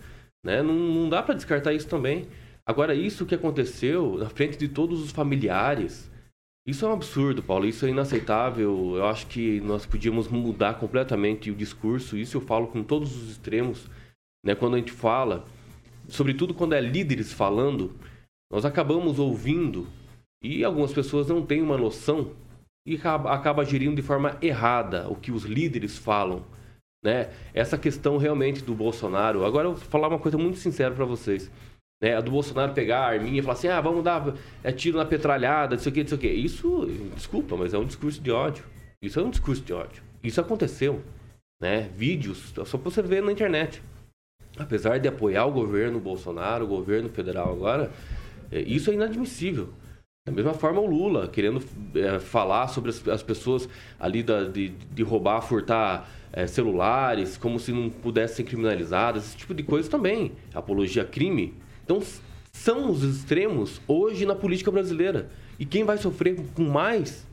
Né? 0.44 0.62
Não, 0.62 0.74
não 0.74 1.08
dá 1.08 1.22
para 1.22 1.34
descartar 1.34 1.74
isso 1.74 1.88
também. 1.88 2.26
Agora, 2.66 2.94
isso 2.94 3.26
que 3.26 3.34
aconteceu 3.34 4.16
na 4.18 4.28
frente 4.28 4.56
de 4.56 4.68
todos 4.68 5.02
os 5.02 5.10
familiares, 5.10 6.10
isso 6.66 6.84
é 6.84 6.88
um 6.88 6.92
absurdo, 6.92 7.42
Paulo. 7.42 7.66
Isso 7.66 7.86
é 7.86 7.88
inaceitável. 7.90 8.96
Eu 8.96 9.06
acho 9.06 9.26
que 9.26 9.60
nós 9.60 9.86
podíamos 9.86 10.28
mudar 10.28 10.74
completamente 10.74 11.50
o 11.50 11.54
discurso. 11.54 12.16
Isso 12.16 12.36
eu 12.36 12.40
falo 12.40 12.66
com 12.66 12.82
todos 12.82 13.16
os 13.16 13.30
extremos. 13.30 13.88
Né? 14.44 14.54
Quando 14.54 14.74
a 14.74 14.78
gente 14.78 14.92
fala, 14.92 15.44
sobretudo 16.08 16.52
quando 16.52 16.74
é 16.74 16.80
líderes 16.80 17.32
falando, 17.32 17.94
nós 18.52 18.64
acabamos 18.64 19.18
ouvindo 19.18 19.86
e 20.42 20.62
algumas 20.62 20.92
pessoas 20.92 21.26
não 21.26 21.44
têm 21.44 21.62
uma 21.62 21.78
noção 21.78 22.32
e 22.88 23.00
acaba, 23.04 23.64
gerindo 23.64 23.96
de 23.96 24.02
forma 24.02 24.38
errada 24.40 25.06
o 25.10 25.14
que 25.14 25.30
os 25.30 25.44
líderes 25.44 25.98
falam. 25.98 26.42
Né? 27.04 27.28
Essa 27.52 27.76
questão 27.76 28.16
realmente 28.16 28.64
do 28.64 28.74
Bolsonaro. 28.74 29.44
Agora 29.44 29.68
eu 29.68 29.74
vou 29.74 29.84
falar 29.84 30.08
uma 30.08 30.18
coisa 30.18 30.38
muito 30.38 30.58
sincera 30.58 30.94
para 30.94 31.04
vocês. 31.04 31.50
Né? 32.02 32.16
A 32.16 32.20
do 32.22 32.30
Bolsonaro 32.30 32.72
pegar 32.72 33.00
a 33.00 33.08
arminha 33.08 33.40
e 33.40 33.42
falar 33.42 33.52
assim: 33.52 33.68
ah, 33.68 33.80
vamos 33.80 34.02
dar 34.02 34.34
é, 34.64 34.72
tiro 34.72 34.96
na 34.96 35.04
petralhada, 35.04 35.76
não 35.76 35.82
sei 35.82 35.92
o 35.92 35.94
que, 35.94 36.00
não 36.00 36.08
sei 36.08 36.16
o 36.16 36.20
que. 36.20 36.28
Isso, 36.28 36.86
desculpa, 37.14 37.56
mas 37.56 37.74
é 37.74 37.78
um 37.78 37.84
discurso 37.84 38.22
de 38.22 38.30
ódio. 38.30 38.64
Isso 39.02 39.20
é 39.20 39.22
um 39.22 39.30
discurso 39.30 39.62
de 39.62 39.72
ódio. 39.72 40.02
Isso 40.24 40.40
aconteceu. 40.40 41.02
Né? 41.60 41.90
Vídeos, 41.94 42.54
só 42.64 42.78
pra 42.78 42.90
você 42.90 43.02
ver 43.02 43.22
na 43.22 43.32
internet. 43.32 43.82
Apesar 44.56 44.98
de 44.98 45.08
apoiar 45.08 45.44
o 45.44 45.52
governo 45.52 46.00
Bolsonaro, 46.00 46.64
o 46.64 46.68
governo 46.68 47.10
federal 47.10 47.52
agora, 47.52 47.92
é, 48.50 48.60
isso 48.60 48.90
é 48.90 48.94
inadmissível. 48.94 49.68
Da 50.28 50.34
mesma 50.34 50.52
forma, 50.52 50.78
o 50.80 50.86
Lula, 50.86 51.26
querendo 51.26 51.64
é, 51.94 52.18
falar 52.18 52.68
sobre 52.68 52.90
as, 52.90 53.08
as, 53.08 53.22
pessoas 53.22 53.66
ali 53.98 54.22
da, 54.22 54.44
de, 54.44 54.68
de 54.68 55.02
roubar, 55.02 55.40
furtar 55.40 56.06
é, 56.30 56.46
celulares, 56.46 57.38
como 57.38 57.58
se 57.58 57.72
não 57.72 57.88
pudessem 57.88 58.36
ser 58.36 58.42
criminalizadas, 58.44 59.24
esse 59.24 59.36
tipo 59.38 59.54
de 59.54 59.62
coisa 59.62 59.88
também. 59.88 60.32
Apologia 60.54 61.02
a 61.02 61.06
crime. 61.06 61.54
Então, 61.82 62.02
são 62.52 62.90
os 62.90 63.02
extremos 63.02 63.80
hoje 63.88 64.26
na 64.26 64.34
política 64.34 64.70
brasileira. 64.70 65.30
E 65.58 65.64
quem 65.64 65.84
vai 65.84 65.96
sofrer 65.96 66.36
com 66.54 66.64
mais 66.64 67.26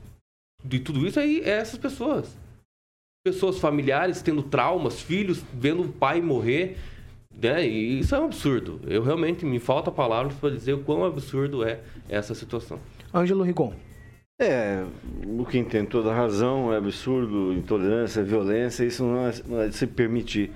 de 0.64 0.80
tudo 0.80 1.06
isso 1.06 1.20
aí 1.20 1.42
é 1.42 1.50
essas 1.50 1.78
pessoas. 1.78 2.38
Pessoas 3.26 3.60
familiares 3.60 4.22
tendo 4.22 4.42
traumas, 4.42 5.02
filhos 5.02 5.44
vendo 5.54 5.84
o 5.84 5.92
pai 5.92 6.22
morrer. 6.22 6.78
Né? 7.42 7.68
E 7.68 8.00
isso 8.00 8.16
é 8.16 8.20
um 8.20 8.26
absurdo. 8.26 8.80
Eu 8.88 9.04
realmente 9.04 9.46
me 9.46 9.60
falta 9.60 9.92
palavras 9.92 10.34
para 10.36 10.50
dizer 10.50 10.74
o 10.74 10.80
quão 10.80 11.04
absurdo 11.04 11.64
é 11.64 11.80
essa 12.10 12.34
situação. 12.34 12.80
Ângelo 13.14 13.44
Rigon. 13.44 13.74
É, 14.38 14.84
o 15.40 15.46
que 15.46 15.64
tem 15.64 15.86
toda 15.86 16.14
razão, 16.14 16.74
é 16.74 16.78
absurdo, 16.78 17.54
intolerância, 17.54 18.22
violência, 18.22 18.84
isso 18.84 19.02
não 19.02 19.28
é, 19.28 19.34
não 19.48 19.62
é 19.62 19.68
de 19.70 19.76
se 19.76 19.88
permitir. 19.88 20.52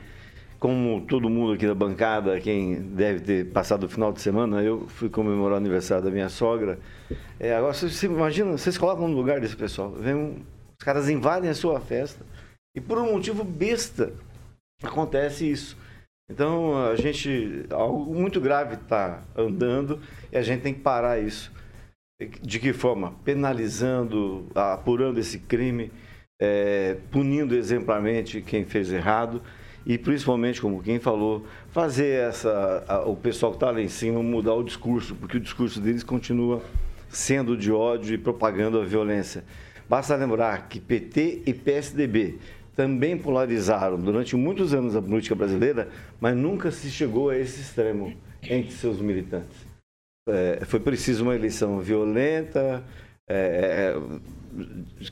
Como 0.59 1.05
todo 1.07 1.29
mundo 1.29 1.53
aqui 1.53 1.65
da 1.65 1.73
bancada, 1.73 2.37
quem 2.41 2.81
deve 2.81 3.21
ter 3.21 3.45
passado 3.45 3.85
o 3.85 3.89
final 3.89 4.11
de 4.11 4.19
semana, 4.19 4.61
eu 4.61 4.85
fui 4.89 5.07
comemorar 5.07 5.53
o 5.53 5.57
aniversário 5.57 6.03
da 6.03 6.11
minha 6.11 6.27
sogra. 6.27 6.77
É, 7.39 7.55
agora, 7.55 7.71
você 7.73 8.05
imagina, 8.05 8.51
vocês 8.51 8.77
colocam 8.77 9.07
no 9.07 9.15
lugar 9.15 9.39
desse 9.39 9.55
pessoal, 9.55 9.91
vem 9.91 10.13
um, 10.13 10.39
os 10.77 10.83
caras 10.83 11.07
invadem 11.07 11.49
a 11.49 11.53
sua 11.53 11.79
festa 11.79 12.25
e 12.75 12.81
por 12.81 12.97
um 12.97 13.13
motivo 13.13 13.45
besta 13.45 14.11
acontece 14.83 15.49
isso. 15.49 15.77
Então, 16.29 16.77
a 16.85 16.95
gente, 16.95 17.65
algo 17.71 18.13
muito 18.13 18.39
grave 18.39 18.75
está 18.75 19.23
andando 19.35 19.99
e 20.31 20.37
a 20.37 20.41
gente 20.41 20.61
tem 20.61 20.73
que 20.73 20.81
parar 20.81 21.19
isso. 21.19 21.51
De 22.41 22.59
que 22.59 22.71
forma? 22.71 23.13
Penalizando, 23.23 24.47
apurando 24.53 25.19
esse 25.19 25.39
crime, 25.39 25.91
é, 26.39 26.97
punindo 27.11 27.55
exemplarmente 27.55 28.41
quem 28.41 28.63
fez 28.65 28.91
errado 28.91 29.41
e 29.85 29.97
principalmente, 29.97 30.61
como 30.61 30.83
quem 30.83 30.99
falou, 30.99 31.45
fazer 31.71 32.27
essa, 32.27 32.83
a, 32.87 32.99
o 33.09 33.15
pessoal 33.15 33.53
que 33.53 33.55
está 33.55 33.71
lá 33.71 33.81
em 33.81 33.87
cima 33.87 34.21
mudar 34.21 34.53
o 34.53 34.63
discurso, 34.63 35.15
porque 35.15 35.37
o 35.37 35.39
discurso 35.39 35.79
deles 35.79 36.03
continua 36.03 36.61
sendo 37.09 37.57
de 37.57 37.71
ódio 37.71 38.13
e 38.13 38.17
propagando 38.17 38.79
a 38.79 38.85
violência. 38.85 39.43
Basta 39.87 40.15
lembrar 40.15 40.67
que 40.69 40.79
PT 40.79 41.43
e 41.47 41.53
PSDB 41.53 42.37
também 42.79 43.17
polarizaram 43.17 43.99
durante 43.99 44.37
muitos 44.37 44.73
anos 44.73 44.95
a 44.95 45.01
política 45.01 45.35
brasileira, 45.35 45.89
mas 46.17 46.33
nunca 46.33 46.71
se 46.71 46.89
chegou 46.89 47.29
a 47.29 47.37
esse 47.37 47.59
extremo 47.59 48.15
entre 48.41 48.71
seus 48.71 49.01
militantes. 49.01 49.57
É, 50.29 50.63
foi 50.63 50.79
preciso 50.79 51.23
uma 51.23 51.35
eleição 51.35 51.81
violenta, 51.81 52.81
é, 53.29 53.93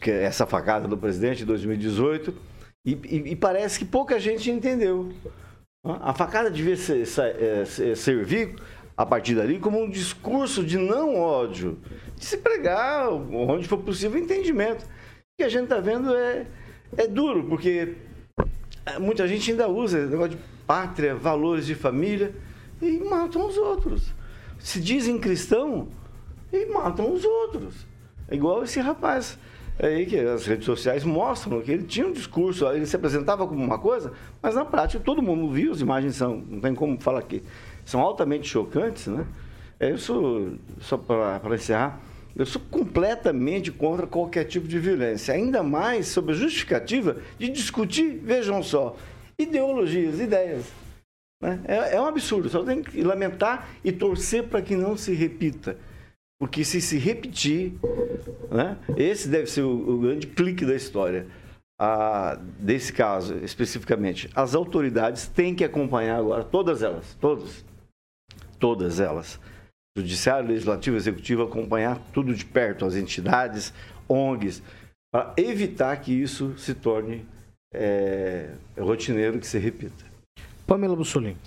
é, 0.01 0.09
é 0.09 0.23
essa 0.23 0.45
facada 0.45 0.87
do 0.87 0.97
presidente 0.97 1.39
de 1.39 1.45
2018, 1.45 2.33
e, 2.85 2.93
e, 2.93 3.31
e, 3.31 3.35
parece 3.35 3.79
que 3.79 3.83
pouca 3.83 4.17
gente 4.17 4.49
entendeu. 4.49 5.11
A 5.83 6.13
facada 6.13 6.49
devia 6.49 6.77
ser, 6.77 7.01
é, 7.01 7.65
ser, 7.65 7.97
servir 7.97 8.55
a 8.95 9.05
partir 9.05 9.35
dali 9.35 9.59
como 9.59 9.83
um 9.83 9.89
discurso 9.89 10.63
de 10.63 10.77
não 10.77 11.17
ódio, 11.17 11.77
de 12.15 12.23
se 12.23 12.37
pregar 12.37 13.09
onde 13.09 13.67
for 13.67 13.79
possível 13.79 14.17
entendimento. 14.17 14.85
O 14.85 15.37
que 15.37 15.43
a 15.43 15.49
gente 15.49 15.63
está 15.65 15.81
vendo 15.81 16.15
é 16.15 16.47
é 16.95 17.07
duro, 17.07 17.43
porque 17.45 17.95
muita 18.99 19.27
gente 19.27 19.51
ainda 19.51 19.67
usa 19.67 20.05
negócio 20.05 20.31
de 20.31 20.43
pátria, 20.65 21.15
valores 21.15 21.65
de 21.65 21.75
família 21.75 22.33
e 22.81 22.99
matam 22.99 23.47
os 23.47 23.57
outros. 23.57 24.13
Se 24.59 24.79
dizem 24.79 25.17
cristão 25.17 25.87
e 26.51 26.65
matam 26.67 27.11
os 27.11 27.25
outros. 27.25 27.85
É 28.27 28.35
igual 28.35 28.63
esse 28.63 28.79
rapaz 28.79 29.37
aí 29.79 30.05
que 30.05 30.17
as 30.17 30.45
redes 30.45 30.65
sociais 30.65 31.03
mostram 31.03 31.61
que 31.61 31.71
ele 31.71 31.83
tinha 31.83 32.07
um 32.07 32.11
discurso, 32.11 32.67
ele 32.67 32.85
se 32.85 32.95
apresentava 32.95 33.47
como 33.47 33.63
uma 33.63 33.77
coisa, 33.77 34.11
mas 34.41 34.55
na 34.55 34.65
prática 34.65 35.03
todo 35.03 35.21
mundo 35.21 35.51
viu, 35.51 35.71
as 35.71 35.81
imagens 35.81 36.15
são, 36.15 36.43
não 36.49 36.59
tem 36.59 36.73
como 36.73 36.99
falar 36.99 37.19
aqui, 37.19 37.43
são 37.85 38.01
altamente 38.01 38.47
chocantes, 38.47 39.07
né? 39.07 39.25
É 39.79 39.91
isso, 39.91 40.53
só 40.79 40.97
para 40.97 41.53
encerrar, 41.53 42.01
eu 42.37 42.45
sou 42.45 42.61
completamente 42.69 43.71
contra 43.71 44.05
qualquer 44.05 44.45
tipo 44.45 44.67
de 44.67 44.77
violência, 44.77 45.33
ainda 45.33 45.63
mais 45.63 46.07
sob 46.07 46.31
a 46.31 46.35
justificativa 46.35 47.17
de 47.39 47.49
discutir, 47.49 48.19
vejam 48.23 48.61
só, 48.61 48.95
ideologias, 49.39 50.19
ideias. 50.19 50.71
Né? 51.41 51.59
É, 51.67 51.95
é 51.95 52.01
um 52.01 52.05
absurdo, 52.05 52.47
só 52.47 52.63
tem 52.63 52.83
que 52.83 53.01
lamentar 53.01 53.67
e 53.83 53.91
torcer 53.91 54.43
para 54.43 54.61
que 54.61 54.75
não 54.75 54.95
se 54.95 55.13
repita. 55.13 55.77
Porque 56.39 56.63
se 56.63 56.79
se 56.79 56.99
repetir, 56.99 57.73
né, 58.51 58.77
esse 58.95 59.27
deve 59.27 59.47
ser 59.47 59.63
o, 59.63 59.71
o 59.71 59.99
grande 59.99 60.27
clique 60.27 60.63
da 60.63 60.75
história. 60.75 61.25
Desse 62.59 62.91
caso 62.91 63.37
especificamente, 63.43 64.29
as 64.35 64.53
autoridades 64.53 65.27
têm 65.27 65.55
que 65.55 65.63
acompanhar 65.63 66.19
agora, 66.19 66.43
todas 66.43 66.81
elas, 66.81 67.15
todas, 67.19 67.65
todas 68.59 68.99
elas 68.99 69.39
Judiciário, 70.01 70.49
Legislativo, 70.49 70.97
Executivo 70.97 71.43
acompanhar 71.43 71.99
tudo 72.13 72.33
de 72.33 72.45
perto, 72.45 72.85
as 72.85 72.95
entidades, 72.95 73.73
ONGs, 74.07 74.61
para 75.11 75.33
evitar 75.37 75.95
que 75.97 76.11
isso 76.11 76.57
se 76.57 76.73
torne 76.73 77.25
é, 77.73 78.49
rotineiro, 78.77 79.39
que 79.39 79.47
se 79.47 79.57
repita. 79.57 80.05
Pamela 80.65 80.95
Bussolini. 80.95 81.37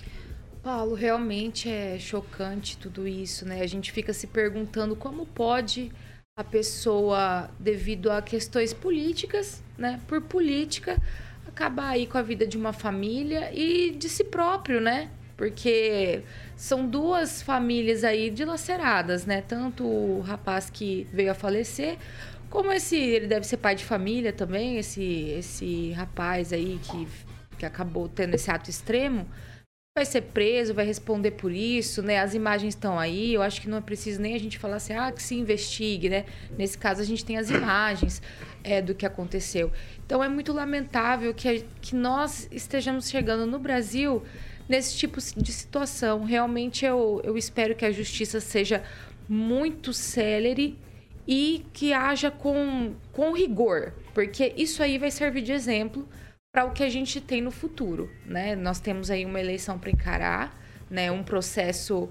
Paulo, 0.63 0.93
realmente 0.93 1.69
é 1.69 1.97
chocante 1.97 2.77
tudo 2.77 3.07
isso, 3.07 3.47
né? 3.47 3.61
A 3.61 3.67
gente 3.67 3.91
fica 3.91 4.13
se 4.13 4.27
perguntando 4.27 4.95
como 4.95 5.25
pode 5.25 5.91
a 6.37 6.43
pessoa, 6.43 7.49
devido 7.59 8.11
a 8.11 8.21
questões 8.21 8.73
políticas, 8.73 9.61
né? 9.77 9.99
Por 10.07 10.21
política, 10.21 11.01
acabar 11.47 11.89
aí 11.89 12.05
com 12.05 12.17
a 12.17 12.21
vida 12.21 12.45
de 12.45 12.57
uma 12.57 12.73
família 12.73 13.51
e 13.53 13.91
de 13.91 14.07
si 14.07 14.23
próprio, 14.23 14.79
né? 14.79 15.09
Porque 15.35 16.21
são 16.61 16.85
duas 16.85 17.41
famílias 17.41 18.03
aí 18.03 18.29
dilaceradas, 18.29 19.25
né? 19.25 19.41
Tanto 19.41 19.83
o 19.83 20.21
rapaz 20.21 20.69
que 20.69 21.07
veio 21.11 21.31
a 21.31 21.33
falecer, 21.33 21.97
como 22.51 22.71
esse, 22.71 22.95
ele 22.95 23.25
deve 23.25 23.47
ser 23.47 23.57
pai 23.57 23.73
de 23.73 23.83
família 23.83 24.31
também, 24.31 24.77
esse, 24.77 25.03
esse 25.31 25.91
rapaz 25.93 26.53
aí 26.53 26.79
que, 26.83 27.07
que 27.57 27.65
acabou 27.65 28.07
tendo 28.07 28.35
esse 28.35 28.51
ato 28.51 28.69
extremo, 28.69 29.27
vai 29.97 30.05
ser 30.05 30.21
preso, 30.21 30.71
vai 30.71 30.85
responder 30.85 31.31
por 31.31 31.51
isso, 31.51 32.03
né? 32.03 32.19
As 32.19 32.35
imagens 32.35 32.75
estão 32.75 32.99
aí, 32.99 33.33
eu 33.33 33.41
acho 33.41 33.59
que 33.59 33.67
não 33.67 33.79
é 33.79 33.81
preciso 33.81 34.21
nem 34.21 34.35
a 34.35 34.39
gente 34.39 34.59
falar 34.59 34.75
assim, 34.75 34.93
ah, 34.93 35.11
que 35.11 35.23
se 35.23 35.33
investigue, 35.33 36.09
né? 36.09 36.25
Nesse 36.59 36.77
caso, 36.77 37.01
a 37.01 37.05
gente 37.05 37.25
tem 37.25 37.39
as 37.39 37.49
imagens 37.49 38.21
é, 38.63 38.83
do 38.83 38.93
que 38.93 39.03
aconteceu. 39.07 39.71
Então, 40.05 40.23
é 40.23 40.29
muito 40.29 40.53
lamentável 40.53 41.33
que, 41.33 41.65
que 41.81 41.95
nós 41.95 42.47
estejamos 42.51 43.09
chegando 43.09 43.47
no 43.47 43.57
Brasil 43.57 44.21
nesse 44.71 44.95
tipo 44.95 45.19
de 45.19 45.51
situação. 45.51 46.23
Realmente 46.23 46.85
eu, 46.85 47.21
eu 47.25 47.37
espero 47.37 47.75
que 47.75 47.83
a 47.83 47.91
justiça 47.91 48.39
seja 48.39 48.81
muito 49.27 49.91
célere 49.91 50.79
e 51.27 51.65
que 51.73 51.91
haja 51.91 52.31
com, 52.31 52.95
com 53.11 53.33
rigor, 53.33 53.93
porque 54.13 54.53
isso 54.55 54.81
aí 54.81 54.97
vai 54.97 55.11
servir 55.11 55.41
de 55.41 55.51
exemplo 55.51 56.07
para 56.53 56.65
o 56.65 56.71
que 56.71 56.83
a 56.83 56.89
gente 56.89 57.19
tem 57.19 57.41
no 57.41 57.51
futuro, 57.51 58.09
né? 58.25 58.55
Nós 58.55 58.79
temos 58.79 59.11
aí 59.11 59.25
uma 59.25 59.39
eleição 59.39 59.77
para 59.77 59.91
encarar, 59.91 60.57
né? 60.89 61.11
Um 61.11 61.23
processo 61.23 62.09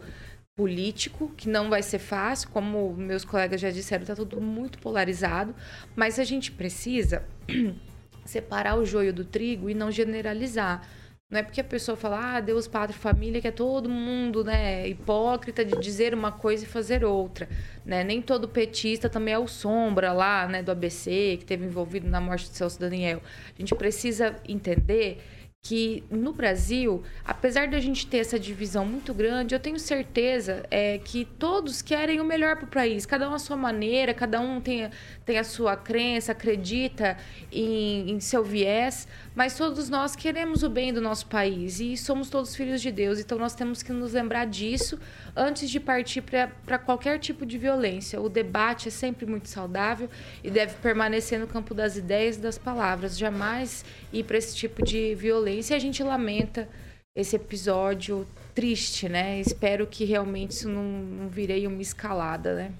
político 0.55 1.33
que 1.37 1.49
não 1.49 1.71
vai 1.71 1.83
ser 1.83 1.99
fácil, 1.99 2.51
como 2.51 2.93
meus 2.95 3.25
colegas 3.25 3.61
já 3.61 3.71
disseram, 3.71 4.03
está 4.03 4.15
tudo 4.15 4.41
muito 4.41 4.79
polarizado, 4.79 5.55
mas 5.97 6.19
a 6.19 6.25
gente 6.25 6.53
precisa 6.53 7.25
separar 8.25 8.77
o 8.77 8.85
joio 8.85 9.13
do 9.13 9.25
trigo 9.25 9.71
e 9.71 9.75
não 9.75 9.91
generalizar. 9.91 10.87
Não 11.31 11.39
é 11.39 11.43
porque 11.45 11.61
a 11.61 11.65
pessoa 11.65 11.97
fala, 11.97 12.37
ah, 12.37 12.41
Deus, 12.41 12.67
Pátria 12.67 12.97
e 12.97 12.99
Família, 12.99 13.41
que 13.41 13.47
é 13.47 13.53
todo 13.53 13.89
mundo, 13.89 14.43
né, 14.43 14.89
hipócrita 14.89 15.65
de 15.65 15.79
dizer 15.79 16.13
uma 16.13 16.33
coisa 16.33 16.65
e 16.65 16.67
fazer 16.67 17.05
outra, 17.05 17.49
né? 17.87 18.03
Nem 18.03 18.21
todo 18.21 18.49
petista 18.49 19.09
também 19.09 19.35
é 19.35 19.39
o 19.39 19.47
sombra 19.47 20.13
lá, 20.13 20.49
né, 20.49 20.61
do 20.61 20.73
ABC, 20.73 21.37
que 21.39 21.45
teve 21.45 21.65
envolvido 21.65 22.09
na 22.09 22.21
morte 22.21 22.51
de 22.51 22.57
Celso 22.57 22.81
Daniel. 22.81 23.23
A 23.57 23.61
gente 23.61 23.77
precisa 23.77 24.35
entender 24.49 25.23
que 25.63 26.03
no 26.11 26.33
Brasil, 26.33 27.03
apesar 27.23 27.67
de 27.67 27.77
a 27.77 27.81
gente 27.81 28.07
ter 28.07 28.19
essa 28.19 28.39
divisão 28.39 28.85
muito 28.87 29.13
grande, 29.13 29.55
eu 29.55 29.61
tenho 29.61 29.79
certeza 29.79 30.65
é, 30.71 30.99
que 30.99 31.27
todos 31.39 31.83
querem 31.83 32.19
o 32.19 32.25
melhor 32.25 32.57
para 32.57 32.65
o 32.65 32.69
país, 32.69 33.05
cada 33.05 33.29
um 33.29 33.35
à 33.35 33.39
sua 33.39 33.57
maneira, 33.57 34.15
cada 34.15 34.41
um 34.41 34.59
tem, 34.59 34.89
tem 35.25 35.39
a 35.39 35.45
sua 35.45 35.77
crença, 35.77 36.33
acredita 36.33 37.19
em, 37.53 38.11
em 38.11 38.21
seu 38.21 38.43
viés, 38.43 39.07
mas 39.35 39.57
todos 39.57 39.89
nós 39.89 40.17
queremos 40.17 40.63
o 40.63 40.69
bem 40.69 40.93
do 40.93 41.01
nosso 41.01 41.27
país 41.27 41.79
e 41.81 41.97
somos 41.97 42.29
todos 42.29 42.57
filhos 42.57 42.83
de 42.83 42.91
Deus, 42.91 43.19
então 43.19 43.39
nós 43.39 43.55
temos 43.55 43.83
que 43.83 43.93
nos 43.93 44.13
lembrar 44.13 44.47
disso 44.47 44.99
antes 45.37 45.71
de 45.71 45.79
partir 45.79 46.23
para 46.23 46.79
qualquer 46.79 47.19
tipo 47.19 47.47
de 47.47 47.57
violência. 47.57 48.21
O 48.21 48.29
debate 48.29 48.89
é 48.89 48.91
sempre 48.91 49.27
muito 49.27 49.49
saudável 49.49 50.09
e 50.43 50.51
deve 50.51 50.75
permanecer 50.75 51.39
no 51.39 51.47
campo 51.47 51.75
das 51.75 51.97
ideias 51.97 52.37
e 52.37 52.41
das 52.41 52.59
palavras, 52.59 53.17
jamais 53.17 53.85
ir 54.13 54.25
para 54.25 54.37
esse 54.37 54.57
tipo 54.57 54.85
de 54.85 55.15
violência. 55.15 55.75
E 55.75 55.77
a 55.77 55.81
gente 55.81 56.03
lamenta 56.03 56.69
esse 57.15 57.37
episódio 57.37 58.27
triste, 58.55 59.09
né? 59.09 59.41
Espero 59.41 59.87
que 59.87 60.05
realmente 60.05 60.53
isso 60.53 60.69
não, 60.69 60.83
não 60.83 61.29
virei 61.29 61.67
uma 61.67 61.81
escalada, 61.81 62.55
né? 62.55 62.73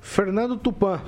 Fernando 0.00 0.56
Tupan. 0.56 1.02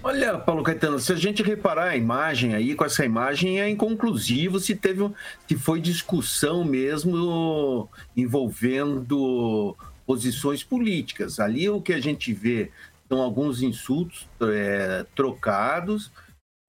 Olha, 0.00 0.38
Paulo 0.38 0.62
Caetano, 0.62 1.00
se 1.00 1.12
a 1.12 1.16
gente 1.16 1.42
reparar 1.42 1.88
a 1.88 1.96
imagem 1.96 2.54
aí, 2.54 2.74
com 2.74 2.84
essa 2.84 3.04
imagem 3.04 3.60
é 3.60 3.68
inconclusivo 3.68 4.60
se 4.60 4.74
teve 4.76 5.10
se 5.46 5.56
foi 5.56 5.80
discussão 5.80 6.64
mesmo 6.64 7.88
envolvendo 8.16 9.76
posições 10.06 10.62
políticas. 10.62 11.40
Ali 11.40 11.68
o 11.68 11.82
que 11.82 11.92
a 11.92 12.00
gente 12.00 12.32
vê 12.32 12.70
são 13.08 13.20
alguns 13.20 13.60
insultos 13.60 14.28
é, 14.40 15.04
trocados, 15.16 16.12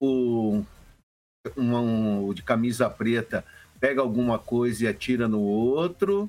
o, 0.02 0.62
um, 1.56 1.76
um 1.76 2.34
de 2.34 2.42
camisa 2.42 2.90
preta 2.90 3.44
pega 3.78 4.00
alguma 4.00 4.38
coisa 4.38 4.84
e 4.84 4.88
atira 4.88 5.28
no 5.28 5.40
outro, 5.40 6.28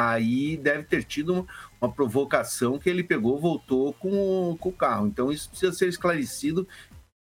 aí 0.00 0.56
deve 0.56 0.84
ter 0.84 1.04
tido 1.04 1.46
uma 1.80 1.90
provocação 1.90 2.78
que 2.78 2.88
ele 2.88 3.02
pegou, 3.02 3.38
voltou 3.38 3.92
com, 3.94 4.56
com 4.58 4.68
o 4.68 4.72
carro. 4.72 5.06
Então 5.06 5.30
isso 5.30 5.50
precisa 5.50 5.72
ser 5.72 5.88
esclarecido. 5.88 6.66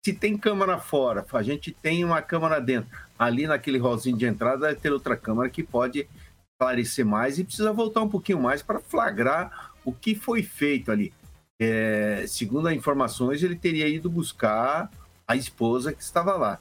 Se 0.05 0.13
tem 0.13 0.39
câmara 0.39 0.79
fora, 0.79 1.27
a 1.33 1.43
gente 1.43 1.73
tem 1.73 2.05
uma 2.05 2.23
câmara 2.23 2.61
dentro. 2.61 2.91
Ali 3.19 3.47
naquele 3.47 3.79
rosinho 3.79 4.17
de 4.17 4.27
entrada 4.27 4.69
deve 4.69 4.81
ter 4.81 4.93
outra 4.93 5.17
câmara 5.17 5.51
que 5.51 5.63
pode 5.63 6.09
esclarecer 6.53 7.05
mais 7.05 7.39
e 7.39 7.45
precisa 7.45 7.73
voltar 7.73 8.03
um 8.03 8.09
pouquinho 8.09 8.41
mais 8.41 8.63
para 8.63 8.81
flagrar 8.81 9.73
o 9.85 9.93
que 9.93 10.15
foi 10.15 10.43
feito 10.43 10.93
ali. 10.93 11.13
É, 11.61 12.25
segundo 12.29 12.69
as 12.69 12.75
informações, 12.75 13.43
ele 13.43 13.57
teria 13.57 13.89
ido 13.89 14.09
buscar 14.09 14.91
a 15.27 15.35
esposa 15.35 15.93
que 15.93 16.03
estava 16.03 16.35
lá. 16.37 16.61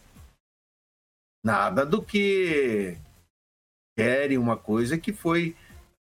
Nada 1.46 1.86
do 1.86 2.02
que 2.02 2.98
querem 3.96 4.38
uma 4.38 4.58
coisa 4.58 4.98
que 4.98 5.14
foi 5.14 5.56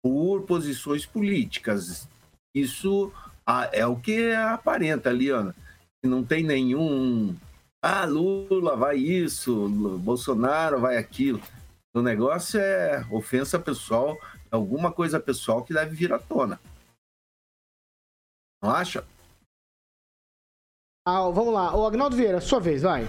por 0.04 0.42
posições 0.42 1.06
políticas. 1.06 2.06
Isso 2.54 3.10
é 3.72 3.86
o 3.86 3.96
que 3.96 4.32
aparenta 4.32 5.08
ali, 5.08 5.30
Ana. 5.30 5.56
Não 6.04 6.22
tem 6.22 6.44
nenhum. 6.44 7.34
Ah, 7.82 8.04
Lula 8.04 8.76
vai 8.76 8.98
isso, 8.98 9.66
Bolsonaro 10.00 10.78
vai 10.78 10.98
aquilo. 10.98 11.40
O 11.94 12.02
negócio 12.02 12.60
é 12.60 13.06
ofensa 13.10 13.58
pessoal, 13.58 14.18
alguma 14.50 14.92
coisa 14.92 15.18
pessoal 15.18 15.64
que 15.64 15.72
deve 15.72 15.96
vir 15.96 16.12
à 16.12 16.18
tona. 16.18 16.60
Não 18.62 18.70
acha? 18.70 19.06
Ah, 21.06 21.30
vamos 21.30 21.54
lá. 21.54 21.74
O 21.74 21.86
Agnaldo 21.86 22.14
Vieira, 22.14 22.42
sua 22.42 22.60
vez, 22.60 22.82
vai. 22.82 23.04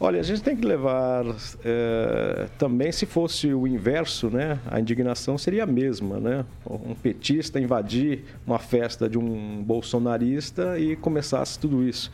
Olha, 0.00 0.18
a 0.18 0.22
gente 0.24 0.42
tem 0.42 0.56
que 0.56 0.66
levar 0.66 1.24
é, 1.64 2.48
também, 2.58 2.90
se 2.90 3.06
fosse 3.06 3.54
o 3.54 3.64
inverso, 3.64 4.28
né, 4.28 4.58
a 4.66 4.80
indignação 4.80 5.38
seria 5.38 5.62
a 5.62 5.66
mesma, 5.66 6.18
né? 6.18 6.44
Um 6.68 6.94
petista 6.94 7.60
invadir 7.60 8.24
uma 8.44 8.58
festa 8.58 9.08
de 9.08 9.16
um 9.16 9.62
bolsonarista 9.62 10.78
e 10.78 10.96
começasse 10.96 11.58
tudo 11.58 11.88
isso. 11.88 12.10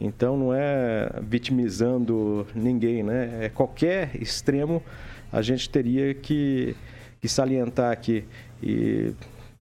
Então 0.00 0.38
não 0.38 0.54
é 0.54 1.10
vitimizando 1.22 2.46
ninguém, 2.54 3.02
né? 3.02 3.44
É 3.44 3.48
qualquer 3.50 4.10
extremo 4.20 4.82
a 5.30 5.42
gente 5.42 5.68
teria 5.68 6.14
que, 6.14 6.74
que 7.20 7.28
salientar 7.28 7.92
aqui 7.92 8.24
e 8.62 9.12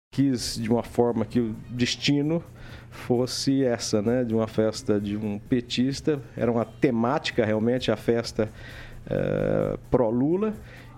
quis 0.09 0.55
de 0.55 0.69
uma 0.69 0.83
forma 0.83 1.25
que 1.25 1.39
o 1.39 1.55
destino 1.69 2.41
fosse 2.97 3.63
essa, 3.63 4.01
né, 4.01 4.23
de 4.23 4.33
uma 4.33 4.47
festa 4.47 4.99
de 4.99 5.15
um 5.15 5.39
petista, 5.39 6.19
era 6.35 6.51
uma 6.51 6.65
temática 6.65 7.45
realmente 7.45 7.91
a 7.91 7.95
festa 7.95 8.49
é, 9.09 9.77
pró-Lula, 9.89 10.53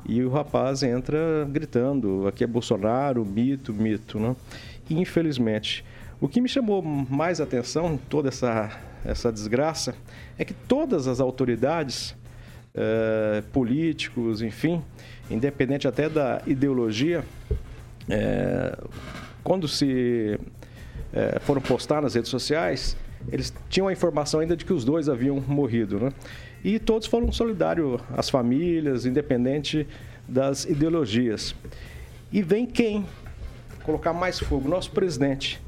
e 0.05 0.23
o 0.23 0.29
rapaz 0.29 0.81
entra 0.81 1.47
gritando, 1.51 2.27
aqui 2.27 2.43
é 2.43 2.47
Bolsonaro, 2.47 3.23
mito, 3.25 3.73
mito, 3.73 4.19
né? 4.19 4.35
E, 4.89 4.99
infelizmente, 4.99 5.85
o 6.21 6.27
que 6.27 6.41
me 6.41 6.49
chamou 6.49 6.81
mais 6.81 7.39
atenção 7.39 7.99
toda 8.09 8.29
essa, 8.29 8.71
essa 9.05 9.31
desgraça 9.31 9.93
é 10.37 10.45
que 10.45 10.53
todas 10.53 11.07
as 11.07 11.19
autoridades, 11.19 12.15
é, 12.73 13.43
políticos, 13.51 14.41
enfim, 14.41 14.81
independente 15.29 15.87
até 15.87 16.09
da 16.09 16.41
ideologia, 16.47 17.23
é, 18.09 18.75
quando 19.43 19.67
se 19.67 20.39
é, 21.13 21.39
foram 21.39 21.61
postar 21.61 22.01
nas 22.01 22.13
redes 22.13 22.29
sociais, 22.29 22.95
eles 23.31 23.53
tinham 23.69 23.87
a 23.87 23.93
informação 23.93 24.39
ainda 24.39 24.55
de 24.55 24.63
que 24.63 24.73
os 24.73 24.85
dois 24.85 25.09
haviam 25.09 25.43
morrido, 25.45 25.99
né? 25.99 26.13
E 26.63 26.79
todos 26.79 27.07
foram 27.07 27.31
solidários 27.31 28.01
às 28.15 28.29
famílias, 28.29 29.05
independente 29.05 29.87
das 30.27 30.65
ideologias. 30.65 31.55
E 32.31 32.41
vem 32.41 32.65
quem 32.65 33.05
colocar 33.83 34.13
mais 34.13 34.39
fogo? 34.39 34.69
Nosso 34.69 34.91
presidente, 34.91 35.61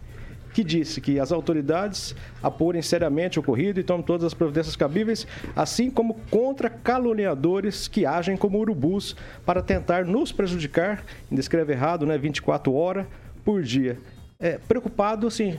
que 0.54 0.64
disse 0.64 1.00
que 1.00 1.20
as 1.20 1.32
autoridades 1.32 2.16
apurem 2.44 2.82
seriamente 2.82 3.40
o 3.40 3.42
ocorrido 3.42 3.80
e 3.80 3.84
tomem 3.84 4.06
todas 4.06 4.26
as 4.26 4.34
providências 4.34 4.76
cabíveis, 4.76 5.26
assim 5.56 5.90
como 5.90 6.16
contra 6.30 6.70
caluniadores 6.70 7.88
que 7.88 8.06
agem 8.06 8.36
como 8.36 8.60
urubus 8.60 9.16
para 9.46 9.62
tentar 9.62 10.06
nos 10.06 10.32
prejudicar, 10.32 11.04
ainda 11.30 11.40
escreve 11.40 11.74
errado, 11.74 12.06
né? 12.06 12.18
24 12.18 12.74
horas 12.74 13.06
por 13.44 13.64
dia 13.64 13.98
é, 14.42 14.58
preocupado 14.58 15.28
assim 15.28 15.58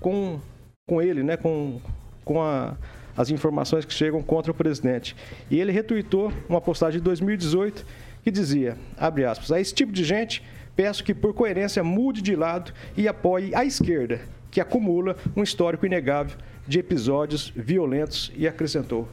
com, 0.00 0.40
com 0.86 1.00
ele, 1.00 1.22
né, 1.22 1.36
com, 1.36 1.80
com 2.24 2.42
a, 2.42 2.76
as 3.16 3.30
informações 3.30 3.84
que 3.84 3.92
chegam 3.92 4.22
contra 4.22 4.50
o 4.50 4.54
presidente. 4.54 5.14
E 5.50 5.60
ele 5.60 5.70
retuitou 5.70 6.32
uma 6.48 6.60
postagem 6.60 6.98
de 6.98 7.04
2018 7.04 7.84
que 8.22 8.30
dizia, 8.30 8.76
abre 8.96 9.24
aspas, 9.24 9.52
a 9.52 9.60
esse 9.60 9.74
tipo 9.74 9.92
de 9.92 10.04
gente 10.04 10.42
peço 10.74 11.04
que 11.04 11.14
por 11.14 11.34
coerência 11.34 11.84
mude 11.84 12.22
de 12.22 12.34
lado 12.34 12.72
e 12.96 13.06
apoie 13.06 13.54
a 13.54 13.64
esquerda, 13.64 14.20
que 14.50 14.60
acumula 14.60 15.16
um 15.36 15.42
histórico 15.42 15.86
inegável 15.86 16.36
de 16.66 16.78
episódios 16.78 17.52
violentos 17.54 18.32
e 18.36 18.46
acrescentou: 18.46 19.08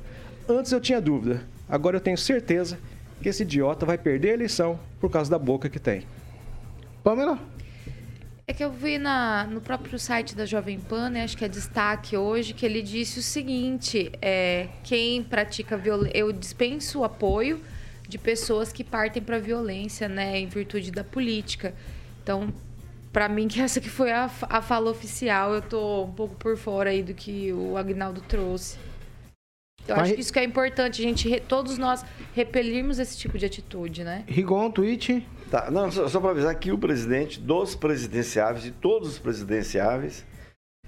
Antes 0.47 0.72
eu 0.72 0.80
tinha 0.80 1.01
dúvida, 1.01 1.41
agora 1.67 1.97
eu 1.97 2.01
tenho 2.01 2.17
certeza 2.17 2.78
que 3.22 3.28
esse 3.28 3.43
idiota 3.43 3.86
vai 3.86 3.97
perder 3.97 4.32
a 4.32 4.34
eleição 4.34 4.80
por 4.99 5.09
causa 5.09 5.30
da 5.30 5.39
boca 5.39 5.70
que 5.70 5.80
tem. 5.80 6.03
Pamela? 7.03 7.39
É 8.50 8.54
que 8.54 8.64
eu 8.64 8.72
vi 8.72 8.97
na, 8.97 9.43
no 9.43 9.62
próprio 9.62 10.00
site 10.00 10.36
da 10.36 10.43
Jovem 10.43 10.80
Pan, 10.80 11.12
né, 11.12 11.24
acho 11.24 11.38
que 11.38 11.45
é 11.45 11.47
destaque 11.47 12.18
hoje, 12.18 12.52
que 12.52 12.66
ele 12.66 12.82
disse 12.82 13.20
o 13.20 13.22
seguinte: 13.22 14.12
é, 14.20 14.70
quem 14.84 15.22
pratica 15.22 15.78
violência. 15.78 16.18
Eu 16.18 16.34
dispenso 16.34 17.02
o 17.02 17.04
apoio 17.04 17.62
de 18.08 18.18
pessoas 18.18 18.74
que 18.74 18.84
partem 18.84 19.22
para 19.22 19.38
violência, 19.38 20.10
né, 20.10 20.39
em 20.39 20.47
virtude 20.47 20.89
da 20.89 21.04
política. 21.04 21.76
Então, 22.24 22.52
para 23.14 23.30
mim, 23.30 23.47
que 23.47 23.62
essa 23.62 23.80
que 23.80 23.88
foi 23.88 24.12
a, 24.12 24.28
a 24.50 24.64
fala 24.64 24.89
oficial, 24.89 25.54
eu 25.54 25.62
tô 25.62 26.06
um 26.06 26.12
pouco 26.12 26.34
por 26.34 26.58
fora 26.58 26.89
aí 26.89 27.04
do 27.04 27.14
que 27.14 27.54
o 27.54 27.78
Agnaldo 27.78 28.20
trouxe. 28.22 28.80
Eu 29.88 29.95
Mas... 29.95 30.06
acho 30.06 30.14
que 30.16 30.22
isso 30.22 30.34
que 30.34 30.39
é 30.39 30.43
importante, 30.43 31.00
a 31.00 31.06
gente, 31.06 31.39
todos 31.47 31.78
nós 31.78 32.04
repelirmos 32.34 32.97
esse 32.97 33.16
tipo 33.16 33.38
de 33.38 33.45
atitude, 33.45 34.04
né? 34.04 34.24
Rigon, 34.28 34.72
tweet. 34.72 35.24
Tá, 35.50 35.72
não, 35.72 35.91
só, 35.91 36.08
só 36.08 36.20
para 36.20 36.32
avisar 36.32 36.54
que 36.56 36.72
o 36.72 36.78
presidente 36.78 37.39
dos 37.39 37.76
presidenciáveis, 37.76 38.64
de 38.64 38.72
todos 38.72 39.10
os 39.10 39.20
presidenciáveis, 39.20 40.24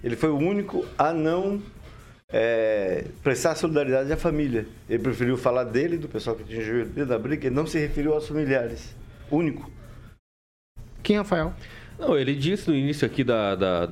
ele 0.03 0.16
foi 0.16 0.30
o 0.30 0.38
único 0.38 0.86
a 0.97 1.12
não 1.12 1.62
é, 2.30 3.05
prestar 3.24 3.55
solidariedade 3.55 4.12
à 4.14 4.18
família. 4.18 4.68
Ele 4.88 5.01
preferiu 5.01 5.38
falar 5.38 5.64
dele, 5.64 5.97
do 5.97 6.07
pessoal 6.07 6.36
que 6.36 6.43
atingiu 6.43 6.82
ele 6.82 7.05
da 7.05 7.18
briga, 7.18 7.47
ele 7.47 7.55
não 7.55 7.66
se 7.66 7.80
referiu 7.80 8.14
aos 8.14 8.28
familiares. 8.28 8.95
Único. 9.32 9.72
Quem, 11.01 11.18
Rafael? 11.18 11.53
Não, 11.97 12.18
ele 12.18 12.36
disse 12.36 12.70
no 12.70 12.76
início 12.76 13.05
aqui 13.05 13.24
da, 13.24 13.55
da 13.55 13.89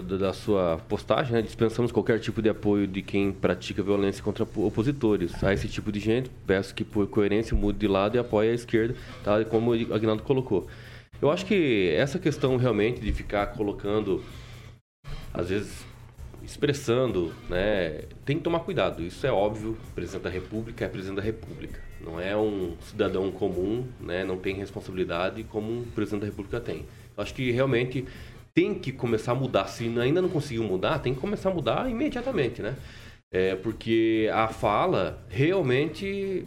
da, 0.00 0.32
sua 0.32 0.78
postagem, 0.88 1.32
né? 1.32 1.42
dispensamos 1.42 1.92
qualquer 1.92 2.18
tipo 2.18 2.40
de 2.40 2.48
apoio 2.48 2.86
de 2.86 3.02
quem 3.02 3.32
pratica 3.32 3.82
violência 3.82 4.22
contra 4.22 4.44
opositores. 4.44 5.42
A 5.42 5.52
esse 5.52 5.68
tipo 5.68 5.92
de 5.92 6.00
gente, 6.00 6.30
peço 6.46 6.74
que 6.74 6.84
por 6.84 7.06
coerência 7.06 7.56
mude 7.56 7.78
de 7.78 7.88
lado 7.88 8.16
e 8.16 8.18
apoie 8.18 8.50
a 8.50 8.54
esquerda, 8.54 8.94
tal 9.22 9.44
como 9.44 9.72
o 9.72 9.94
Agnaldo 9.94 10.22
colocou. 10.22 10.66
Eu 11.20 11.30
acho 11.30 11.46
que 11.46 11.92
essa 11.96 12.18
questão 12.18 12.56
realmente 12.56 13.00
de 13.00 13.12
ficar 13.12 13.46
colocando, 13.48 14.24
às 15.32 15.48
vezes, 15.48 15.84
expressando, 16.42 17.32
né, 17.48 18.02
tem 18.24 18.36
que 18.36 18.42
tomar 18.42 18.60
cuidado. 18.60 19.02
Isso 19.02 19.26
é 19.26 19.30
óbvio, 19.30 19.76
presidente 19.94 20.24
da 20.24 20.30
República 20.30 20.84
é 20.84 20.88
presidente 20.88 21.16
da 21.16 21.22
República. 21.22 21.80
Não 22.00 22.20
é 22.20 22.36
um 22.36 22.74
cidadão 22.80 23.30
comum, 23.30 23.86
né, 24.00 24.24
não 24.24 24.36
tem 24.36 24.54
responsabilidade 24.56 25.44
como 25.44 25.70
um 25.70 25.84
presidente 25.84 26.22
da 26.22 26.26
República 26.26 26.60
tem. 26.60 26.84
Eu 27.16 27.22
acho 27.22 27.34
que 27.34 27.50
realmente 27.50 28.04
tem 28.54 28.74
que 28.74 28.92
começar 28.92 29.32
a 29.32 29.34
mudar. 29.34 29.66
Se 29.66 29.84
ainda 29.98 30.20
não 30.20 30.28
conseguiu 30.28 30.64
mudar, 30.64 30.98
tem 30.98 31.14
que 31.14 31.20
começar 31.20 31.50
a 31.50 31.54
mudar 31.54 31.90
imediatamente, 31.90 32.62
né? 32.62 32.76
É, 33.30 33.56
porque 33.56 34.28
a 34.32 34.48
fala 34.48 35.24
realmente 35.28 36.44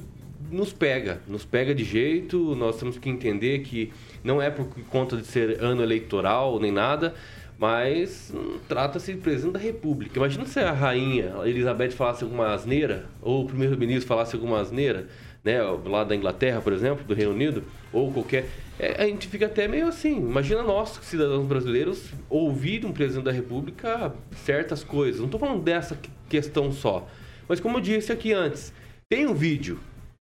nos 0.52 0.72
pega, 0.72 1.20
nos 1.28 1.44
pega 1.44 1.74
de 1.74 1.84
jeito, 1.84 2.56
nós 2.56 2.78
temos 2.78 2.98
que 2.98 3.10
entender 3.10 3.60
que 3.60 3.92
não 4.24 4.42
é 4.42 4.50
por 4.50 4.68
conta 4.90 5.18
de 5.18 5.26
ser 5.26 5.64
ano 5.64 5.82
eleitoral 5.82 6.60
nem 6.60 6.72
nada, 6.72 7.16
mas 7.58 8.34
trata-se 8.68 9.14
de 9.14 9.20
presidente 9.20 9.54
da 9.54 9.60
República. 9.60 10.18
Imagina 10.18 10.46
se 10.46 10.60
a 10.60 10.72
rainha 10.72 11.34
Elizabeth 11.46 11.92
falasse 11.92 12.24
alguma 12.24 12.54
asneira, 12.54 13.06
ou 13.22 13.44
o 13.44 13.48
primeiro-ministro 13.48 14.08
falasse 14.08 14.36
alguma 14.36 14.60
asneira, 14.60 15.08
né, 15.46 15.62
lá 15.62 16.04
da 16.04 16.16
Inglaterra, 16.16 16.60
por 16.60 16.74
exemplo, 16.74 17.06
do 17.06 17.14
Reino 17.14 17.32
Unido, 17.32 17.64
ou 17.94 18.12
qualquer. 18.12 18.50
É, 18.80 19.04
a 19.04 19.06
gente 19.06 19.28
fica 19.28 19.46
até 19.46 19.68
meio 19.68 19.88
assim. 19.88 20.18
Imagina 20.18 20.64
nós, 20.64 21.00
cidadãos 21.04 21.46
brasileiros, 21.46 22.12
ouvir 22.28 22.84
um 22.84 22.92
presidente 22.92 23.26
da 23.26 23.32
República 23.32 24.12
certas 24.44 24.84
coisas. 24.84 25.20
Não 25.20 25.28
estou 25.28 25.40
falando 25.40 25.62
dessa 25.62 25.98
questão 26.28 26.72
só. 26.72 27.08
Mas 27.48 27.60
como 27.60 27.78
eu 27.78 27.82
disse 27.82 28.12
aqui 28.12 28.34
antes, 28.34 28.74
tem 29.08 29.28
um 29.28 29.36
vídeo, 29.36 29.80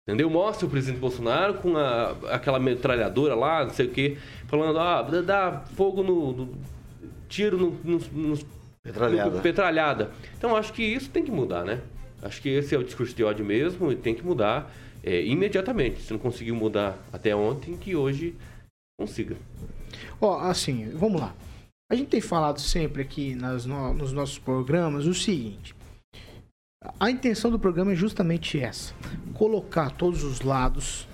entendeu? 0.08 0.30
Mostra 0.30 0.66
o 0.66 0.70
presidente 0.70 0.98
Bolsonaro 0.98 1.54
com 1.54 1.76
a, 1.76 2.12
aquela 2.30 2.58
metralhadora 2.58 3.34
lá, 3.34 3.64
não 3.64 3.74
sei 3.74 3.86
o 3.86 3.90
quê, 3.90 4.16
falando, 4.48 4.78
ah, 4.78 5.02
dá 5.02 5.64
fogo 5.76 6.02
no. 6.02 6.32
no 6.32 6.54
tiro 7.28 7.56
no, 7.58 7.78
no, 7.84 7.98
no, 8.12 8.38
Petralhada. 8.82 9.30
no 9.30 9.42
petralhada. 9.42 10.10
Então 10.36 10.56
acho 10.56 10.72
que 10.72 10.82
isso 10.82 11.10
tem 11.10 11.22
que 11.22 11.30
mudar, 11.30 11.64
né? 11.64 11.80
Acho 12.22 12.40
que 12.40 12.48
esse 12.48 12.74
é 12.74 12.78
o 12.78 12.82
discurso 12.82 13.14
de 13.14 13.22
ódio 13.22 13.44
mesmo 13.44 13.92
e 13.92 13.94
tem 13.96 14.14
que 14.14 14.24
mudar 14.24 14.72
é, 15.02 15.24
imediatamente. 15.24 16.02
Se 16.02 16.12
não 16.12 16.18
conseguiu 16.18 16.54
mudar 16.54 16.98
até 17.12 17.34
ontem, 17.34 17.76
que 17.76 17.96
hoje 17.96 18.34
consiga. 18.98 19.36
Ó, 20.20 20.38
assim, 20.40 20.90
vamos 20.90 21.20
lá. 21.20 21.34
A 21.90 21.94
gente 21.96 22.08
tem 22.08 22.20
falado 22.20 22.60
sempre 22.60 23.02
aqui 23.02 23.34
nas 23.34 23.66
no- 23.66 23.92
nos 23.94 24.12
nossos 24.12 24.38
programas 24.38 25.06
o 25.06 25.14
seguinte. 25.14 25.74
A 26.98 27.10
intenção 27.10 27.50
do 27.50 27.58
programa 27.58 27.92
é 27.92 27.96
justamente 27.96 28.58
essa: 28.58 28.94
colocar 29.34 29.90
todos 29.90 30.22
os 30.22 30.40
lados, 30.40 31.08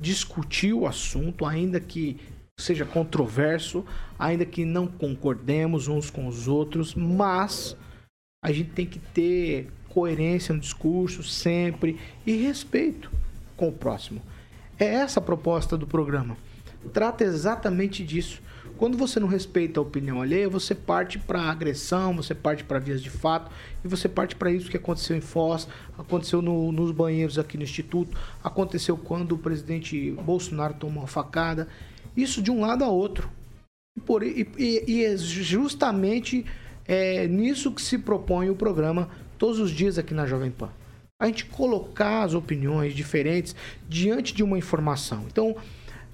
discutir 0.00 0.72
o 0.72 0.86
assunto, 0.86 1.44
ainda 1.44 1.80
que 1.80 2.16
seja 2.58 2.84
controverso, 2.84 3.84
ainda 4.18 4.44
que 4.44 4.64
não 4.64 4.86
concordemos 4.86 5.88
uns 5.88 6.10
com 6.10 6.26
os 6.26 6.46
outros, 6.46 6.94
mas 6.94 7.76
a 8.44 8.52
gente 8.52 8.70
tem 8.70 8.86
que 8.86 8.98
ter 8.98 9.70
coerência 9.88 10.54
no 10.54 10.60
discurso 10.60 11.22
sempre 11.22 11.98
e 12.24 12.32
respeito 12.36 13.10
com 13.60 13.68
o 13.68 13.72
próximo. 13.72 14.22
É 14.78 14.86
essa 14.86 15.20
a 15.20 15.22
proposta 15.22 15.76
do 15.76 15.86
programa. 15.86 16.34
Trata 16.94 17.22
exatamente 17.24 18.02
disso. 18.02 18.40
Quando 18.78 18.96
você 18.96 19.20
não 19.20 19.28
respeita 19.28 19.78
a 19.78 19.82
opinião 19.82 20.22
alheia, 20.22 20.48
você 20.48 20.74
parte 20.74 21.18
para 21.18 21.42
agressão, 21.42 22.16
você 22.16 22.34
parte 22.34 22.64
para 22.64 22.78
vias 22.78 23.02
de 23.02 23.10
fato 23.10 23.52
e 23.84 23.88
você 23.88 24.08
parte 24.08 24.34
para 24.34 24.50
isso 24.50 24.70
que 24.70 24.78
aconteceu 24.78 25.14
em 25.14 25.20
Foz, 25.20 25.68
aconteceu 25.98 26.40
no- 26.40 26.72
nos 26.72 26.90
banheiros 26.90 27.38
aqui 27.38 27.58
no 27.58 27.62
Instituto, 27.64 28.16
aconteceu 28.42 28.96
quando 28.96 29.32
o 29.32 29.38
presidente 29.38 30.10
Bolsonaro 30.12 30.72
tomou 30.72 31.02
uma 31.02 31.06
facada. 31.06 31.68
Isso 32.16 32.40
de 32.40 32.50
um 32.50 32.62
lado 32.62 32.82
a 32.82 32.88
outro. 32.88 33.28
E, 33.94 34.00
por- 34.00 34.22
e- 34.22 34.48
e- 34.56 35.04
é 35.04 35.14
justamente 35.18 36.46
é, 36.88 37.28
nisso 37.28 37.70
que 37.70 37.82
se 37.82 37.98
propõe 37.98 38.48
o 38.48 38.56
programa 38.56 39.10
todos 39.38 39.58
os 39.60 39.70
dias 39.70 39.98
aqui 39.98 40.14
na 40.14 40.26
Jovem 40.26 40.50
Pan. 40.50 40.70
A 41.20 41.26
gente 41.26 41.44
colocar 41.44 42.22
as 42.22 42.34
opiniões 42.34 42.94
diferentes 42.94 43.54
diante 43.88 44.34
de 44.34 44.42
uma 44.42 44.58
informação. 44.58 45.24
Então, 45.30 45.54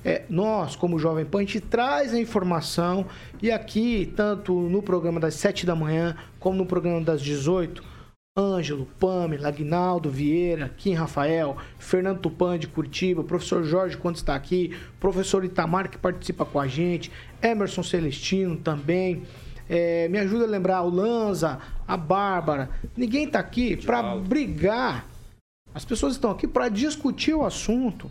é, 0.05 0.25
nós, 0.29 0.77
como 0.77 0.99
Jovem 0.99 1.25
Pan, 1.25 1.39
a 1.39 1.41
gente 1.43 1.61
traz 1.61 2.13
a 2.13 2.21
informação 2.21 3.07
e 3.41 3.51
aqui, 3.51 4.13
tanto 4.15 4.53
no 4.53 4.83
programa 4.83 5.19
das 5.19 5.35
7 5.35 5.65
da 5.65 5.75
manhã, 5.75 6.17
como 6.39 6.59
no 6.59 6.67
programa 6.67 7.01
das 7.01 7.23
18, 7.23 7.83
Ângelo, 8.39 8.87
Pamela, 9.01 9.49
Aguinaldo 9.49 10.11
Vieira, 10.11 10.71
Kim 10.77 10.93
Rafael, 10.93 11.57
Fernando 11.79 12.21
Tupan 12.21 12.59
de 12.59 12.67
Curitiba, 12.67 13.25
professor 13.25 13.65
Jorge 13.65 13.97
quando 13.97 14.17
está 14.17 14.35
aqui, 14.35 14.77
professor 15.01 15.43
Itamar 15.43 15.89
que 15.89 15.97
participa 15.97 16.45
com 16.45 16.61
a 16.61 16.67
gente, 16.67 17.11
Emerson 17.43 17.83
Celestino 17.83 18.57
também. 18.57 19.23
É, 19.69 20.09
me 20.09 20.19
ajuda 20.19 20.45
a 20.45 20.49
lembrar 20.49 20.83
o 20.83 20.91
Lanza, 20.91 21.59
a 21.87 21.97
Bárbara. 21.97 22.71
Ninguém 22.97 23.25
está 23.25 23.39
aqui 23.39 23.77
para 23.77 24.17
brigar. 24.17 25.07
As 25.75 25.85
pessoas 25.85 26.15
estão 26.15 26.31
aqui 26.31 26.47
para 26.47 26.69
discutir 26.69 27.35
o 27.35 27.45
assunto. 27.45 28.11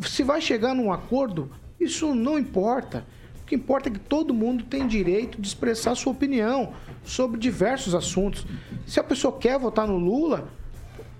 Se 0.00 0.22
vai 0.22 0.40
chegar 0.40 0.74
num 0.74 0.92
acordo, 0.92 1.50
isso 1.78 2.14
não 2.14 2.38
importa. 2.38 3.04
O 3.42 3.46
que 3.46 3.54
importa 3.54 3.88
é 3.88 3.92
que 3.92 3.98
todo 3.98 4.32
mundo 4.32 4.64
tem 4.64 4.86
direito 4.86 5.40
de 5.40 5.46
expressar 5.46 5.94
sua 5.94 6.12
opinião 6.12 6.72
sobre 7.04 7.38
diversos 7.38 7.94
assuntos. 7.94 8.46
Se 8.86 8.98
a 8.98 9.04
pessoa 9.04 9.36
quer 9.38 9.58
votar 9.58 9.86
no 9.86 9.98
Lula, 9.98 10.48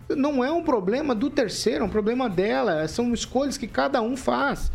não 0.08 0.42
é 0.42 0.50
um 0.50 0.62
problema 0.62 1.14
do 1.14 1.30
terceiro, 1.30 1.84
é 1.84 1.86
um 1.86 1.90
problema 1.90 2.28
dela. 2.28 2.86
São 2.88 3.12
escolhas 3.12 3.56
que 3.56 3.66
cada 3.66 4.00
um 4.00 4.16
faz. 4.16 4.72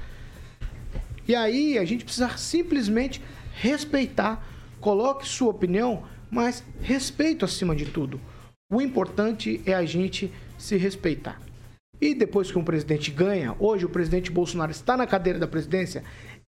E 1.28 1.36
aí 1.36 1.78
a 1.78 1.84
gente 1.84 2.06
precisa 2.06 2.30
simplesmente 2.38 3.22
respeitar. 3.54 4.42
Coloque 4.80 5.28
sua 5.28 5.50
opinião, 5.50 6.04
mas 6.30 6.64
respeito 6.82 7.46
acima 7.46 7.76
de 7.76 7.86
tudo. 7.86 8.20
O 8.72 8.82
importante 8.82 9.62
é 9.66 9.74
a 9.74 9.86
gente 9.86 10.32
se 10.58 10.78
respeitar. 10.78 11.42
E 12.00 12.14
depois 12.14 12.52
que 12.52 12.60
um 12.60 12.64
presidente 12.64 13.10
ganha, 13.10 13.56
hoje 13.60 13.86
o 13.86 13.90
presidente 13.90 14.30
Bolsonaro 14.30 14.72
está 14.72 14.96
na 14.96 15.08
cadeira 15.08 15.40
da 15.40 15.48
presidência, 15.48 16.04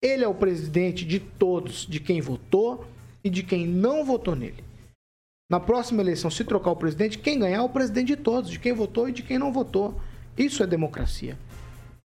ele 0.03 0.25
é 0.25 0.29
o 0.29 0.35
presidente 0.35 1.05
de 1.05 1.21
todos, 1.21 1.87
de 1.87 2.01
quem 2.01 2.21
votou 2.21 2.85
e 3.23 3.31
de 3.31 3.43
quem 3.43 3.67
não 3.67 4.05
votou 4.05 4.35
nele. 4.35 4.65
Na 5.49 5.61
próxima 5.61 6.03
eleição, 6.03 6.31
se 6.31 6.43
trocar 6.43 6.73
o 6.73 6.77
presidente, 6.77 7.19
quem 7.19 7.39
ganhar 7.39 7.59
é 7.59 7.61
o 7.61 7.69
presidente 7.69 8.09
de 8.09 8.17
todos, 8.17 8.51
de 8.51 8.59
quem 8.59 8.73
votou 8.73 9.09
e 9.09 9.13
de 9.13 9.23
quem 9.23 9.39
não 9.39 9.53
votou. 9.53 10.01
Isso 10.37 10.63
é 10.63 10.67
democracia. 10.67 11.39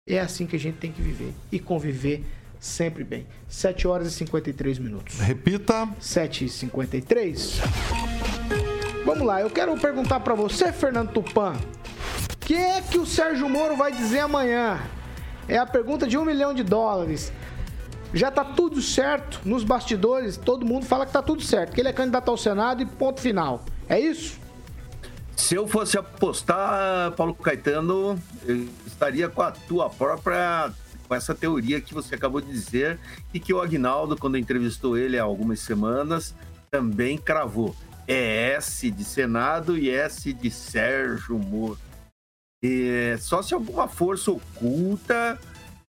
É 0.07 0.21
assim 0.21 0.47
que 0.47 0.57
a 0.57 0.59
gente 0.59 0.77
tem 0.77 0.93
que 0.93 1.01
viver 1.01 1.33
e 1.51 1.59
conviver 1.59 2.23
sempre 2.61 3.03
bem. 3.03 3.27
7 3.49 3.89
horas 3.89 4.09
e 4.09 4.11
53 4.13 4.79
minutos. 4.79 5.19
Repita. 5.19 5.89
7 5.99 6.45
e 6.45 6.49
53. 6.49 7.61
Vamos 9.05 9.27
lá, 9.27 9.41
eu 9.41 9.51
quero 9.51 9.77
perguntar 9.79 10.21
pra 10.21 10.35
você, 10.35 10.71
Fernando 10.73 11.11
Tupan. 11.11 11.55
O 11.55 12.37
que 12.39 12.55
é 12.55 12.83
que 12.83 12.99
o 12.99 13.07
Sérgio 13.07 13.49
Moro 13.49 13.77
vai 13.77 13.91
dizer 13.91 14.21
amanhã? 14.21 14.81
É 15.49 15.57
a 15.57 15.67
pergunta 15.67 16.07
de 16.07 16.19
um 16.19 16.25
milhão 16.25 16.53
de 16.53 16.63
dólares. 16.63 17.33
Já 18.13 18.31
tá 18.31 18.45
tudo 18.45 18.83
certo 18.83 19.41
nos 19.45 19.65
bastidores, 19.65 20.37
todo 20.37 20.67
mundo 20.67 20.85
fala 20.85 21.07
que 21.07 21.13
tá 21.13 21.23
tudo 21.23 21.43
certo, 21.43 21.73
que 21.73 21.81
ele 21.81 21.89
é 21.89 21.93
candidato 21.93 22.29
ao 22.29 22.37
Senado 22.37 22.83
e 22.83 22.87
ponto 22.87 23.21
final. 23.21 23.65
É 23.89 23.99
isso? 23.99 24.39
Se 25.37 25.55
eu 25.55 25.67
fosse 25.67 25.97
apostar, 25.97 27.13
Paulo 27.13 27.35
Caetano, 27.35 28.21
eu 28.45 28.69
estaria 28.87 29.29
com 29.29 29.43
a 29.43 29.51
tua 29.51 29.89
própria. 29.89 30.71
Com 31.11 31.15
essa 31.17 31.35
teoria 31.35 31.81
que 31.81 31.93
você 31.93 32.15
acabou 32.15 32.41
de 32.41 32.53
dizer 32.53 32.97
e 33.35 33.41
que 33.41 33.53
o 33.53 33.61
Agnaldo, 33.61 34.17
quando 34.17 34.39
entrevistou 34.39 34.97
ele 34.97 35.19
há 35.19 35.25
algumas 35.25 35.59
semanas, 35.59 36.33
também 36.71 37.19
cravou. 37.19 37.75
É 38.07 38.53
S 38.53 38.89
de 38.89 39.03
Senado 39.03 39.77
e 39.77 39.91
S 39.91 40.33
de 40.33 40.49
Sérgio 40.53 41.37
Moro. 41.37 41.77
É, 42.63 43.17
só 43.19 43.43
se 43.43 43.53
alguma 43.53 43.89
força 43.89 44.31
oculta 44.31 45.37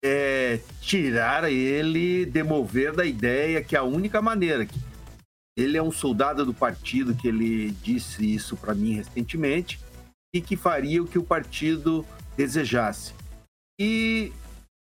é, 0.03 0.61
tirar 0.81 1.45
ele, 1.53 2.25
demover 2.25 2.95
da 2.95 3.05
ideia 3.05 3.63
que 3.63 3.77
é 3.77 3.81
a 3.81 3.85
única 3.85 4.23
maneira 4.23 4.65
que 4.65 4.81
ele 5.55 5.77
é 5.77 5.83
um 5.83 5.93
soldado 5.93 6.47
do 6.47 6.55
partido 6.55 7.15
que 7.15 7.29
ele 7.29 7.73
disse 7.83 8.35
isso 8.35 8.57
para 8.57 8.75
mim 8.75 8.95
recentemente 8.95 9.79
e 10.35 10.41
que 10.41 10.57
faria 10.57 11.03
o 11.03 11.07
que 11.07 11.19
o 11.19 11.23
partido 11.23 12.03
desejasse. 12.35 13.13
E 13.79 14.33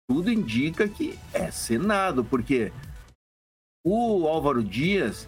tudo 0.09 0.31
indica 0.31 0.87
que 0.89 1.17
é 1.31 1.51
Senado, 1.51 2.25
porque 2.25 2.73
o 3.85 4.27
Álvaro 4.27 4.63
Dias, 4.63 5.27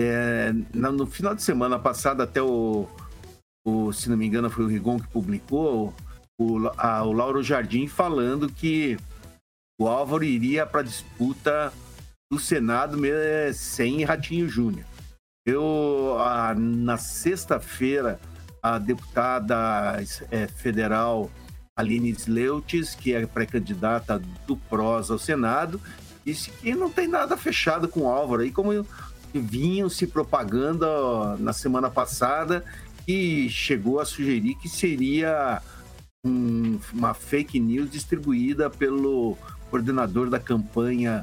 é, 0.00 0.50
no 0.72 1.06
final 1.06 1.34
de 1.34 1.42
semana 1.42 1.78
passado, 1.78 2.22
até 2.22 2.40
o, 2.42 2.88
o, 3.66 3.92
se 3.92 4.08
não 4.08 4.16
me 4.16 4.26
engano, 4.26 4.48
foi 4.48 4.64
o 4.64 4.68
Rigon 4.68 4.98
que 4.98 5.08
publicou, 5.08 5.92
o, 6.40 6.68
a- 6.78 7.04
o 7.04 7.12
Lauro 7.12 7.42
Jardim 7.42 7.86
falando 7.86 8.50
que 8.50 8.96
o 9.78 9.86
Álvaro 9.86 10.24
iria 10.24 10.64
para 10.64 10.80
a 10.80 10.84
disputa 10.84 11.70
do 12.32 12.38
Senado 12.40 12.96
sem 13.52 14.04
Ratinho 14.04 14.48
Júnior. 14.48 14.86
Eu, 15.46 16.16
a- 16.18 16.54
na 16.54 16.96
sexta-feira, 16.96 18.18
a 18.62 18.78
deputada 18.78 20.02
eh, 20.30 20.46
federal 20.48 21.30
Aline 21.76 22.10
Sleutis, 22.10 22.94
que 22.94 23.12
é 23.14 23.26
pré-candidata 23.26 24.22
do 24.46 24.56
PROS 24.56 25.10
ao 25.10 25.18
Senado, 25.18 25.80
disse 26.24 26.50
que 26.50 26.74
não 26.74 26.88
tem 26.88 27.08
nada 27.08 27.36
fechado 27.36 27.88
com 27.88 28.02
o 28.02 28.08
Álvaro. 28.08 28.42
Aí, 28.42 28.52
como 28.52 28.86
vinham 29.32 29.88
se 29.88 30.06
propagando 30.06 30.84
ó, 30.86 31.36
na 31.36 31.52
semana 31.52 31.90
passada, 31.90 32.64
e 33.06 33.48
chegou 33.50 34.00
a 34.00 34.04
sugerir 34.04 34.54
que 34.54 34.68
seria 34.68 35.60
um- 36.24 36.78
uma 36.92 37.12
fake 37.12 37.58
news 37.58 37.90
distribuída 37.90 38.70
pelo 38.70 39.36
coordenador 39.68 40.30
da 40.30 40.38
campanha 40.38 41.22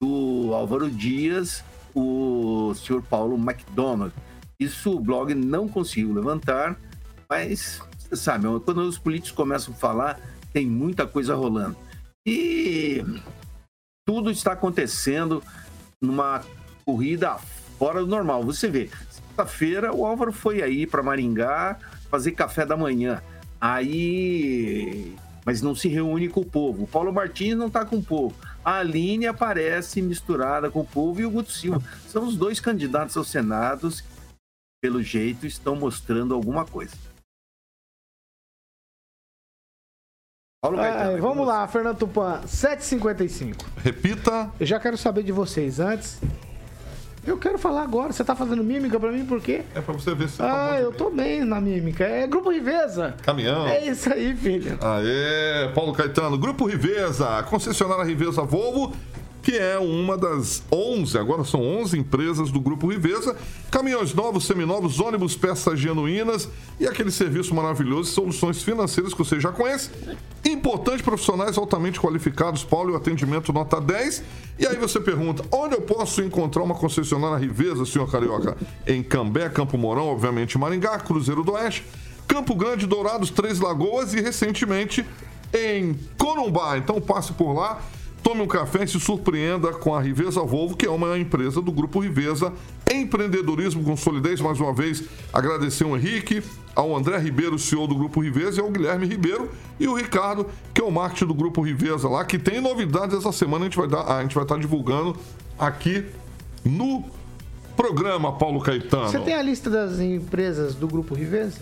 do 0.00 0.50
Álvaro 0.54 0.90
Dias, 0.90 1.62
o 1.94 2.74
senhor 2.74 3.02
Paulo 3.02 3.36
McDonald. 3.36 4.12
Isso 4.58 4.96
o 4.96 5.00
blog 5.00 5.34
não 5.34 5.68
conseguiu 5.68 6.14
levantar, 6.14 6.76
mas 7.28 7.80
você 8.08 8.16
sabe, 8.16 8.46
quando 8.64 8.78
os 8.78 8.98
políticos 8.98 9.32
começam 9.32 9.74
a 9.74 9.76
falar, 9.76 10.20
tem 10.52 10.66
muita 10.66 11.06
coisa 11.06 11.34
rolando. 11.34 11.76
E 12.26 13.04
tudo 14.06 14.30
está 14.30 14.52
acontecendo 14.52 15.42
numa 16.00 16.42
corrida 16.84 17.36
fora 17.78 18.00
do 18.00 18.06
normal. 18.06 18.42
Você 18.44 18.68
vê, 18.68 18.90
sexta-feira 19.10 19.94
o 19.94 20.04
Álvaro 20.06 20.32
foi 20.32 20.62
aí 20.62 20.86
para 20.86 21.02
Maringá 21.02 21.78
fazer 22.10 22.32
café 22.32 22.64
da 22.64 22.76
manhã. 22.76 23.22
Aí. 23.60 25.14
Mas 25.44 25.62
não 25.62 25.74
se 25.74 25.88
reúne 25.88 26.28
com 26.28 26.40
o 26.40 26.46
povo. 26.46 26.84
O 26.84 26.86
Paulo 26.86 27.12
Martins 27.12 27.56
não 27.56 27.68
está 27.68 27.84
com 27.84 27.96
o 27.96 28.02
povo. 28.02 28.34
A 28.62 28.78
Aline 28.78 29.26
aparece 29.26 30.02
misturada 30.02 30.70
com 30.70 30.80
o 30.80 30.86
povo 30.86 31.20
e 31.20 31.24
o 31.24 31.30
Guto 31.30 31.50
Silva. 31.50 31.82
São 32.06 32.26
os 32.26 32.36
dois 32.36 32.60
candidatos 32.60 33.16
ao 33.16 33.24
Senado 33.24 33.88
que, 33.90 34.02
pelo 34.82 35.02
jeito, 35.02 35.46
estão 35.46 35.74
mostrando 35.74 36.34
alguma 36.34 36.66
coisa. 36.66 36.94
Ai, 40.60 41.14
é 41.14 41.16
vamos 41.18 41.46
lá, 41.46 41.68
Fernando 41.68 41.98
Tupan, 41.98 42.40
7h55. 42.44 43.64
Repita. 43.76 44.50
Eu 44.58 44.66
já 44.66 44.80
quero 44.80 44.98
saber 44.98 45.22
de 45.22 45.30
vocês 45.30 45.78
antes. 45.78 46.20
Eu 47.24 47.38
quero 47.38 47.56
falar 47.58 47.82
agora. 47.82 48.12
Você 48.12 48.24
tá 48.24 48.34
fazendo 48.34 48.64
mímica 48.64 48.98
pra 48.98 49.12
mim 49.12 49.24
por 49.24 49.40
quê? 49.40 49.62
É 49.72 49.80
pra 49.80 49.94
você 49.94 50.16
ver 50.16 50.28
se 50.28 50.38
você 50.38 50.42
ah, 50.42 50.46
tá 50.46 50.72
Ah, 50.72 50.80
eu 50.80 50.90
tô 50.90 51.10
bem 51.10 51.44
na 51.44 51.60
mímica. 51.60 52.02
É 52.02 52.26
Grupo 52.26 52.50
Riveza. 52.50 53.14
Caminhão. 53.22 53.68
É 53.68 53.86
isso 53.86 54.12
aí, 54.12 54.34
filho. 54.34 54.76
Aê, 54.80 55.68
Paulo 55.76 55.92
Caetano. 55.92 56.36
Grupo 56.36 56.66
Riveza, 56.66 57.40
concessionária 57.44 58.02
Riveza 58.02 58.42
Volvo 58.42 58.96
que 59.48 59.56
é 59.56 59.78
uma 59.78 60.14
das 60.14 60.62
11, 60.70 61.16
agora 61.16 61.42
são 61.42 61.62
11 61.62 61.98
empresas 61.98 62.50
do 62.50 62.60
Grupo 62.60 62.86
Riveza, 62.88 63.34
caminhões 63.70 64.12
novos, 64.12 64.44
seminovos, 64.44 65.00
ônibus, 65.00 65.34
peças 65.34 65.80
genuínas 65.80 66.46
e 66.78 66.86
aquele 66.86 67.10
serviço 67.10 67.54
maravilhoso, 67.54 68.12
soluções 68.12 68.62
financeiras 68.62 69.14
que 69.14 69.18
você 69.18 69.40
já 69.40 69.50
conhece. 69.50 69.88
Importante, 70.44 71.02
profissionais 71.02 71.56
altamente 71.56 71.98
qualificados, 71.98 72.62
Paulo, 72.62 72.90
e 72.90 72.92
o 72.92 72.96
atendimento 72.98 73.50
nota 73.50 73.80
10. 73.80 74.22
E 74.58 74.66
aí 74.66 74.76
você 74.76 75.00
pergunta, 75.00 75.42
onde 75.50 75.74
eu 75.76 75.80
posso 75.80 76.20
encontrar 76.20 76.62
uma 76.62 76.74
concessionária 76.74 77.38
Riveza, 77.38 77.86
senhor 77.86 78.12
Carioca? 78.12 78.54
Em 78.86 79.02
Cambé, 79.02 79.48
Campo 79.48 79.78
Mourão, 79.78 80.08
obviamente 80.08 80.58
Maringá, 80.58 80.98
Cruzeiro 80.98 81.42
do 81.42 81.52
Oeste, 81.52 81.86
Campo 82.26 82.54
Grande, 82.54 82.86
Dourados, 82.86 83.30
Três 83.30 83.60
Lagoas 83.60 84.12
e 84.12 84.20
recentemente 84.20 85.06
em 85.54 85.98
Corumbá. 86.18 86.76
Então 86.76 87.00
passe 87.00 87.32
por 87.32 87.54
lá 87.54 87.80
Tome 88.22 88.42
um 88.42 88.46
café 88.46 88.84
e 88.84 88.88
se 88.88 89.00
surpreenda 89.00 89.72
com 89.72 89.94
a 89.94 90.00
Riveza 90.00 90.42
Volvo, 90.42 90.76
que 90.76 90.86
é 90.86 90.90
uma 90.90 91.18
empresa 91.18 91.62
do 91.62 91.72
Grupo 91.72 92.00
Riveza. 92.00 92.52
Empreendedorismo 92.92 93.82
com 93.84 93.96
solidez, 93.96 94.40
mais 94.40 94.60
uma 94.60 94.72
vez, 94.72 95.04
agradecer 95.32 95.84
ao 95.84 95.96
Henrique, 95.96 96.42
ao 96.74 96.96
André 96.96 97.18
Ribeiro, 97.18 97.58
CEO 97.58 97.86
do 97.86 97.94
Grupo 97.94 98.20
Riveza, 98.20 98.60
e 98.60 98.62
ao 98.62 98.70
Guilherme 98.70 99.06
Ribeiro 99.06 99.50
e 99.78 99.86
o 99.86 99.94
Ricardo, 99.94 100.46
que 100.74 100.80
é 100.80 100.84
o 100.84 100.90
marketing 100.90 101.26
do 101.26 101.34
Grupo 101.34 101.62
Riveza 101.62 102.08
lá, 102.08 102.24
que 102.24 102.38
tem 102.38 102.60
novidades 102.60 103.16
essa 103.16 103.32
semana, 103.32 103.64
a 103.64 103.68
gente 103.68 103.78
vai, 103.78 103.88
dar, 103.88 104.02
a 104.02 104.22
gente 104.22 104.34
vai 104.34 104.44
estar 104.44 104.58
divulgando 104.58 105.16
aqui 105.58 106.04
no 106.64 107.04
programa 107.76 108.32
Paulo 108.32 108.60
Caetano. 108.60 109.08
Você 109.08 109.20
tem 109.20 109.34
a 109.34 109.42
lista 109.42 109.70
das 109.70 110.00
empresas 110.00 110.74
do 110.74 110.88
Grupo 110.88 111.14
Riveza? 111.14 111.60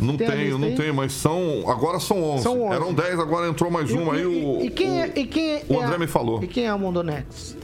Não 0.00 0.16
tem 0.16 0.26
tenho, 0.26 0.58
não 0.58 0.74
tenho, 0.74 0.94
mas 0.94 1.12
são. 1.12 1.64
Agora 1.66 2.00
são 2.00 2.22
11. 2.22 2.42
São 2.42 2.62
11. 2.62 2.74
Eram 2.74 2.94
10, 2.94 3.18
agora 3.18 3.48
entrou 3.48 3.70
mais 3.70 3.90
uma 3.90 4.14
aí. 4.14 4.24
O, 4.24 4.60
e, 4.62 4.70
quem 4.70 5.02
é, 5.02 5.12
e 5.14 5.26
quem 5.26 5.52
é, 5.52 5.64
o 5.68 5.80
André 5.80 5.98
me 5.98 6.06
falou. 6.06 6.42
E 6.42 6.46
quem 6.46 6.64
é 6.64 6.68
a 6.68 6.78
Mondonex? 6.78 7.56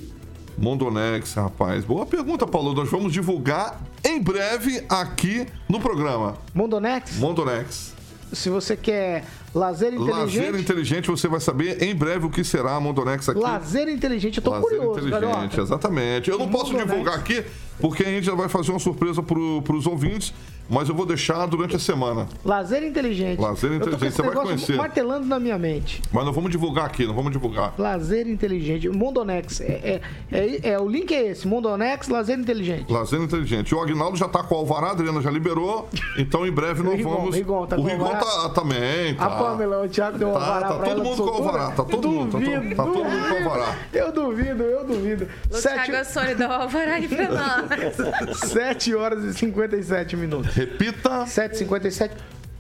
Mondonex, 0.58 1.34
rapaz. 1.34 1.84
Boa 1.84 2.06
pergunta, 2.06 2.46
Paulo. 2.46 2.72
Nós 2.72 2.90
vamos 2.90 3.12
divulgar 3.12 3.80
em 4.04 4.20
breve 4.20 4.84
aqui 4.88 5.46
no 5.68 5.80
programa. 5.80 6.36
Mondonex? 6.54 7.18
Mondonex. 7.18 7.94
Se 8.32 8.50
você 8.50 8.76
quer 8.76 9.24
lazer 9.54 9.94
inteligente. 9.94 10.18
Lazer 10.18 10.60
inteligente, 10.60 11.10
você 11.10 11.28
vai 11.28 11.40
saber 11.40 11.82
em 11.82 11.94
breve 11.94 12.26
o 12.26 12.30
que 12.30 12.42
será 12.42 12.74
a 12.74 12.80
Mondonex 12.80 13.28
aqui. 13.28 13.38
Lazer 13.38 13.88
inteligente, 13.88 14.38
eu 14.38 14.42
tô 14.42 14.50
lazer 14.50 14.78
curioso, 14.78 15.00
inteligente, 15.06 15.32
garota. 15.32 15.60
exatamente. 15.60 16.30
Eu 16.30 16.38
não 16.38 16.46
Mondonex. 16.46 16.70
posso 16.72 16.86
divulgar 16.86 17.14
aqui 17.18 17.44
porque 17.78 18.02
a 18.02 18.06
gente 18.06 18.24
já 18.24 18.34
vai 18.34 18.48
fazer 18.48 18.70
uma 18.72 18.80
surpresa 18.80 19.22
para 19.22 19.38
os 19.38 19.86
ouvintes 19.86 20.32
mas 20.68 20.88
eu 20.88 20.94
vou 20.94 21.06
deixar 21.06 21.46
durante 21.46 21.76
a 21.76 21.78
semana. 21.78 22.28
Lazer 22.44 22.82
inteligente. 22.82 23.40
Lazer 23.40 23.72
inteligente, 23.72 24.12
você 24.12 24.22
vai 24.22 24.34
conhecer. 24.34 24.76
Martelando 24.76 25.26
na 25.26 25.38
minha 25.38 25.58
mente. 25.58 26.02
Mas 26.12 26.24
nós 26.24 26.34
vamos 26.34 26.50
divulgar 26.50 26.86
aqui, 26.86 27.06
nós 27.06 27.14
vamos 27.14 27.32
divulgar. 27.32 27.74
Lazer 27.78 28.26
inteligente. 28.28 28.88
Mondonex. 28.88 29.60
É, 29.60 30.00
é, 30.30 30.38
é, 30.38 30.70
é, 30.70 30.78
o 30.78 30.88
link 30.88 31.12
é 31.14 31.30
esse: 31.30 31.46
Mondonex, 31.46 32.08
lazer 32.08 32.38
inteligente. 32.38 32.92
Lazer 32.92 33.20
inteligente. 33.20 33.74
O 33.74 33.80
Agnaldo 33.80 34.16
já 34.16 34.28
tá 34.28 34.42
com 34.42 34.54
o 34.54 34.58
Alvará, 34.58 34.88
a 34.88 34.90
Adriana 34.92 35.20
já 35.20 35.30
liberou. 35.30 35.88
Então 36.18 36.46
em 36.46 36.52
breve 36.52 36.82
nós 36.82 36.94
Rigon, 36.96 37.10
vamos. 37.10 37.34
Rigon, 37.34 37.66
tá 37.66 37.76
o 37.76 37.82
Rigon 37.82 38.10
tá, 38.10 38.48
também. 38.50 39.14
Tá. 39.14 39.26
A 39.26 39.30
Pamela, 39.30 39.84
o 39.84 39.88
Thiago 39.88 40.18
deu 40.18 40.32
tá, 40.32 40.38
Alvará. 40.38 40.68
Tá, 40.68 40.78
tá 40.78 40.84
todo 40.84 41.04
mundo 41.04 41.16
com 41.16 41.30
o 41.30 41.34
Alvará. 41.34 41.70
Tá 41.70 41.84
todo 41.84 42.08
mundo. 42.10 42.32
Tá, 42.32 42.38
tá 42.76 42.84
todo 42.84 43.04
mundo 43.04 43.28
com 43.28 43.34
o 43.34 43.36
Alvará. 43.36 43.76
Eu 43.92 44.12
duvido, 44.12 44.62
eu 44.62 44.84
duvido. 44.84 45.28
O 45.50 45.56
Sete... 45.56 45.90
Thiago 45.90 46.04
Sônia 46.04 46.34
deu 46.34 46.50
Alvará 46.50 46.94
aí 46.94 47.08
pra 47.08 47.28
nós. 47.28 48.46
7 48.50 48.94
horas 48.94 49.24
e 49.24 49.34
57 49.34 50.16
minutos. 50.16 50.55
Repita. 50.56 51.26
7h57. 51.26 52.12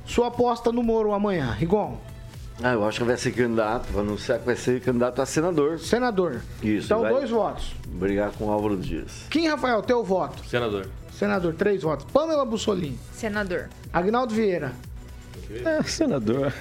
Sua 0.04 0.26
aposta 0.28 0.70
no 0.70 0.82
Moro 0.82 1.14
amanhã, 1.14 1.50
Rigon. 1.52 1.98
Ah, 2.62 2.74
eu 2.74 2.86
acho 2.86 2.98
que 2.98 3.04
vai 3.04 3.16
ser 3.16 3.32
candidato, 3.32 3.90
vai 3.90 4.02
anunciar 4.02 4.38
que 4.38 4.44
vai 4.44 4.54
ser 4.54 4.82
candidato 4.82 5.22
a 5.22 5.26
senador. 5.26 5.78
Senador. 5.78 6.42
Isso. 6.62 6.86
Então, 6.86 7.08
dois 7.08 7.30
votos. 7.30 7.74
Brigar 7.88 8.32
com 8.32 8.46
o 8.46 8.50
Álvaro 8.50 8.76
Dias. 8.76 9.24
Kim 9.30 9.48
Rafael, 9.48 9.82
teu 9.82 10.04
voto? 10.04 10.46
Senador. 10.46 10.86
Senador, 11.10 11.54
três 11.54 11.82
votos. 11.82 12.06
Pamela 12.12 12.44
Bussolini. 12.44 12.98
Senador. 13.14 13.70
Agnaldo 13.90 14.34
Vieira. 14.34 14.72
É, 15.64 15.82
senador. 15.84 16.52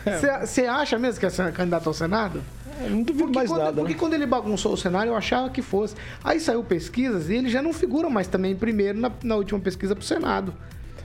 Você 0.41 0.61
acha 0.65 0.97
mesmo 0.97 1.19
que 1.19 1.25
é 1.25 1.51
candidato 1.51 1.88
ao 1.88 1.93
Senado? 1.93 2.41
É, 2.81 2.89
não 2.89 3.03
duvido 3.03 3.25
porque 3.25 3.38
mais 3.39 3.49
quando, 3.49 3.59
nada. 3.59 3.75
Porque 3.75 3.93
né? 3.93 3.99
quando 3.99 4.13
ele 4.13 4.25
bagunçou 4.25 4.73
o 4.73 4.77
cenário, 4.77 5.11
eu 5.11 5.15
achava 5.15 5.49
que 5.49 5.61
fosse. 5.61 5.95
Aí 6.23 6.39
saiu 6.39 6.63
pesquisas 6.63 7.29
e 7.29 7.36
ele 7.36 7.49
já 7.49 7.61
não 7.61 7.73
figura 7.73 8.09
mais 8.09 8.27
também 8.27 8.53
em 8.53 8.55
primeiro 8.55 8.97
na, 8.99 9.11
na 9.23 9.36
última 9.36 9.59
pesquisa 9.59 9.95
pro 9.95 10.05
Senado. 10.05 10.53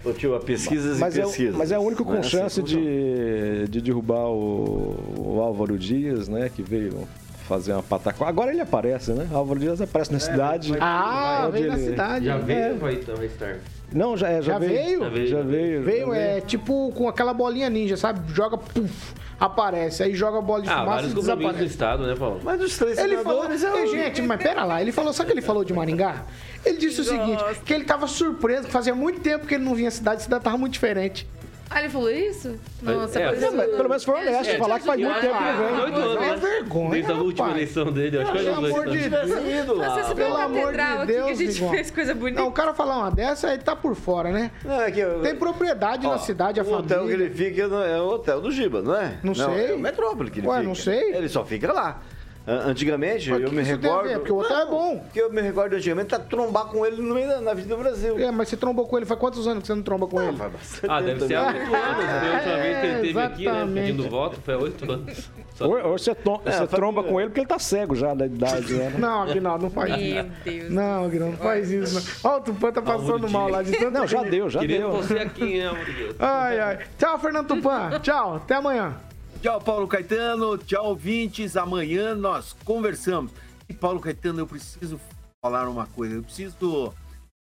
Ô 0.04 0.12
tio, 0.12 0.34
a 0.34 0.40
pesquisas 0.40 0.98
mas 0.98 1.14
e 1.16 1.20
é, 1.20 1.24
pesquisas. 1.24 1.54
Mas 1.56 1.70
é 1.72 1.78
o 1.78 1.82
único 1.82 2.04
com 2.04 2.14
é 2.16 2.22
chance 2.22 2.60
assim 2.60 2.62
de, 2.62 3.68
de 3.68 3.80
derrubar 3.82 4.28
o, 4.30 4.96
o 5.36 5.40
Álvaro 5.40 5.78
Dias, 5.78 6.26
né? 6.28 6.50
Que 6.54 6.62
veio 6.62 7.06
fazer 7.46 7.72
uma 7.72 7.82
pataquada. 7.82 8.30
Agora 8.30 8.50
ele 8.52 8.60
aparece, 8.60 9.12
né? 9.12 9.28
Álvaro 9.32 9.60
Dias 9.60 9.80
aparece 9.80 10.10
na 10.12 10.16
É, 10.16 10.20
cidade. 10.20 10.72
Ah, 10.80 11.44
onde 11.48 11.58
veio 11.58 11.68
na 11.72 11.78
ele- 11.78 11.90
cidade. 11.90 12.24
Já 12.24 12.34
É. 12.36 12.38
veio 12.38 12.78
vai, 12.78 12.96
vai 12.96 13.26
estar? 13.26 13.56
Não, 13.92 14.16
já, 14.16 14.28
é, 14.28 14.40
já, 14.42 14.52
Já 14.52 14.58
veio? 14.58 15.00
Já 15.00 15.08
veio. 15.08 15.26
Já 15.26 15.42
veio. 15.42 15.82
Veio, 15.82 16.06
já 16.08 16.16
é 16.16 16.40
tipo 16.40 16.92
com 16.92 17.08
aquela 17.08 17.34
bolinha 17.34 17.68
ninja, 17.68 17.96
sabe? 17.96 18.20
Joga, 18.32 18.56
puf, 18.56 19.14
aparece. 19.38 20.02
Aí 20.02 20.14
joga 20.14 20.38
a 20.38 20.40
bola 20.42 20.62
de 20.62 20.68
Ah, 20.68 20.80
fumaça 20.80 21.06
e 21.06 21.08
compromissos 21.08 21.14
do 21.14 21.20
desaparece. 21.20 21.64
Estado, 21.64 22.06
né, 22.06 22.14
Paulo? 22.16 22.40
Mas 22.44 22.60
dos 22.60 22.78
três 22.78 22.98
Ele 22.98 23.16
falou, 23.18 23.44
é 23.46 23.86
gente, 23.86 24.22
mas 24.22 24.40
pera 24.42 24.64
lá, 24.64 24.80
ele 24.80 24.92
falou, 24.92 25.12
sabe 25.12 25.30
o 25.30 25.32
que 25.32 25.38
ele 25.40 25.46
falou 25.46 25.64
de 25.64 25.72
Maringá? 25.72 26.24
Ele 26.64 26.78
disse 26.78 27.00
o 27.00 27.04
seguinte, 27.04 27.42
que 27.64 27.72
ele 27.72 27.84
tava 27.84 28.06
surpreso, 28.06 28.66
que 28.66 28.72
fazia 28.72 28.94
muito 28.94 29.20
tempo 29.20 29.46
que 29.46 29.54
ele 29.54 29.64
não 29.64 29.74
vinha 29.74 29.88
à 29.88 29.90
cidade, 29.92 30.18
a 30.18 30.24
cidade 30.24 30.44
tava 30.44 30.56
muito 30.58 30.72
diferente. 30.74 31.26
Ah, 31.72 31.78
ele 31.78 31.88
falou 31.88 32.10
isso? 32.10 32.58
Nossa, 32.82 33.20
É, 33.20 33.28
por 33.32 33.42
é, 33.44 33.50
mas 33.52 33.70
pelo 33.70 33.88
menos 33.88 34.02
foi 34.04 34.14
honesto, 34.20 34.50
É, 34.50 34.58
falar 34.58 34.80
que 34.80 34.86
faz 34.86 35.00
muito 35.00 35.20
tempo 35.20 35.38
que 35.38 35.44
ele 35.44 35.52
vem. 35.52 35.92
18 35.92 35.98
anos, 36.00 36.22
É 36.24 36.36
vergonha, 36.36 36.90
Desde 36.90 37.12
a 37.12 37.14
última 37.14 37.46
rapaz. 37.46 37.62
eleição 37.62 37.92
dele, 37.92 38.18
acho 38.18 38.32
que 38.32 38.38
foi 38.38 38.44
Pelo 38.46 38.66
amor 38.66 38.88
de. 38.88 39.08
Deus. 39.08 39.78
Nossa, 39.78 40.02
você 40.02 40.14
Pelo 40.16 40.36
a 40.36 40.44
amor 40.44 40.72
de 40.72 40.80
aqui 40.80 41.06
Deus, 41.06 41.26
que 41.26 41.30
a 41.30 41.34
gente 41.36 41.70
fez 41.70 41.90
coisa 41.92 42.12
bonita? 42.14 42.40
Não, 42.40 42.48
o 42.48 42.52
cara 42.52 42.74
falar 42.74 42.98
uma 42.98 43.10
dessa, 43.12 43.48
aí 43.50 43.58
tá 43.58 43.76
por 43.76 43.94
fora, 43.94 44.32
né? 44.32 44.50
Não, 44.64 44.80
é 44.82 44.90
que 44.90 44.98
eu- 44.98 45.20
Tem 45.22 45.36
propriedade 45.36 46.06
Ó, 46.06 46.10
na 46.10 46.18
cidade, 46.18 46.58
a 46.58 46.64
o 46.64 46.72
hotel 46.72 46.82
que 46.82 46.94
família. 47.12 47.24
ele 47.26 47.34
fica 47.34 47.68
não 47.68 47.82
é 47.84 48.00
o 48.02 48.06
hotel 48.08 48.40
do 48.40 48.50
Giba, 48.50 48.82
não 48.82 48.96
é? 48.96 49.18
Não 49.22 49.34
sei. 49.34 49.70
É 49.70 49.72
o 49.74 49.78
Metrópole 49.78 50.28
que 50.28 50.40
ele 50.40 50.48
Ué, 50.48 50.56
fica. 50.56 50.66
não 50.68 50.74
sei. 50.74 51.14
Ele 51.14 51.28
só 51.28 51.44
fica 51.44 51.72
lá. 51.72 52.00
Antigamente, 52.46 53.30
eu 53.30 53.52
me 53.52 53.62
recordo... 53.62 54.08
ver? 54.08 54.18
Porque 54.18 54.32
o 54.32 54.38
hotel 54.38 54.58
é 54.58 54.66
bom. 54.66 54.98
Porque 54.98 55.20
eu 55.20 55.30
me 55.32 55.40
recordo 55.40 55.76
antigamente 55.76 56.08
tá 56.08 56.18
trombar 56.18 56.64
com 56.66 56.84
ele 56.84 57.00
no 57.00 57.14
meio 57.14 57.28
da 57.28 57.40
na 57.40 57.50
Avenida 57.52 57.76
Brasil. 57.76 58.18
É, 58.18 58.30
mas 58.30 58.48
você 58.48 58.56
trombou 58.56 58.86
com 58.88 58.96
ele, 58.96 59.06
faz 59.06 59.20
quantos 59.20 59.46
anos 59.46 59.60
que 59.62 59.66
você 59.68 59.74
não 59.74 59.82
tromba 59.82 60.06
com 60.08 60.20
ele? 60.20 60.36
Faz 60.36 60.52
bastante 60.52 60.90
Ah, 60.90 61.00
deve 61.00 61.26
ser 61.26 61.34
há 61.36 61.46
oito 61.46 61.58
anos. 61.58 61.74
A 61.74 62.34
última 62.34 62.56
vez 62.56 62.80
que 62.80 62.86
ele 62.86 62.94
esteve 63.08 63.18
aqui, 63.20 63.44
né, 63.44 63.50
Exatamente. 63.52 63.86
pedindo 63.86 64.08
voto, 64.10 64.40
foi 64.40 64.54
há 64.54 64.58
oito 64.58 64.92
anos. 64.92 65.30
Só- 65.54 65.66
Ou, 65.68 65.82
ou 65.90 65.98
você, 65.98 66.14
to- 66.14 66.40
É, 66.44 66.50
você 66.52 66.66
tromba 66.66 67.02
com 67.04 67.20
ele 67.20 67.28
porque 67.28 67.40
ele 67.40 67.46
tá 67.46 67.58
cego 67.58 67.94
já 67.94 68.14
da 68.14 68.26
idade. 68.26 68.72
Né? 68.72 68.94
Não, 68.98 69.22
Aguinaldo, 69.22 69.64
não 69.64 69.70
faz 69.70 69.90
Meu 69.90 70.00
isso. 70.00 70.30
Deus. 70.44 70.70
Não, 70.70 71.04
Aguinaldo, 71.04 71.36
não 71.36 71.42
faz 71.44 71.70
isso. 71.70 72.18
Não. 72.24 72.32
Ó, 72.32 72.36
o 72.38 72.40
Tupã 72.40 72.72
tá 72.72 72.82
passando 72.82 73.28
mal 73.30 73.48
lá 73.48 73.62
de 73.62 73.72
tanto. 73.72 73.90
Não, 73.92 74.06
já 74.06 74.22
deu, 74.22 74.48
já 74.48 74.60
Querendo 74.60 74.78
deu. 74.80 74.90
você 74.92 75.18
aqui, 75.18 75.58
né, 75.58 75.66
amor 75.68 75.84
de 75.84 75.92
Deus? 75.92 76.16
Ai, 76.18 76.58
ai. 76.58 76.78
Tchau, 76.98 77.18
Fernando 77.18 77.46
Tupã. 77.48 77.90
Tchau, 78.00 78.36
até 78.36 78.54
amanhã. 78.54 78.94
Tchau, 79.42 79.58
Paulo 79.58 79.88
Caetano. 79.88 80.58
Tchau, 80.58 80.88
ouvintes. 80.88 81.56
Amanhã 81.56 82.14
nós 82.14 82.54
conversamos. 82.62 83.32
E, 83.66 83.72
Paulo 83.72 83.98
Caetano, 83.98 84.40
eu 84.40 84.46
preciso 84.46 85.00
falar 85.42 85.66
uma 85.66 85.86
coisa. 85.86 86.16
Eu 86.16 86.22
preciso 86.22 86.92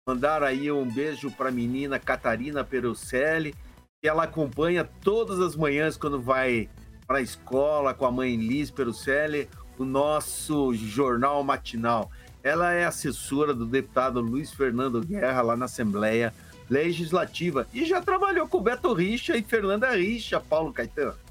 mandar 0.05 0.43
aí 0.43 0.73
um 0.73 0.93
beijo 0.93 1.31
para 1.31 1.51
a 1.51 1.53
menina 1.53 2.01
Catarina 2.01 2.65
Perucelli, 2.65 3.55
que 4.03 4.09
ela 4.09 4.25
acompanha 4.25 4.83
todas 5.05 5.39
as 5.39 5.55
manhãs 5.55 5.97
quando 5.97 6.21
vai 6.21 6.69
para 7.07 7.19
a 7.19 7.23
escola 7.23 7.95
com 7.95 8.05
a 8.05 8.11
mãe 8.11 8.35
Liz 8.35 8.73
Perucelli, 8.73 9.49
o 9.79 9.85
nosso 9.85 10.75
jornal 10.75 11.45
matinal. 11.45 12.11
Ela 12.43 12.73
é 12.73 12.85
assessora 12.85 13.55
do 13.55 13.65
deputado 13.65 14.21
Luiz 14.21 14.53
Fernando 14.53 15.01
Guerra 15.01 15.43
lá 15.43 15.57
na 15.57 15.67
Assembleia 15.67 16.35
Legislativa 16.69 17.69
e 17.73 17.85
já 17.85 18.01
trabalhou 18.01 18.49
com 18.49 18.61
Beto 18.61 18.93
Richa 18.93 19.37
e 19.37 19.43
Fernanda 19.43 19.95
Richa, 19.95 20.41
Paulo 20.41 20.73
Caetano. 20.73 21.24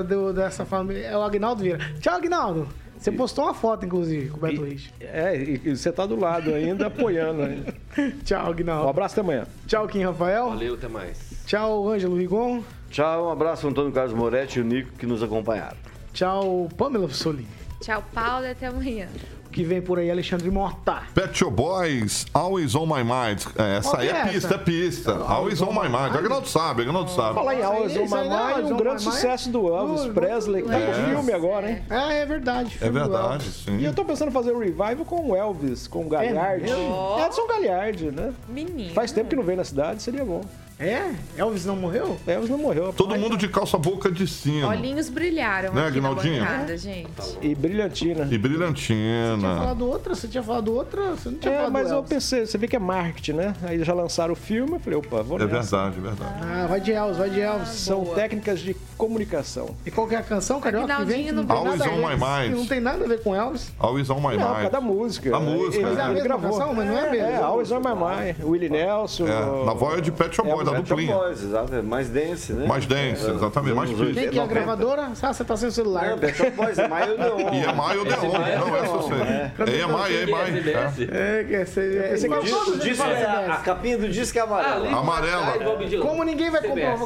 Do, 0.00 0.32
dessa 0.32 0.64
família. 0.64 1.06
É 1.06 1.16
o 1.16 1.22
Agnaldo 1.22 1.62
Vieira. 1.62 1.78
Tchau, 2.00 2.14
Agnaldo. 2.16 2.66
Você 2.98 3.12
postou 3.12 3.44
uma 3.44 3.52
foto, 3.52 3.84
inclusive, 3.84 4.30
com 4.30 4.38
o 4.38 4.40
Beto 4.40 4.64
Rich. 4.64 4.90
É, 5.00 5.36
e, 5.36 5.76
você 5.76 5.92
tá 5.92 6.06
do 6.06 6.16
lado 6.18 6.54
ainda, 6.54 6.86
apoiando. 6.86 7.42
Ainda. 7.42 7.74
Tchau, 8.24 8.46
Um 8.46 8.50
Agnaldo. 8.50 8.88
abraço 8.88 9.12
até 9.14 9.20
amanhã. 9.20 9.46
Tchau, 9.66 9.86
Kim 9.86 10.02
Rafael. 10.02 10.48
Valeu, 10.48 10.74
até 10.74 10.88
mais. 10.88 11.42
Tchau. 11.44 11.86
Ângelo 11.90 12.16
Rigon. 12.16 12.62
Tchau, 12.90 13.26
um 13.26 13.30
abraço, 13.30 13.68
Antônio 13.68 13.92
Carlos 13.92 14.14
Moretti 14.14 14.60
e 14.60 14.62
o 14.62 14.64
Nico 14.64 14.92
que 14.96 15.04
nos 15.04 15.22
acompanharam. 15.22 15.76
Tchau, 16.14 16.70
Pamela 16.76 17.10
Solim. 17.10 17.46
Tchau, 17.80 18.02
Paulo, 18.14 18.46
e 18.46 18.50
até 18.50 18.68
amanhã. 18.68 19.08
O 19.46 19.50
que 19.50 19.62
vem 19.62 19.82
por 19.82 19.98
aí, 19.98 20.10
Alexandre 20.10 20.50
Mota. 20.50 21.01
Pet 21.14 21.36
Shop 21.36 21.50
Boys, 21.54 22.24
Always 22.32 22.74
On 22.74 22.86
My 22.86 23.04
Mind. 23.04 23.42
É, 23.58 23.76
essa 23.76 23.98
aí 23.98 24.08
é, 24.08 24.12
é 24.12 24.26
pista, 24.28 24.54
é 24.54 24.58
pista. 24.58 25.12
Always 25.28 25.60
On 25.60 25.70
My 25.70 25.86
Mind. 25.88 26.16
Agnaldo 26.16 26.48
sabe, 26.48 26.82
Agnaldo 26.82 27.10
sabe. 27.10 27.34
Falar 27.34 27.54
em 27.54 27.58
Nossa, 27.58 27.74
Always 27.74 27.96
on 27.96 28.00
aí 28.00 28.08
My 28.08 28.14
é 28.16 28.22
Mind, 28.22 28.32
Always 28.32 28.70
um 28.70 28.74
on 28.74 28.76
grande 28.78 29.04
My 29.04 29.10
Mind? 29.10 29.14
sucesso 29.14 29.50
do 29.50 29.68
Elvis 29.68 30.04
Uh, 30.06 30.12
Presley, 30.14 30.62
que 30.62 30.68
tá 30.68 30.78
é. 30.78 30.86
no 30.86 31.08
filme 31.08 31.32
agora, 31.32 31.70
hein? 31.70 31.82
Ah, 31.90 32.12
é 32.14 32.24
verdade. 32.24 32.78
É 32.80 32.90
verdade, 32.90 33.44
sim. 33.44 33.76
E 33.78 33.84
eu 33.84 33.92
tô 33.92 34.04
pensando 34.06 34.28
em 34.28 34.32
fazer 34.32 34.52
um 34.52 34.58
revival 34.58 35.04
com 35.04 35.30
o 35.30 35.36
Elvis, 35.36 35.86
com 35.86 36.06
o 36.06 36.08
Galhardi. 36.08 36.64
mesmo? 36.64 37.16
Edson 37.26 37.46
Galhardi, 37.46 38.10
né? 38.10 38.32
Menino. 38.48 38.94
Faz 38.94 39.12
tempo 39.12 39.28
que 39.28 39.36
não 39.36 39.42
vem 39.42 39.56
na 39.56 39.64
cidade, 39.64 40.02
seria 40.02 40.24
bom. 40.24 40.40
É? 40.78 41.10
Elvis 41.36 41.64
não 41.64 41.76
morreu? 41.76 42.16
Elvis 42.26 42.50
não 42.50 42.58
morreu. 42.58 42.92
Todo 42.92 43.14
mundo 43.16 43.36
de 43.36 43.46
calça 43.48 43.78
boca 43.78 44.10
de 44.10 44.26
sino. 44.26 44.66
Olhinhos 44.68 45.08
brilharam 45.08 45.72
Né, 45.72 45.86
aqui 45.86 46.00
na 46.00 46.08
Aguinaldinho? 46.08 46.40
bancada, 46.44 46.76
gente. 46.76 47.08
E 47.40 47.54
brilhantina. 47.54 48.24
E 48.24 48.28
Tinha 48.28 48.38
brilhantina. 48.38 49.56
falado 49.58 49.88
outra? 49.88 50.14
Você 50.14 50.26
tinha 50.28 50.42
falado 50.42 50.74
outra? 50.74 51.10
Você 51.12 51.28
não 51.30 51.38
tinha 51.38 51.52
É, 51.52 51.56
falado 51.58 51.72
mas 51.72 51.88
eu 51.90 51.96
Elvis. 51.96 52.08
pensei, 52.10 52.46
você 52.46 52.58
vê 52.58 52.66
que 52.66 52.74
é 52.76 52.78
marketing, 52.80 53.32
né? 53.32 53.54
Aí 53.62 53.82
já 53.84 53.94
lançaram 53.94 54.32
o 54.32 54.36
filme, 54.36 54.72
eu 54.74 54.80
falei, 54.80 54.98
opa, 54.98 55.22
vou 55.22 55.38
É 55.40 55.46
nessa. 55.46 55.88
verdade, 55.88 55.98
é 55.98 56.00
verdade. 56.00 56.34
Ah, 56.42 56.66
vai 56.66 56.80
de 56.80 56.92
Elvis, 56.92 57.16
vai 57.16 57.30
de 57.30 57.40
Elvis. 57.40 57.68
São 57.68 58.02
Boa. 58.02 58.14
técnicas 58.16 58.60
de 58.60 58.74
comunicação. 58.98 59.70
E 59.86 59.90
qual 59.90 60.06
que 60.08 60.14
é 60.14 60.18
a 60.18 60.22
canção, 60.22 60.60
Carioca, 60.60 60.96
que 60.96 61.04
vem? 61.04 61.32
Não 61.32 61.44
tem 61.44 61.56
vem 61.56 61.64
nada 61.64 61.84
a 61.84 61.86
Always 61.86 62.02
on 62.02 62.06
ver- 62.08 62.16
my 62.16 62.24
mind. 62.48 62.58
Não 62.58 62.66
tem 62.66 62.80
nada 62.80 63.04
a 63.04 63.08
ver 63.08 63.22
com 63.22 63.34
Elvis. 63.34 63.72
Always 63.78 64.10
On 64.10 64.16
My 64.20 64.36
Não, 64.36 64.54
por 64.54 64.70
da 64.70 64.80
Mind. 64.80 64.92
música. 64.92 65.36
A 65.36 65.40
música, 65.40 65.76
Ele, 65.76 65.84
é. 65.84 65.88
Mas 65.90 65.98
é 65.98 66.00
a 66.00 66.04
ele 66.06 66.14
mesma 66.14 66.28
gravou. 66.28 66.50
canção, 66.58 66.74
mas 66.74 66.86
não 66.88 66.98
é 66.98 67.08
a 67.08 67.10
mesma. 67.10 67.28
É, 67.28 67.36
Always 67.36 67.70
on 67.72 67.80
My 67.80 67.94
Mind. 67.94 68.36
Willie 68.44 68.68
Nelson. 68.68 69.26
É, 69.26 69.64
na 69.66 69.74
voz 69.74 70.02
de 70.02 70.10
Pet 70.12 70.34
Shop 70.34 70.48
É, 70.48 70.52
Boys, 70.64 70.74
da 70.76 70.80
duplinha. 70.82 71.14
Boys, 71.14 71.42
exato. 71.42 71.74
é 71.74 71.82
Mais 71.82 72.08
dance, 72.08 72.52
né? 72.52 72.66
Mais 72.66 72.86
dance, 72.86 73.30
exatamente, 73.30 73.74
mais. 73.74 73.90
Quem 73.90 74.14
que 74.14 74.38
é 74.38 74.42
a 74.42 74.46
90. 74.46 74.46
gravadora? 74.46 75.12
Ah, 75.22 75.32
você 75.32 75.44
tá 75.44 75.56
sem 75.56 75.68
o 75.68 75.72
celular. 75.72 76.10
Não, 76.10 76.18
Pet 76.18 76.36
Shop 76.36 76.50
Boys 76.52 76.78
é 76.78 76.88
Maio 76.88 77.18
Neon. 77.18 77.54
E 77.54 77.64
é 77.64 77.72
Maio 77.72 78.04
Deon. 78.04 78.32
Maio 78.32 78.58
Não, 78.58 78.76
essa 78.76 78.94
eu 78.94 79.02
sei. 79.02 79.20
é. 79.20 79.52
É 79.58 79.82
EMI, 79.82 80.14
é 80.14 80.22
EMI. 80.22 81.08
É, 81.12 81.44
que 81.44 82.78
disco 82.78 83.04
fazem 83.04 83.22
é, 83.22 83.50
a, 83.50 83.56
capinha 83.56 83.98
do 83.98 84.08
disco 84.08 84.38
é 84.38 84.40
amarela. 84.40 84.88
Amarela. 84.88 85.52
Como 86.00 86.24
ninguém 86.24 86.50
vai 86.50 86.62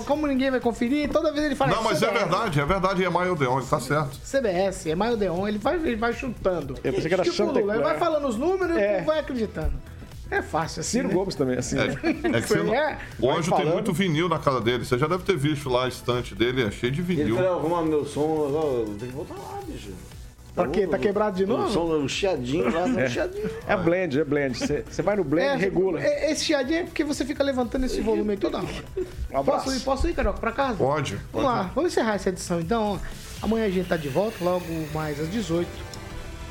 como 0.07 0.27
ninguém 0.27 0.51
vai 0.51 0.61
conferir, 0.61 1.09
toda 1.11 1.33
vez 1.33 1.47
ele 1.47 1.55
fala 1.55 1.75
Não, 1.75 1.83
mas 1.83 2.03
é 2.03 2.11
verdade, 2.11 2.61
é 2.61 2.65
verdade, 2.65 3.05
é 3.05 3.07
EMI 3.07 3.35
Deon, 3.37 3.59
ele 3.59 3.67
tá 3.67 3.81
certo. 3.81 4.19
CBS, 4.25 4.87
é 4.87 4.95
Maio 4.95 5.17
Deon, 5.17 5.49
ele 5.49 5.59
vai, 5.59 5.75
ele 5.77 5.97
vai 5.97 6.13
chutando. 6.13 6.75
Eu 6.83 6.93
pensei 6.93 7.09
que 7.09 7.15
era 7.15 7.23
tipo 7.23 7.59
ele 7.59 7.83
vai 7.83 7.99
falando 7.99 8.27
os 8.27 8.37
números 8.37 8.77
e 8.77 8.81
É. 8.81 8.91
o 8.91 8.95
povo 8.95 9.07
vai 9.07 9.19
acreditando. 9.21 9.73
É 10.31 10.43
fácil 10.43 10.81
assim. 10.81 10.91
Ciro 10.99 11.09
né? 11.09 11.14
Gomes 11.14 11.35
também, 11.35 11.57
assim. 11.57 11.79
É, 11.79 11.87
né? 11.89 11.95
é 12.05 12.41
que 12.41 12.49
você 12.49 12.62
não- 12.62 12.74
É. 12.74 12.99
O 13.20 13.31
Anjo 13.31 13.55
tem 13.55 13.66
muito 13.66 13.93
vinil 13.93 14.29
na 14.29 14.39
casa 14.39 14.61
dele. 14.61 14.85
Você 14.85 14.99
já 14.99 15.07
deve 15.07 15.22
ter 15.22 15.37
visto 15.37 15.68
lá 15.68 15.85
a 15.85 15.89
estante 15.89 16.35
dele, 16.35 16.62
é 16.64 16.70
cheio 16.70 16.93
de 16.93 17.01
E 17.01 17.05
ele 17.05 17.14
vinil. 17.24 17.37
falou, 17.37 17.59
arruma 17.59 17.83
meu 17.83 18.05
som, 18.05 18.85
tem 18.99 19.09
que 19.09 19.14
voltar 19.14 19.35
lá, 19.35 19.61
bicho. 19.66 19.91
Pra 20.55 20.68
quê? 20.68 20.87
Tá 20.87 20.99
quebrado 20.99 21.37
de 21.37 21.45
O 21.45 21.47
novo? 21.47 21.70
som, 21.70 21.85
o 21.85 22.09
chiadinho 22.09 22.64
lá, 22.64 22.85
tá 22.85 22.87
um 23.05 23.09
chiadinho. 23.11 23.51
É 23.68 23.77
blend, 23.77 24.18
é 24.20 24.24
blend. 24.24 24.59
Você 24.59 25.03
vai 25.03 25.14
no 25.14 25.22
blend 25.22 25.59
e 25.59 25.64
regula. 25.64 26.01
é- 26.03 26.33
Esse 26.33 26.47
chiadinho 26.47 26.79
é 26.81 26.83
porque 26.85 27.05
você 27.05 27.27
fica 27.27 27.45
levantando 27.45 27.85
esse 27.85 28.01
volume 28.01 28.31
aí 28.33 28.37
toda 28.39 28.57
hora. 28.59 28.66
Um. 29.33 29.45
Posso 29.45 29.74
ir, 29.74 29.81
posso 29.81 30.09
ir, 30.09 30.14
Carioca, 30.14 30.41
pra 30.41 30.53
casa? 30.53 30.79
Pode, 30.79 31.16
Vamos 31.16 31.31
pode. 31.31 31.45
lá, 31.45 31.70
vamos 31.74 31.93
encerrar 31.93 32.14
essa 32.14 32.31
edição 32.31 32.59
então. 32.59 32.99
Amanhã 33.43 33.66
a 33.66 33.70
gente 33.70 33.87
tá 33.87 33.99
de 33.99 34.09
volta, 34.09 34.43
logo 34.43 34.64
mais 34.95 35.20
às 35.20 35.31
18. 35.31 35.68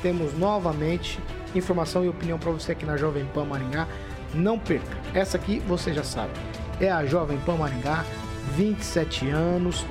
Temos 0.06 0.38
novamente 0.38 1.18
informação 1.52 2.04
e 2.04 2.08
opinião 2.08 2.38
pra 2.38 2.52
você 2.52 2.70
aqui 2.70 2.86
na 2.86 2.96
Jovem 2.96 3.24
Pan 3.34 3.44
Maringá. 3.44 3.88
Não 4.32 4.56
perca. 4.56 4.96
Essa 5.12 5.36
aqui 5.36 5.58
você 5.58 5.92
já 5.92 6.04
sabe. 6.04 6.30
É 6.80 6.88
a 6.88 7.04
Jovem 7.04 7.36
Pan 7.38 7.56
Maringá, 7.56 8.04
27 8.56 9.28
anos, 9.30 9.84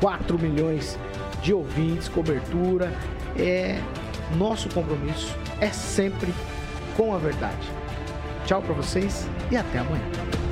4 0.00 0.36
milhões 0.36 0.98
de 1.40 1.54
ouvintes, 1.54 2.08
cobertura. 2.08 2.92
É 3.38 3.80
nosso 4.36 4.68
compromisso 4.70 5.32
é 5.60 5.70
sempre 5.70 6.34
com 6.96 7.14
a 7.14 7.18
verdade. 7.18 7.70
Tchau 8.46 8.60
pra 8.62 8.74
vocês 8.74 9.28
e 9.48 9.56
até 9.56 9.78
amanhã. 9.78 10.45